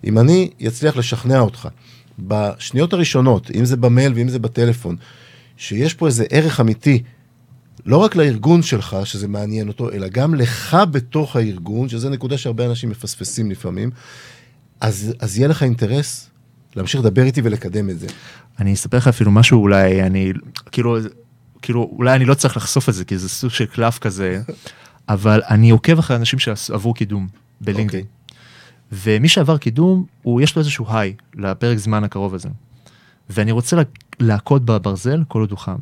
אם 0.04 0.20
אני 0.20 0.50
אצליח 0.68 0.98
לשכנע 0.98 1.40
אותך 1.40 1.68
בשניות 2.20 2.94
הראשונות, 2.94 3.52
אם 3.56 3.66
זה 3.66 3.78
במייל 3.78 4.14
ואם 4.16 4.30
זה 4.30 4.40
בטלפון, 4.40 4.96
שיש 5.58 5.94
פה 5.94 6.08
איזה 6.08 6.26
ערך 6.30 6.60
אמיתי, 6.60 7.04
לא 7.86 7.98
רק 7.98 8.16
לארגון 8.16 8.62
שלך, 8.62 8.98
שזה 9.04 9.28
מעניין 9.28 9.68
אותו, 9.68 9.92
אלא 9.92 10.08
גם 10.08 10.36
לך 10.36 10.78
בתוך 10.92 11.36
הארגון, 11.36 11.90
שזו 11.90 12.10
נקודה 12.10 12.38
שהרבה 12.38 12.66
אנשים 12.66 12.90
מפספסים 12.90 13.52
לפעמים, 13.52 13.92
אז, 14.82 15.14
אז 15.20 15.38
יהיה 15.38 15.48
לך 15.48 15.64
אינטרס 15.64 16.30
להמשיך 16.76 17.02
לדבר 17.02 17.24
איתי 17.24 17.42
ולקדם 17.44 17.90
את 17.90 18.00
זה. 18.00 18.08
אני 18.60 18.74
אספר 18.74 18.98
לך 18.98 19.08
אפילו 19.08 19.32
משהו 19.32 19.62
אולי 19.62 20.04
אני 20.04 20.34
כאילו 20.72 20.98
כאילו 21.62 21.90
אולי 21.92 22.16
אני 22.16 22.26
לא 22.26 22.34
צריך 22.34 22.58
לחשוף 22.58 22.90
את 22.90 22.94
זה 22.94 23.06
כי 23.06 23.18
זה 23.18 23.30
סוג 23.30 23.52
של 23.52 23.66
קלף 23.66 24.00
כזה 24.00 24.42
אבל 25.10 25.42
אני 25.50 25.70
עוקב 25.70 26.00
אחרי 26.00 26.18
אנשים 26.18 26.40
שעברו 26.40 26.94
קידום 26.94 27.28
בלינקדאין. 27.62 28.04
אוקיי. 28.04 28.17
ומי 28.92 29.28
שעבר 29.30 29.58
קידום 29.58 30.06
הוא 30.22 30.42
יש 30.42 30.56
לו 30.56 30.60
איזשהו 30.60 30.86
היי 30.90 31.14
לפרק 31.36 31.78
זמן 31.78 32.04
הקרוב 32.04 32.34
הזה. 32.34 32.50
ואני 33.30 33.52
רוצה 33.52 33.76
לה- 33.76 33.82
להכות 34.20 34.66
בברזל 34.66 35.24
כל 35.28 35.40
עוד 35.40 35.52
הוא 35.52 35.60
חם. 35.60 35.76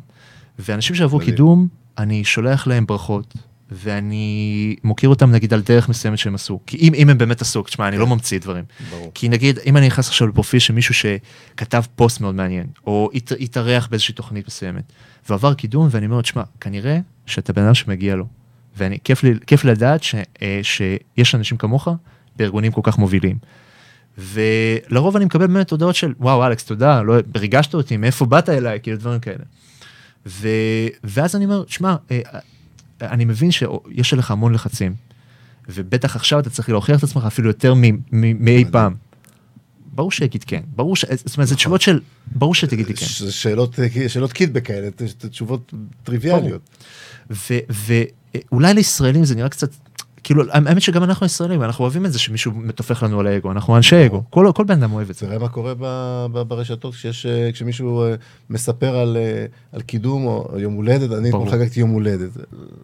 ואנשים 0.58 0.96
שעברו. 0.96 1.20
קידום 1.20 1.68
אני 1.98 2.24
שולח 2.24 2.66
להם 2.66 2.86
ברכות. 2.86 3.34
ואני 3.70 4.76
מוקיר 4.84 5.08
אותם 5.08 5.30
נגיד 5.30 5.54
על 5.54 5.60
דרך 5.62 5.88
מסוימת 5.88 6.18
שהם 6.18 6.34
עשו 6.34 6.60
כי 6.66 6.76
אם, 6.76 6.94
אם 6.94 7.10
הם 7.10 7.18
באמת 7.18 7.40
עשו 7.42 7.62
תשמע 7.62 7.88
אני 7.88 7.98
לא 7.98 8.06
ממציא 8.06 8.38
דברים 8.38 8.64
ברור. 8.90 9.10
כי 9.14 9.28
נגיד, 9.28 9.58
אם 9.66 9.76
אני 9.76 9.86
נכנס 9.86 10.08
עכשיו 10.08 10.28
לפרופיל 10.28 10.60
של 10.60 10.74
מישהו 10.74 10.94
שכתב 10.94 11.82
פוסט 11.96 12.20
מאוד 12.20 12.34
מעניין, 12.34 12.66
או 12.86 13.10
הת- 13.14 13.32
התארח 13.40 13.86
באיזושהי 13.90 14.14
תוכנית 14.14 14.46
מסוימת, 14.46 14.92
ועבר 15.28 15.54
קידום, 15.54 15.88
ואני 15.90 16.06
אומר, 16.06 16.20
תשמע, 16.22 16.42
כנראה 16.60 16.98
שאתה 17.26 17.52
בן 17.52 17.62
אדם 17.62 17.74
שמגיע 17.74 18.16
לו. 18.16 18.26
ואני, 18.76 18.98
כיף 19.04 19.22
לי, 19.22 19.34
כיף 19.46 19.64
לדעת 19.64 20.02
ש, 20.02 20.14
אה, 20.42 20.60
שיש 20.62 21.34
אנשים 21.34 21.58
כמוך 21.58 21.88
בארגונים 22.36 22.72
כל 22.72 22.80
כך 22.84 22.98
מובילים. 22.98 23.38
ולרוב 24.18 25.16
אני 25.16 25.24
מקבל 25.24 25.46
באמת 25.46 25.70
הודעות 25.70 25.94
של, 25.94 26.14
וואו, 26.20 26.46
אלכס, 26.46 26.64
תודה, 26.64 27.02
לא, 27.02 27.14
ריגשת 27.36 27.74
אותי, 27.74 27.96
מאיפה 27.96 28.26
באת 28.26 28.48
אליי, 28.48 28.78
כאילו 28.82 28.96
דברים 28.96 29.20
כאלה. 29.20 29.44
ו, 30.26 30.48
ואז 31.04 31.36
אני 31.36 31.44
אומר, 31.44 31.64
שמע, 31.68 31.96
אה, 32.10 32.20
אני 33.02 33.24
מבין 33.24 33.50
שיש 33.50 34.12
עליך 34.12 34.30
המון 34.30 34.54
לחצים, 34.54 34.94
ובטח 35.68 36.16
עכשיו 36.16 36.38
אתה 36.38 36.50
צריך 36.50 36.68
להוכיח 36.68 36.98
את 36.98 37.04
עצמך 37.04 37.24
אפילו 37.26 37.48
יותר 37.48 37.74
מאי 38.12 38.64
פעם. 38.70 38.94
ברור 39.94 40.12
שיגיד 40.12 40.44
כן, 40.44 40.62
ברור 40.76 40.96
ש... 40.96 41.04
זאת 41.24 41.36
אומרת, 41.36 41.48
זה 41.48 41.56
תשובות 41.56 41.80
של... 41.80 42.00
ברור 42.34 42.54
שתגיד 42.54 42.86
לי 42.86 42.94
כן. 42.94 43.06
ש- 43.06 43.22
שאלות, 43.22 43.80
אה, 43.80 44.08
שאלות 44.08 44.32
קיטבק 44.32 44.64
כאלה, 44.66 44.88
תשובות 45.18 45.72
טריוויאליות. 46.02 46.84
ואולי 47.70 48.74
לישראלים 48.74 49.24
זה 49.24 49.34
נראה 49.34 49.48
קצת... 49.48 49.70
כאילו, 50.26 50.42
האמת 50.50 50.82
שגם 50.82 51.02
אנחנו 51.04 51.26
ישראלים, 51.26 51.62
אנחנו 51.62 51.82
אוהבים 51.82 52.06
את 52.06 52.12
זה 52.12 52.18
שמישהו 52.18 52.52
מתופח 52.52 53.02
לנו 53.02 53.20
על 53.20 53.26
האגו, 53.26 53.52
אנחנו 53.52 53.76
אנשי 53.76 54.06
אגו, 54.06 54.22
כל 54.30 54.50
כל 54.54 54.64
בן 54.64 54.82
אדם 54.82 54.92
אוהב 54.92 55.10
את 55.10 55.14
זה. 55.14 55.26
תראה 55.26 55.38
מה 55.38 55.48
קורה 55.48 55.74
ב- 55.78 56.26
ב- 56.32 56.42
ברשתות 56.42 56.94
כשיש, 56.94 57.26
אה, 57.26 57.52
כשמישהו 57.52 58.02
אה, 58.02 58.14
מספר 58.50 58.96
על, 58.96 59.16
אה, 59.16 59.46
על 59.72 59.80
קידום 59.80 60.26
או 60.26 60.48
יום 60.58 60.74
הולדת, 60.74 61.12
אני. 61.12 61.28
אתמול 61.28 61.50
חגגתי 61.50 61.80
יום 61.80 61.90
הולדת. 61.90 62.30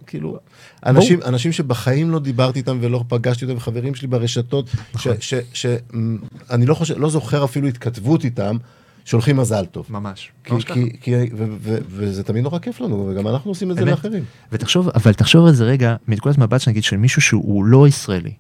כאילו, 0.07 0.38
אנשים, 0.87 1.20
אנשים 1.24 1.52
שבחיים 1.52 2.11
לא 2.11 2.18
דיברתי 2.18 2.59
איתם 2.59 2.78
ולא 2.81 3.05
פגשתי 3.09 3.44
אותם, 3.44 3.61
חברים 3.61 3.94
שלי 3.94 4.09
ברשתות, 4.09 4.70
נכון. 4.94 5.12
שאני 5.52 6.66
לא 6.66 6.74
חושב, 6.74 6.98
לא 6.98 7.11
זוכר 7.11 7.44
אפילו 7.44 7.68
התכתבות 7.68 8.24
איתם, 8.24 8.57
שולחים 9.04 9.36
מזל 9.36 9.64
טוב. 9.64 9.86
ממש. 9.90 10.30
כי, 10.44 10.52
ממש. 10.52 10.64
כי, 10.64 10.90
כי, 11.00 11.14
ו, 11.36 11.44
ו, 11.60 11.78
וזה 11.88 12.22
תמיד 12.22 12.42
נורא 12.44 12.58
כיף 12.58 12.80
לנו, 12.80 13.06
וגם 13.10 13.28
אנחנו 13.28 13.50
עושים 13.50 13.70
את 13.70 13.76
זה. 13.76 13.84
לאחרים. 13.84 14.24
ותחשוב, 14.52 14.88
אבל 14.94 15.12
תחשוב 15.12 15.46
על 15.46 15.52
זה 15.52 15.64
רגע, 15.64 15.96
מנקודת 16.08 16.38
מבט 16.38 16.60
שנגיד 16.60 16.84
של 16.84 16.96
מישהו 16.96 17.22
שהוא 17.22 17.64
לא 17.64 17.88
ישראלי. 17.88 18.32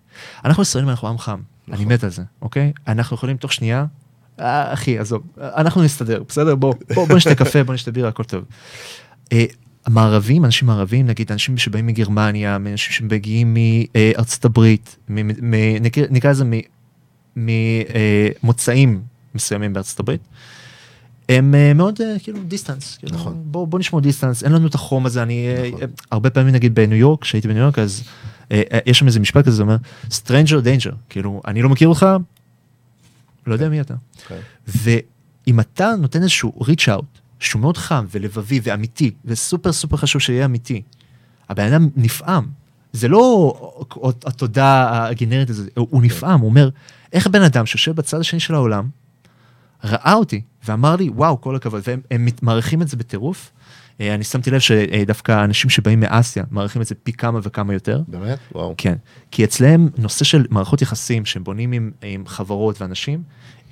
אנחנו 0.44 0.62
ישראלים, 0.62 0.90
אנחנו 0.90 1.08
עם 1.08 1.18
חם, 1.18 1.40
אני 1.72 1.84
מת 1.84 2.04
על 2.04 2.10
זה, 2.10 2.22
אוקיי? 2.42 2.72
אנחנו 2.88 3.14
יכולים 3.16 3.36
תוך 3.36 3.52
שנייה, 3.52 3.84
אה, 4.40 4.72
אחי, 4.72 4.98
עזוב, 4.98 5.22
אנחנו 5.40 5.82
נסתדר, 5.82 6.22
בסדר? 6.28 6.54
בוא, 6.54 6.74
בוא, 6.94 7.08
בוא 7.08 7.16
נשתה 7.16 7.34
קפה, 7.34 7.64
בוא 7.64 7.74
נשתה 7.74 7.90
בירה, 7.92 8.08
הכל 8.08 8.24
טוב. 8.24 8.44
אה, 9.32 9.44
המערבים, 9.86 10.44
אנשים 10.44 10.68
מערבים, 10.68 11.06
נגיד 11.06 11.32
אנשים 11.32 11.58
שבאים 11.58 11.86
מגרמניה, 11.86 12.56
אנשים 12.56 12.92
שמגיעים 12.92 13.56
מארצות 13.94 14.44
הברית, 14.44 14.96
מ- 15.08 15.54
נקרא- 15.82 16.06
נקרא 16.10 16.30
לזה 16.30 16.44
ממוצאים 18.42 19.02
מסוימים 19.34 19.72
בארצות 19.72 20.00
הברית, 20.00 20.20
הם 21.28 21.54
אה, 21.54 21.74
מאוד 21.74 22.00
אה, 22.00 22.18
כאילו 22.18 22.38
distance, 22.42 22.96
כאילו, 22.96 23.14
נכון. 23.14 23.42
בוא, 23.44 23.66
בוא 23.66 23.78
נשמור 23.78 24.00
distance, 24.00 24.44
אין 24.44 24.52
לנו 24.52 24.66
את 24.66 24.74
החום 24.74 25.06
הזה, 25.06 25.22
אני 25.22 25.46
אה, 25.48 25.70
נכון. 25.72 25.88
הרבה 26.10 26.30
פעמים 26.30 26.54
נגיד 26.54 26.74
בניו 26.74 26.96
יורק, 26.96 27.22
כשהייתי 27.22 27.48
בניו 27.48 27.62
יורק 27.62 27.78
אז 27.78 28.04
יש 28.86 28.98
שם 28.98 29.06
איזה 29.06 29.20
משפט 29.20 29.46
כזה, 29.46 29.56
זה 29.56 29.62
אומר 29.62 29.76
stranger 30.10 30.64
danger, 30.64 30.94
כאילו 31.08 31.42
אני 31.46 31.62
לא 31.62 31.68
מכיר 31.68 31.88
אותך, 31.88 32.06
לא 33.46 33.52
יודע 33.52 33.68
מי 33.68 33.80
אתה. 33.80 33.94
כן. 34.28 34.38
ואם 34.66 35.60
אתה 35.60 35.92
נותן 35.98 36.22
איזשהו 36.22 36.52
reach 36.60 36.88
out, 36.88 37.20
שהוא 37.40 37.60
מאוד 37.60 37.76
חם 37.76 38.06
ולבבי 38.10 38.60
ואמיתי, 38.62 39.10
וסופר 39.24 39.72
סופר 39.72 39.96
חשוב 39.96 40.22
שיהיה 40.22 40.44
אמיתי, 40.44 40.82
הבן 41.48 41.72
אדם 41.72 41.88
נפעם. 41.96 42.46
זה 42.92 43.08
לא 43.08 43.54
התודה 44.26 44.88
הגנרית 45.08 45.50
הזאת, 45.50 45.68
הוא 45.74 46.02
נפעם, 46.02 46.40
הוא 46.40 46.48
אומר, 46.48 46.68
איך 47.12 47.26
בן 47.26 47.42
אדם 47.42 47.66
שיושב 47.66 47.92
בצד 47.92 48.20
השני 48.20 48.40
של 48.40 48.54
העולם, 48.54 48.88
ראה 49.84 50.14
אותי 50.14 50.40
ואמר 50.64 50.96
לי, 50.96 51.08
וואו, 51.08 51.40
כל 51.40 51.56
הכבוד, 51.56 51.82
והם 51.86 52.28
מעריכים 52.42 52.82
את 52.82 52.88
זה 52.88 52.96
בטירוף. 52.96 53.52
אה, 54.00 54.14
אני 54.14 54.24
שמתי 54.24 54.50
לב 54.50 54.60
שדווקא 54.60 55.44
אנשים 55.44 55.70
שבאים 55.70 56.00
מאסיה 56.00 56.44
מעריכים 56.50 56.82
את 56.82 56.86
זה 56.86 56.94
פי 56.94 57.12
כמה 57.12 57.40
וכמה 57.42 57.72
יותר. 57.72 58.02
באמת? 58.08 58.38
וואו. 58.52 58.74
כן, 58.78 58.94
כי 59.30 59.44
אצלם 59.44 59.88
נושא 59.98 60.24
של 60.24 60.44
מערכות 60.50 60.82
יחסים 60.82 61.24
שהם 61.24 61.44
בונים 61.44 61.72
עם, 61.72 61.90
עם 62.02 62.26
חברות 62.26 62.80
ואנשים, 62.80 63.22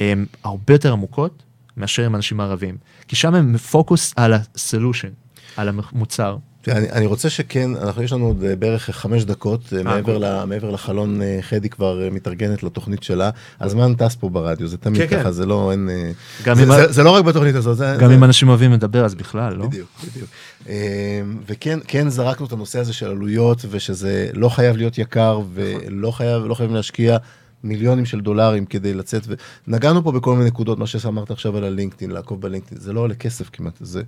הם 0.00 0.26
הרבה 0.44 0.74
יותר 0.74 0.92
עמוקות 0.92 1.42
מאשר 1.76 2.04
עם 2.04 2.14
אנשים 2.14 2.40
ערבים. 2.40 2.76
כי 3.08 3.16
שם 3.16 3.34
הם 3.34 3.56
פוקוס 3.56 4.12
על 4.16 4.34
הסולושן, 4.34 5.08
על 5.56 5.68
המוצר. 5.68 6.36
אני, 6.68 6.90
אני 6.90 7.06
רוצה 7.06 7.30
שכן, 7.30 7.70
אנחנו 7.76 8.02
יש 8.02 8.12
לנו 8.12 8.26
עוד 8.26 8.44
אה, 8.44 8.56
בערך 8.56 8.90
חמש 8.90 9.24
דקות, 9.24 9.72
אה, 9.76 9.82
מעבר, 9.82 10.18
ל, 10.18 10.44
מעבר 10.44 10.70
לחלון, 10.70 11.22
אה, 11.22 11.38
חדי 11.40 11.68
כבר 11.68 12.02
אה, 12.04 12.10
מתארגנת 12.10 12.62
לתוכנית 12.62 13.02
שלה, 13.02 13.30
הזמן 13.60 13.94
טס 13.94 14.14
פה 14.14 14.28
ברדיו, 14.28 14.68
זה 14.68 14.76
תמיד 14.76 15.00
כן, 15.00 15.06
ככה, 15.06 15.22
כן. 15.22 15.30
זה 15.30 15.46
לא, 15.46 15.70
אין... 15.72 15.88
אה, 15.88 16.54
זה, 16.54 16.62
אם 16.62 16.70
ה- 16.70 16.74
זה, 16.76 16.92
זה 16.92 17.02
לא 17.02 17.10
רק 17.10 17.24
בתוכנית 17.24 17.54
הזאת, 17.54 17.76
זה... 17.76 17.96
גם 18.00 18.08
זה, 18.08 18.14
אם 18.14 18.24
אנשים 18.24 18.48
אוהבים 18.48 18.72
לדבר, 18.72 19.04
אז 19.04 19.14
בכלל, 19.14 19.54
לא? 19.56 19.66
בדיוק, 19.66 19.88
בדיוק. 20.10 20.28
אה, 20.68 21.20
וכן, 21.46 21.78
כן 21.88 22.08
זרקנו 22.08 22.46
את 22.46 22.52
הנושא 22.52 22.78
הזה 22.78 22.92
של 22.92 23.10
עלויות, 23.10 23.64
ושזה 23.70 24.30
לא 24.34 24.48
חייב 24.48 24.76
להיות 24.76 24.98
יקר, 24.98 25.40
ולא 25.54 26.10
חייב, 26.10 26.44
לא 26.44 26.54
חייבים 26.54 26.76
להשקיע 26.76 27.16
מיליונים 27.64 28.04
של 28.04 28.20
דולרים 28.20 28.66
כדי 28.66 28.94
לצאת, 28.94 29.22
ונגענו 29.68 30.04
פה 30.04 30.12
בכל 30.12 30.34
מיני 30.34 30.46
נקודות, 30.46 30.78
מה 30.78 30.86
שאמרת 30.86 31.30
עכשיו 31.30 31.56
על 31.56 31.64
הלינקדאין, 31.64 32.10
לעקוב 32.10 32.40
בלינקדאין, 32.40 32.80
זה 32.80 32.92
לא 32.92 33.00
עולה 33.00 33.14
כסף 33.14 33.50
כמעט, 33.52 33.74
זה, 33.80 34.02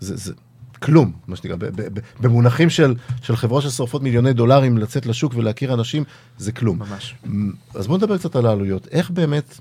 זה, 0.00 0.16
זה 0.16 0.32
כלום, 0.82 1.12
מה 1.26 1.36
שנקרא, 1.36 1.56
במונחים 2.20 2.70
של, 2.70 2.94
של 3.22 3.36
חברות 3.36 3.62
ששורפות 3.62 4.02
מיליוני 4.02 4.32
דולרים 4.32 4.78
לצאת 4.78 5.06
לשוק 5.06 5.32
ולהכיר 5.36 5.74
אנשים, 5.74 6.04
זה 6.38 6.52
כלום. 6.52 6.78
ממש. 6.78 7.14
אז 7.74 7.86
בואו 7.86 7.98
נדבר 7.98 8.18
קצת 8.18 8.36
על 8.36 8.46
העלויות. 8.46 8.88
איך 8.90 9.10
באמת 9.10 9.58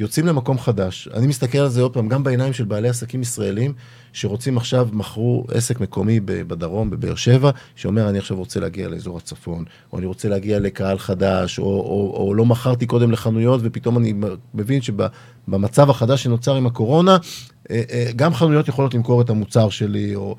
יוצאים 0.00 0.26
למקום 0.26 0.58
חדש? 0.58 1.08
אני 1.14 1.26
מסתכל 1.26 1.58
על 1.58 1.68
זה 1.68 1.82
עוד 1.82 1.92
פעם, 1.92 2.08
גם 2.08 2.22
בעיניים 2.22 2.52
של 2.52 2.64
בעלי 2.64 2.88
עסקים 2.88 3.22
ישראלים, 3.22 3.72
שרוצים 4.12 4.56
עכשיו, 4.56 4.88
מכרו 4.92 5.46
עסק 5.48 5.80
מקומי 5.80 6.20
בדרום, 6.20 6.90
בבאר 6.90 7.14
שבע, 7.14 7.50
שאומר, 7.74 8.08
אני 8.08 8.18
עכשיו 8.18 8.36
רוצה 8.36 8.60
להגיע 8.60 8.88
לאזור 8.88 9.16
הצפון, 9.16 9.64
או 9.92 9.98
אני 9.98 10.06
רוצה 10.06 10.28
להגיע 10.28 10.58
לקהל 10.58 10.98
חדש, 10.98 11.58
או, 11.58 11.64
או, 11.64 12.14
או 12.16 12.34
לא 12.34 12.44
מכרתי 12.44 12.86
קודם 12.86 13.10
לחנויות, 13.10 13.60
ופתאום 13.64 13.98
אני 13.98 14.14
מבין 14.54 14.80
שבמצב 14.82 15.90
החדש 15.90 16.22
שנוצר 16.22 16.54
עם 16.56 16.66
הקורונה, 16.66 17.16
אה, 17.70 17.82
אה, 17.90 18.10
גם 18.16 18.34
חנויות 18.34 18.68
יכולות 18.68 18.94
למכור 18.94 19.20
את 19.20 19.30
המוצר 19.30 19.68
שלי, 19.68 20.14
או 20.14 20.36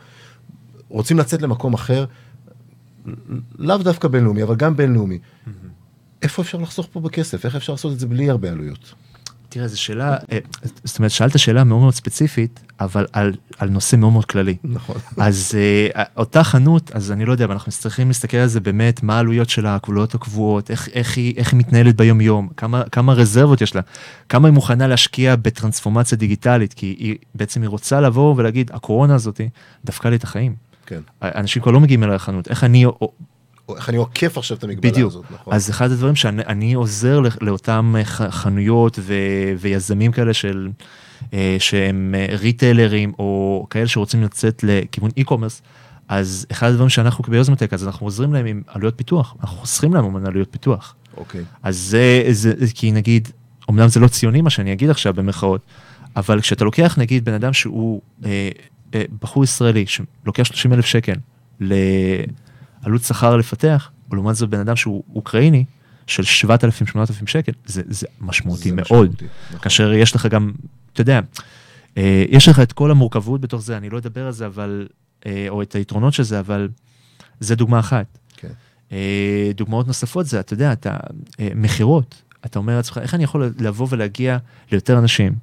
רוצים 0.89 1.19
לצאת 1.19 1.41
למקום 1.41 1.73
אחר, 1.73 2.05
לאו 3.59 3.77
דווקא 3.77 4.07
בינלאומי, 4.07 4.43
אבל 4.43 4.55
גם 4.55 4.77
בינלאומי. 4.77 5.17
איפה 6.21 6.41
אפשר 6.41 6.57
לחסוך 6.57 6.87
פה 6.91 6.99
בכסף? 6.99 7.45
איך 7.45 7.55
אפשר 7.55 7.73
לעשות 7.73 7.93
את 7.93 7.99
זה 7.99 8.07
בלי 8.07 8.29
הרבה 8.29 8.51
עלויות? 8.51 8.93
תראה, 9.51 9.67
זו 9.67 9.81
שאלה, 9.81 10.17
אה, 10.31 10.37
זאת 10.83 10.99
אומרת, 10.99 11.11
שאלת 11.11 11.39
שאלה 11.39 11.63
מאוד 11.63 11.81
מאוד 11.81 11.93
ספציפית, 11.93 12.59
אבל 12.79 13.05
על, 13.13 13.33
על 13.57 13.69
נושא 13.69 13.95
מאוד 13.95 14.13
מאוד 14.13 14.25
כללי. 14.25 14.57
נכון. 14.63 14.95
אז 15.17 15.51
אה, 15.95 16.03
אותה 16.17 16.43
חנות, 16.43 16.91
אז 16.93 17.11
אני 17.11 17.25
לא 17.25 17.31
יודע, 17.31 17.45
אבל 17.45 17.53
אנחנו 17.53 17.71
צריכים 17.71 18.07
להסתכל 18.07 18.37
על 18.37 18.47
זה 18.47 18.59
באמת, 18.59 19.03
מה 19.03 19.15
העלויות 19.15 19.49
של 19.49 19.65
העלויות 19.65 20.15
הקבועות, 20.15 20.71
איך, 20.71 20.89
איך, 20.93 21.17
היא, 21.17 21.33
איך 21.37 21.53
היא 21.53 21.59
מתנהלת 21.59 21.95
ביום-יום, 21.95 22.49
כמה, 22.57 22.83
כמה 22.91 23.13
רזרבות 23.13 23.61
יש 23.61 23.75
לה, 23.75 23.81
כמה 24.29 24.47
היא 24.47 24.53
מוכנה 24.53 24.87
להשקיע 24.87 25.35
בטרנספורמציה 25.35 26.17
דיגיטלית, 26.17 26.73
כי 26.73 26.95
היא, 26.99 27.15
בעצם 27.35 27.61
היא 27.61 27.69
רוצה 27.69 28.01
לבוא 28.01 28.33
ולהגיד, 28.37 28.71
הקורונה 28.73 29.15
הזאת 29.15 29.41
דפקה 29.85 30.09
לי 30.09 30.15
את 30.15 30.23
החיים. 30.23 30.55
כן. 30.85 31.01
אנשים 31.21 31.61
כבר 31.61 31.71
לא 31.71 31.79
מגיעים 31.79 32.03
אליי 32.03 32.15
לחנות, 32.15 32.47
איך 32.47 32.63
אני 32.63 32.85
איך 33.77 33.89
אני 33.89 33.97
עוקף 33.97 34.37
עכשיו 34.37 34.57
את 34.57 34.63
המגבלה 34.63 34.91
בדיוק. 34.91 35.11
הזאת, 35.11 35.25
נכון? 35.31 35.53
אז 35.53 35.69
אחד 35.69 35.91
הדברים 35.91 36.15
שאני 36.15 36.43
אני 36.47 36.73
עוזר 36.73 37.19
ל- 37.19 37.27
לאותם 37.41 37.95
אה, 37.97 38.03
חנויות 38.31 38.99
ו, 39.01 39.13
ויזמים 39.59 40.11
כאלה 40.11 40.33
של, 40.33 40.69
אה, 41.33 41.55
שהם 41.59 42.15
אה, 42.17 42.35
ריטיילרים 42.37 43.13
או 43.19 43.65
כאלה 43.69 43.87
שרוצים 43.87 44.23
לצאת 44.23 44.63
לכיוון 44.67 45.11
e-commerce, 45.19 45.61
אז 46.07 46.45
אחד 46.51 46.69
הדברים 46.69 46.89
שאנחנו 46.89 47.23
ביוזמטק, 47.27 47.73
אז 47.73 47.87
אנחנו 47.87 48.07
עוזרים 48.07 48.33
להם 48.33 48.45
עם 48.45 48.61
עלויות 48.67 48.93
פיתוח, 48.97 49.35
אנחנו 49.41 49.57
חוסכים 49.57 49.93
להם 49.93 50.05
המון 50.05 50.25
עלויות 50.25 50.47
פיתוח. 50.51 50.95
אוקיי. 51.17 51.41
אז 51.63 51.77
זה, 51.77 52.23
זה, 52.29 52.53
כי 52.73 52.91
נגיד, 52.91 53.27
אמנם 53.69 53.87
זה 53.87 53.99
לא 53.99 54.07
ציוני 54.07 54.41
מה 54.41 54.49
שאני 54.49 54.73
אגיד 54.73 54.89
עכשיו 54.89 55.13
במרכאות, 55.13 55.61
אבל 56.15 56.41
כשאתה 56.41 56.65
לוקח 56.65 56.95
נגיד 56.97 57.25
בן 57.25 57.33
אדם 57.33 57.53
שהוא 57.53 58.01
אה, 58.25 58.49
אה, 58.93 59.03
בחור 59.21 59.43
ישראלי 59.43 59.85
שלוקח 59.87 60.43
30 60.43 60.73
אלף 60.73 60.85
שקל 60.85 61.15
לעלות 62.83 63.01
שכר 63.01 63.35
לפתח, 63.35 63.91
או 64.09 64.15
לעומת 64.15 64.35
זאת 64.35 64.49
בן 64.49 64.59
אדם 64.59 64.75
שהוא 64.75 65.03
אוקראיני 65.15 65.65
של 66.07 66.23
7,000-8,000 66.47 66.51
שקל, 67.25 67.51
זה, 67.65 67.81
זה 67.87 68.07
משמעותי 68.21 68.69
זה 68.69 68.75
מאוד. 68.75 68.85
משמעותי, 68.85 69.25
נכון. 69.47 69.59
כאשר 69.59 69.93
יש 69.93 70.15
לך 70.15 70.25
גם, 70.25 70.51
אתה 70.93 71.01
יודע, 71.01 71.19
אה, 71.97 72.25
יש 72.29 72.47
לך 72.47 72.59
את 72.59 72.71
כל 72.73 72.91
המורכבות 72.91 73.41
בתוך 73.41 73.61
זה, 73.61 73.77
אני 73.77 73.89
לא 73.89 73.97
אדבר 73.97 74.25
על 74.25 74.31
זה, 74.31 74.45
אבל, 74.45 74.87
אה, 75.25 75.45
או 75.49 75.61
את 75.61 75.75
היתרונות 75.75 76.13
של 76.13 76.23
זה, 76.23 76.39
אבל 76.39 76.69
זה 77.39 77.55
דוגמה 77.55 77.79
אחת. 77.79 78.17
כן. 78.37 78.47
אה, 78.91 79.51
דוגמאות 79.55 79.87
נוספות 79.87 80.25
זה, 80.25 80.39
אתה 80.39 80.53
יודע, 80.53 80.73
אתה, 80.73 80.97
אה, 81.39 81.47
מכירות, 81.55 82.21
אתה 82.45 82.59
אומר 82.59 82.75
לעצמך, 82.75 82.97
איך 82.97 83.13
אני 83.13 83.23
יכול 83.23 83.53
לבוא 83.59 83.87
ולהגיע 83.89 84.37
ליותר 84.71 84.99
אנשים? 84.99 85.33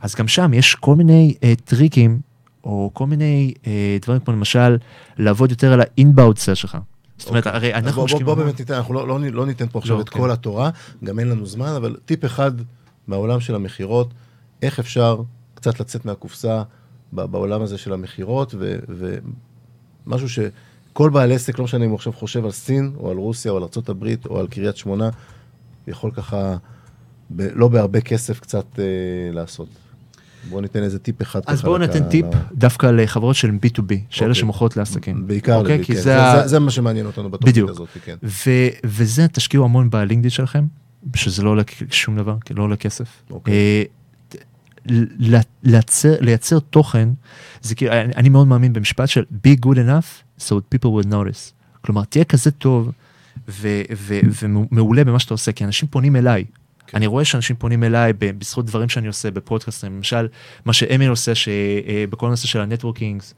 אז 0.00 0.14
גם 0.14 0.28
שם 0.28 0.54
יש 0.54 0.74
כל 0.74 0.96
מיני 0.96 1.34
אה, 1.42 1.52
טריקים, 1.64 2.20
או 2.64 2.90
כל 2.94 3.06
מיני 3.06 3.54
אה, 3.66 3.98
דברים 4.02 4.20
כמו 4.20 4.34
למשל, 4.34 4.76
לעבוד 5.18 5.50
יותר 5.50 5.72
על 5.72 5.80
האינבאוד 5.80 6.38
סל 6.38 6.54
שלך. 6.54 6.78
זאת 7.18 7.28
אומרת, 7.28 7.46
אוקיי. 7.46 7.58
הרי 7.58 7.74
אנחנו 7.74 7.90
בוא, 7.90 7.94
בוא, 7.94 8.04
משקיעים... 8.04 8.24
בוא 8.24 8.32
המון- 8.32 8.44
באמת 8.44 8.60
ניתן, 8.60 8.74
אנחנו 8.74 8.94
לא, 8.94 9.08
לא, 9.08 9.20
לא 9.32 9.46
ניתן 9.46 9.66
פה 9.68 9.78
עכשיו 9.78 9.96
לא, 9.96 10.02
את 10.02 10.08
כן. 10.08 10.18
כל 10.18 10.30
התורה, 10.30 10.70
גם 11.04 11.18
אין 11.18 11.28
לנו 11.28 11.46
זמן, 11.46 11.68
אבל 11.76 11.96
טיפ 12.04 12.24
אחד 12.24 12.52
מהעולם 13.08 13.40
של 13.40 13.54
המכירות, 13.54 14.14
איך 14.62 14.78
אפשר 14.78 15.20
קצת 15.54 15.80
לצאת 15.80 16.04
מהקופסה 16.04 16.62
בעולם 17.12 17.62
הזה 17.62 17.78
של 17.78 17.92
המכירות, 17.92 18.54
ומשהו 20.06 20.28
שכל 20.28 21.10
בעל 21.10 21.32
עסק, 21.32 21.58
לא 21.58 21.64
משנה 21.64 21.84
אם 21.84 21.90
הוא 21.90 21.96
עכשיו 21.96 22.12
חושב 22.12 22.44
על 22.44 22.50
סין, 22.50 22.92
או 22.98 23.10
על 23.10 23.16
רוסיה, 23.16 23.52
או 23.52 23.56
על 23.56 23.62
ארה"ב, 23.62 24.06
או 24.30 24.38
על 24.40 24.46
קריית 24.48 24.76
שמונה, 24.76 25.10
יכול 25.86 26.10
ככה, 26.10 26.56
ב- 27.36 27.48
לא 27.54 27.68
בהרבה 27.68 28.00
כסף 28.00 28.40
קצת 28.40 28.78
אה, 28.78 28.84
לעשות. 29.32 29.68
בואו 30.48 30.60
ניתן 30.60 30.82
איזה 30.82 30.98
טיפ 30.98 31.22
אחד. 31.22 31.40
אז 31.46 31.62
בואו. 31.62 31.78
ניתן 31.78 32.08
טיפ 32.08 32.26
דווקא 32.52 32.86
לחברות 32.86 33.36
של 33.36 33.50
B2B, 33.50 33.94
שאלה 34.10 34.28
אוקיי. 34.28 34.34
שמוכרות 34.40 34.76
לעסקים. 34.76 35.26
בעיקר, 35.26 35.56
אוקיי? 35.56 35.74
לבי, 35.74 35.84
כן. 35.84 35.94
זה 35.94 36.02
זה, 36.02 36.46
זה, 36.48 36.58
מה 36.58 36.70
שמעניין 36.70 37.06
אותנו 37.06 37.30
בתוכנית. 37.30 37.68
הזאת, 37.68 37.88
כן. 38.04 38.16
ו- 38.22 38.68
וזה, 38.84 39.28
תשקיעו 39.28 39.64
המון 39.64 39.90
בלינקדאין 39.90 40.30
שלכם, 40.30 40.66
שזה 41.14 41.42
לא 41.42 41.50
עולה 41.50 41.62
שום 41.90 42.16
דבר, 42.16 42.36
לא 42.50 42.62
עולה 42.62 42.76
כסף. 42.76 43.08
אוקיי. 43.30 43.54
אה, 43.54 43.82
לייצר, 45.62 46.14
לייצר 46.20 46.58
תוכן, 46.58 47.08
זה 47.62 47.74
כאילו, 47.74 47.92
אני, 47.92 48.12
אני 48.16 48.28
מאוד 48.28 48.46
מאמין 48.46 48.72
במשפט 48.72 49.08
של 49.08 49.24
be 49.46 49.66
good 49.66 49.76
enough, 49.76 50.40
so 50.40 50.52
people 50.74 50.88
will 50.88 51.06
notice. 51.06 51.52
כלומר, 51.80 52.04
תהיה 52.04 52.24
כזה 52.24 52.50
טוב 52.50 52.90
ו- 53.48 53.82
ו- 53.96 54.20
ומעולה 54.42 55.04
במה 55.04 55.18
שאתה 55.18 55.34
עושה, 55.34 55.52
כי 55.52 55.64
אנשים 55.64 55.88
פונים 55.88 56.16
אליי. 56.16 56.44
כן. 56.90 56.96
אני 56.96 57.06
רואה 57.06 57.24
שאנשים 57.24 57.56
פונים 57.56 57.84
אליי 57.84 58.12
בזכות 58.18 58.66
דברים 58.66 58.88
שאני 58.88 59.06
עושה 59.06 59.30
בפודקאסטים, 59.30 59.96
למשל, 59.96 60.28
מה 60.64 60.72
שאמיל 60.72 61.10
עושה 61.10 61.32
שבכל 61.34 62.26
הנושא 62.26 62.46
של 62.46 62.60
ה 62.60 62.66
networking, 62.66 63.34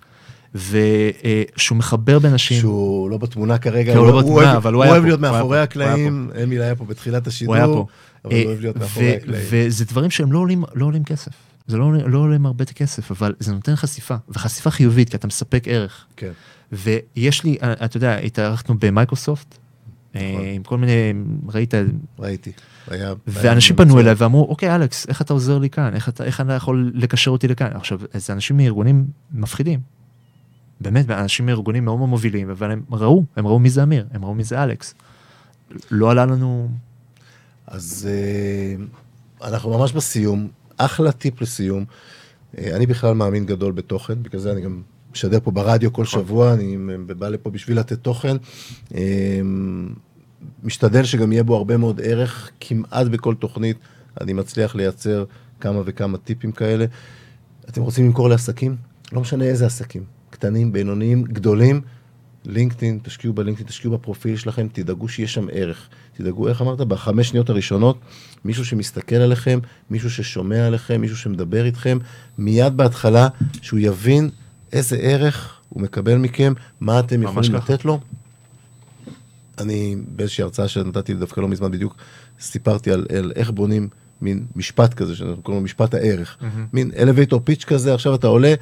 ושהוא 0.55 1.79
מחבר 1.79 2.19
בין 2.19 2.33
אנשים. 2.33 2.61
שהוא 2.61 3.11
לא 3.11 3.17
בתמונה 3.19 3.59
כרגע, 3.59 3.93
כן, 3.93 3.99
הוא 3.99 4.07
לא 4.07 4.12
הוא 4.12 4.21
בתמונה, 4.21 4.47
אוהב- 4.47 4.57
אבל 4.57 4.73
הוא 4.73 4.79
הוא 4.79 4.83
היה 4.85 4.93
אוהב 4.93 5.03
פה, 5.03 5.07
להיות 5.09 5.21
הוא 5.21 5.23
מאחורי 5.23 5.41
פה, 5.41 5.47
הוא 5.47 5.55
היה 5.55 5.62
הקלעים, 5.62 6.31
אמיל 6.43 6.62
היה 6.62 6.75
פה 6.77 6.85
בתחילת 6.85 7.27
השידור, 7.27 7.55
הוא 7.55 7.65
היה 7.65 7.67
פה. 7.67 7.87
אבל 8.25 8.33
הוא 8.33 8.41
אה, 8.41 8.45
אוהב 8.47 8.61
להיות 8.61 8.77
ו- 8.77 8.79
מאחורי 8.81 9.15
הקלעים. 9.17 9.45
וזה 9.51 9.85
דברים 9.85 10.11
שהם 10.11 10.33
לא 10.33 10.38
עולים, 10.38 10.65
לא 10.75 10.87
עולים 10.87 11.05
כסף. 11.05 11.33
זה 11.67 11.77
לא, 11.77 11.85
עולה- 11.85 12.07
לא 12.07 12.19
עולים 12.19 12.47
הרבה 12.47 12.65
כסף, 12.65 13.11
אבל 13.11 13.35
זה 13.38 13.53
נותן 13.55 13.77
חשיפה, 13.77 14.15
וחשיפה 14.29 14.71
חיובית, 14.71 15.11
כי 15.11 15.17
אתה 15.17 15.27
מספק 15.27 15.65
ערך. 15.67 16.05
כן, 16.17 16.31
ויש 16.73 17.45
לי, 17.45 17.57
אה, 17.62 17.73
אתה 17.85 17.97
יודע, 17.97 18.17
התארחנו 18.17 18.75
במייקרוסופט, 18.79 19.59
אה, 20.17 20.31
נכון. 20.35 20.45
עם 20.47 20.62
כל 20.62 20.79
מיני, 20.79 21.12
ראית, 21.49 21.75
ראיתי. 22.19 22.53
ואנשים 23.27 23.77
פנו. 23.77 24.01
אליי 24.01 24.14
ואמרו, 24.16 24.47
אוקיי, 24.49 24.77
אלכס, 24.77 25.09
איך 25.09 25.23
אתה 25.23 25.33
עוזר 25.33 25.59
לי 25.59 25.71
כאן? 25.71 25.95
איך 25.95 26.09
אתה, 26.09 26.25
איך 26.25 26.40
אתה 26.40 26.53
יכול 26.53 26.92
לקשר 26.95 27.31
אותי 27.31 27.49
לכאן? 27.49 27.71
עכשיו, 27.75 28.01
זה 28.14 28.33
אנשים 28.33 28.57
מארגונים 28.57 29.07
מפחידים. 29.33 29.81
באמת, 30.81 31.11
אנשים 31.11 31.47
מארגונים 31.47 31.85
מאוד 31.85 31.99
מאוד 31.99 32.09
מובילים, 32.09 32.51
אבל 32.51 32.71
הם 32.71 32.83
ראו, 32.90 33.25
הם 33.37 33.47
ראו 33.47 33.59
מי 33.59 33.71
זה 33.71 33.83
אמיר, 33.83 34.07
הם 34.12 34.25
ראו 34.25 34.35
מי 34.35 34.45
זה 34.45 34.62
אלכס. 34.62 34.95
לא 35.90 36.11
עלה 36.11 36.27
לנו... 36.27 36.68
אז 37.66 38.09
אה, 38.11 38.85
אנחנו 39.49 39.79
ממש 39.79 39.92
בסיום, 39.92 40.49
אחלה 40.77 41.12
טיפ 41.12 41.40
לסיום. 41.40 41.85
אה, 42.59 42.77
אני 42.77 42.87
בכלל 42.87 43.14
מאמין 43.14 43.47
גדול 43.47 43.73
בתוכן, 43.73 44.23
בגלל 44.23 44.40
זה 44.40 44.53
אני 44.53 44.61
גם 44.61 44.83
משדר 45.12 45.38
פה 45.40 45.51
ברדיו 45.51 45.92
כל 45.92 46.03
נכון. 46.03 46.21
שבוע, 46.21 46.55
אני 46.55 46.77
בא 47.07 47.29
לפה 47.29 47.51
בשביל 47.51 47.79
לתת 47.79 47.99
תוכן. 47.99 48.37
משתדל 50.62 51.05
שגם 51.05 51.33
יהיה 51.33 51.42
בו 51.42 51.57
הרבה 51.57 51.76
מאוד 51.76 52.00
ערך, 52.05 52.50
כמעט 52.61 53.07
בכל 53.07 53.35
תוכנית 53.35 53.76
אני 54.20 54.33
מצליח 54.33 54.74
לייצר 54.74 55.24
כמה 55.61 55.81
וכמה 55.85 56.18
טיפים 56.18 56.52
כאלה. 56.52 56.85
אתם 57.68 57.83
רוצים 57.83 58.07
למכור 58.07 58.28
לעסקים? 58.28 58.76
לא 59.12 59.20
משנה 59.20 59.44
איזה 59.44 59.66
עסקים, 59.66 60.05
קטנים, 60.31 60.72
בינוניים, 60.72 61.22
גדולים, 61.22 61.81
לינקדאין, 62.44 62.98
תשקיעו 63.02 63.33
בלינקדאין, 63.35 63.68
תשקיעו 63.68 63.92
בפרופיל 63.92 64.37
שלכם, 64.37 64.68
תדאגו 64.72 65.09
שיש 65.09 65.35
שם 65.35 65.46
ערך. 65.52 65.88
תדאגו, 66.12 66.48
איך 66.48 66.62
אמרת? 66.62 66.78
בחמש 66.78 67.28
שניות 67.28 67.50
הראשונות, 67.50 67.98
מישהו 68.44 68.64
שמסתכל 68.64 69.16
עליכם, 69.16 69.59
מישהו 69.90 70.11
ששומע 70.11 70.66
עליכם, 70.66 71.00
מישהו 71.00 71.16
שמדבר 71.16 71.64
איתכם, 71.64 71.98
מיד 72.38 72.76
בהתחלה, 72.76 73.28
שהוא 73.62 73.80
יבין 73.80 74.30
איזה 74.72 74.97
ערך 74.97 75.61
הוא 75.68 75.82
מקבל 75.82 76.16
מכם, 76.16 76.53
מה 76.80 77.01
אתם 77.01 77.22
יכולים. 77.22 77.55
לתת 77.55 77.84
לו. 77.84 78.01
אני 79.59 79.96
באיזושהי 80.09 80.42
הרצאה 80.42 80.68
שנתתי 80.68 81.14
דווקא 81.14 81.40
לא 81.40 81.48
מזמן 81.48 81.70
בדיוק, 81.70 81.96
סיפרתי 82.40 82.90
על, 82.92 83.07
על 83.18 83.32
איך 83.36 83.50
בונים 83.50 83.88
מין 84.20 84.46
משפט 84.57 84.94
כזה, 84.94 85.16
שאנחנו 85.16 85.42
קוראים 85.42 85.61
לו 85.61 85.64
משפט 85.64 85.94
הערך. 85.94 86.36
מין 86.72 86.90
elevator 86.90 87.34
pitch 87.34 87.64
כזה, 87.64 87.94
עכשיו 87.94 88.14
אתה 88.14 88.26
עולה, 88.26 88.55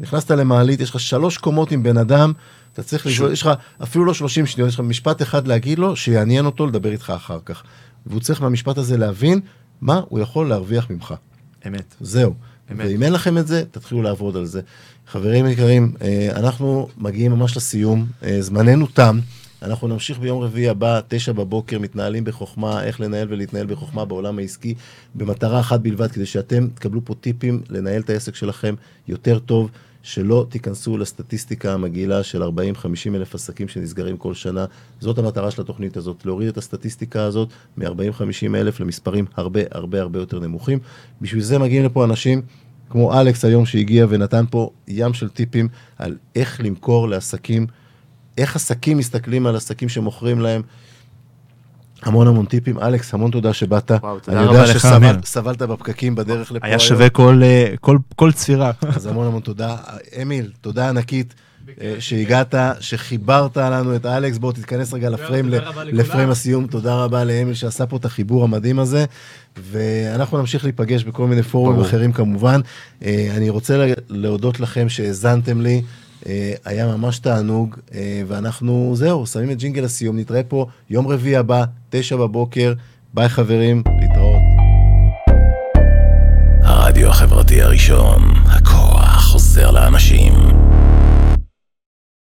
נכנסת 0.00 0.30
למעלית, 0.30 0.80
יש 0.80 0.90
לך 0.90 1.00
שלוש 1.00 1.38
קומות 1.38 1.72
עם 1.72 1.82
בן 1.82 1.96
אדם, 1.96 2.32
אתה 2.72 2.82
צריך 2.82 3.06
לשאול, 3.06 3.32
יש 3.32 3.42
לך 3.42 3.50
אפילו 3.82 4.04
לא 4.04 4.14
30 4.14 4.46
שניות, 4.46 4.68
יש 4.68 4.74
לך 4.74 4.80
משפט 4.80 5.22
אחד 5.22 5.48
להגיד 5.48 5.78
לו, 5.78 5.96
שיעניין 5.96 6.46
אותו 6.46 6.66
לדבר 6.66 6.92
איתך 6.92 7.12
אחר 7.16 7.38
כך. 7.44 7.62
והוא 8.06 8.20
צריך 8.20 8.42
מהמשפט 8.42 8.78
הזה 8.78 8.96
להבין 8.96 9.40
מה 9.80 10.00
הוא 10.08 10.20
יכול 10.20 10.48
להרוויח 10.48 10.90
ממך. 10.90 11.14
אמת. 11.66 11.94
זהו. 12.00 12.34
אמת. 12.72 12.86
ואם 12.88 13.02
אין 13.02 13.12
לכם 13.12 13.38
את 13.38 13.46
זה, 13.46 13.64
תתחילו 13.70 14.02
לעבוד 14.02 14.36
על 14.36 14.44
זה. 14.44 14.60
חברים 15.06 15.46
יקרים, 15.46 15.92
אה, 16.02 16.28
אנחנו 16.36 16.88
מגיעים 16.98 17.32
ממש 17.32 17.56
לסיום, 17.56 18.06
אה, 18.22 18.42
זמננו 18.42 18.86
תם. 18.86 19.20
אנחנו 19.62 19.88
נמשיך 19.88 20.18
ביום 20.18 20.42
רביעי 20.42 20.68
הבא, 20.68 21.00
תשע 21.08 21.32
בבוקר, 21.32 21.78
מתנהלים 21.78 22.24
בחוכמה, 22.24 22.84
איך 22.84 23.00
לנהל 23.00 23.26
ולהתנהל 23.30 23.66
בחוכמה 23.66 24.04
בעולם 24.04 24.38
העסקי, 24.38 24.74
במטרה 25.14 25.60
אחת 25.60 25.80
בלבד, 25.80 26.10
כדי 26.10 26.26
שאתם 26.26 26.68
תקבלו 26.74 27.04
פה 27.04 27.14
טיפים 27.14 27.62
לנהל 27.70 28.00
את 28.00 28.10
העסק 28.10 28.34
שלכם 28.34 28.74
יותר 29.08 29.38
טוב, 29.38 29.70
שלא 30.02 30.46
תיכנסו 30.48 30.98
לסטטיסטיקה 30.98 31.74
המגעילה 31.74 32.22
של 32.22 32.42
40-50 32.42 32.46
אלף 33.14 33.34
עסקים 33.34 33.68
שנסגרים 33.68 34.16
כל 34.16 34.34
שנה. 34.34 34.64
זאת 35.00 35.18
המטרה 35.18 35.50
של 35.50 35.62
התוכנית 35.62 35.96
הזאת, 35.96 36.26
להוריד 36.26 36.48
את 36.48 36.56
הסטטיסטיקה 36.56 37.22
הזאת 37.22 37.48
מ-40-50 37.76 38.54
אלף 38.54 38.80
למספרים 38.80 39.24
הרבה 39.36 39.60
הרבה 39.70 40.00
הרבה 40.00 40.18
יותר 40.18 40.40
נמוכים. 40.40 40.78
בשביל 41.20 41.42
זה 41.42 41.58
מגיעים 41.58 41.84
לפה 41.84 42.04
אנשים 42.04 42.42
כמו 42.90 43.20
אלכס 43.20 43.44
היום 43.44 43.66
שהגיע 43.66 44.06
ונתן 44.08 44.44
פה 44.50 44.70
ים 44.88 45.14
של 45.14 45.28
טיפים 45.28 45.68
על 45.98 46.16
איך 46.34 46.60
למכור 46.64 47.08
לעסקים, 47.08 47.66
איך 48.38 48.56
עסקים 48.56 48.98
מסתכלים 48.98 49.46
על 49.46 49.56
עסקים 49.56 49.88
שמוכרים 49.88 50.40
להם. 50.40 50.62
המון 52.02 52.26
המון 52.26 52.46
טיפים. 52.46 52.78
אלכס, 52.78 53.14
המון 53.14 53.30
תודה 53.30 53.52
שבאת. 53.52 53.90
וואו, 53.90 54.18
תודה 54.20 54.38
אני 54.38 54.46
רבה 54.46 54.58
יודע 54.58 54.78
שסבלת 55.24 55.62
בפקקים 55.62 56.14
בדרך 56.14 56.52
לפה 56.52 56.66
היה 56.66 56.74
היום. 56.74 56.80
שווה 56.80 57.08
כל, 57.08 57.40
אה, 57.42 57.74
כל, 57.80 57.98
כל 58.16 58.32
צפירה. 58.32 58.70
אז 58.96 59.06
המון 59.06 59.26
המון 59.26 59.40
תודה. 59.40 59.76
אמיל, 60.22 60.50
תודה 60.60 60.88
ענקית 60.88 61.34
אה, 61.80 61.94
שהגעת, 61.98 62.54
שחיברת 62.80 63.56
לנו 63.56 63.96
את 63.96 64.06
אלכס. 64.06 64.38
בוא 64.38 64.52
תתכנס 64.52 64.92
רגע 64.94 65.10
לפריים. 65.10 65.48
לפריים 65.84 66.30
הסיום. 66.30 66.66
תודה 66.66 66.94
רבה 66.94 67.24
לאמיל 67.24 67.54
שעשה 67.54 67.86
פה 67.86 67.96
את 67.96 68.04
החיבור 68.04 68.44
המדהים 68.44 68.78
הזה. 68.78 69.04
ואנחנו 69.70 70.38
נמשיך 70.38 70.64
להיפגש 70.64 71.04
בכל 71.04 71.26
מיני 71.26 71.42
פורומים. 71.42 71.80
אחרים 71.80 72.12
כמובן. 72.12 72.60
אה, 73.04 73.28
אני 73.36 73.48
רוצה 73.50 73.76
לה- 73.76 73.94
להודות 74.08 74.60
לכם 74.60 74.88
שהאזנתם 74.88 75.60
לי. 75.60 75.82
אה, 76.26 76.52
היה 76.64 76.86
ממש 76.86 77.18
תענוג, 77.18 77.76
אה, 77.94 78.22
ואנחנו, 78.26 78.92
זהו, 78.96 79.26
שמים 79.26 79.50
את 79.50 79.58
ג'ינגל 79.58 79.84
הסיום. 79.84 80.18
נתראה 80.18 80.42
פה 80.42 80.66
יום 80.90 81.08
רביעי 81.08 81.36
הבא, 81.36 81.64
תשע 81.90 82.16
בבוקר. 82.16 82.72
ביי 83.14 83.28
חברים, 83.28 83.82
להתראות. 84.00 84.42
הרדיו 86.62 87.08
החברתי 87.08 87.62
הראשון, 87.62 88.22
הכוח 88.46 89.24
חוזר 89.24 89.70
לאנשים. 89.70 90.39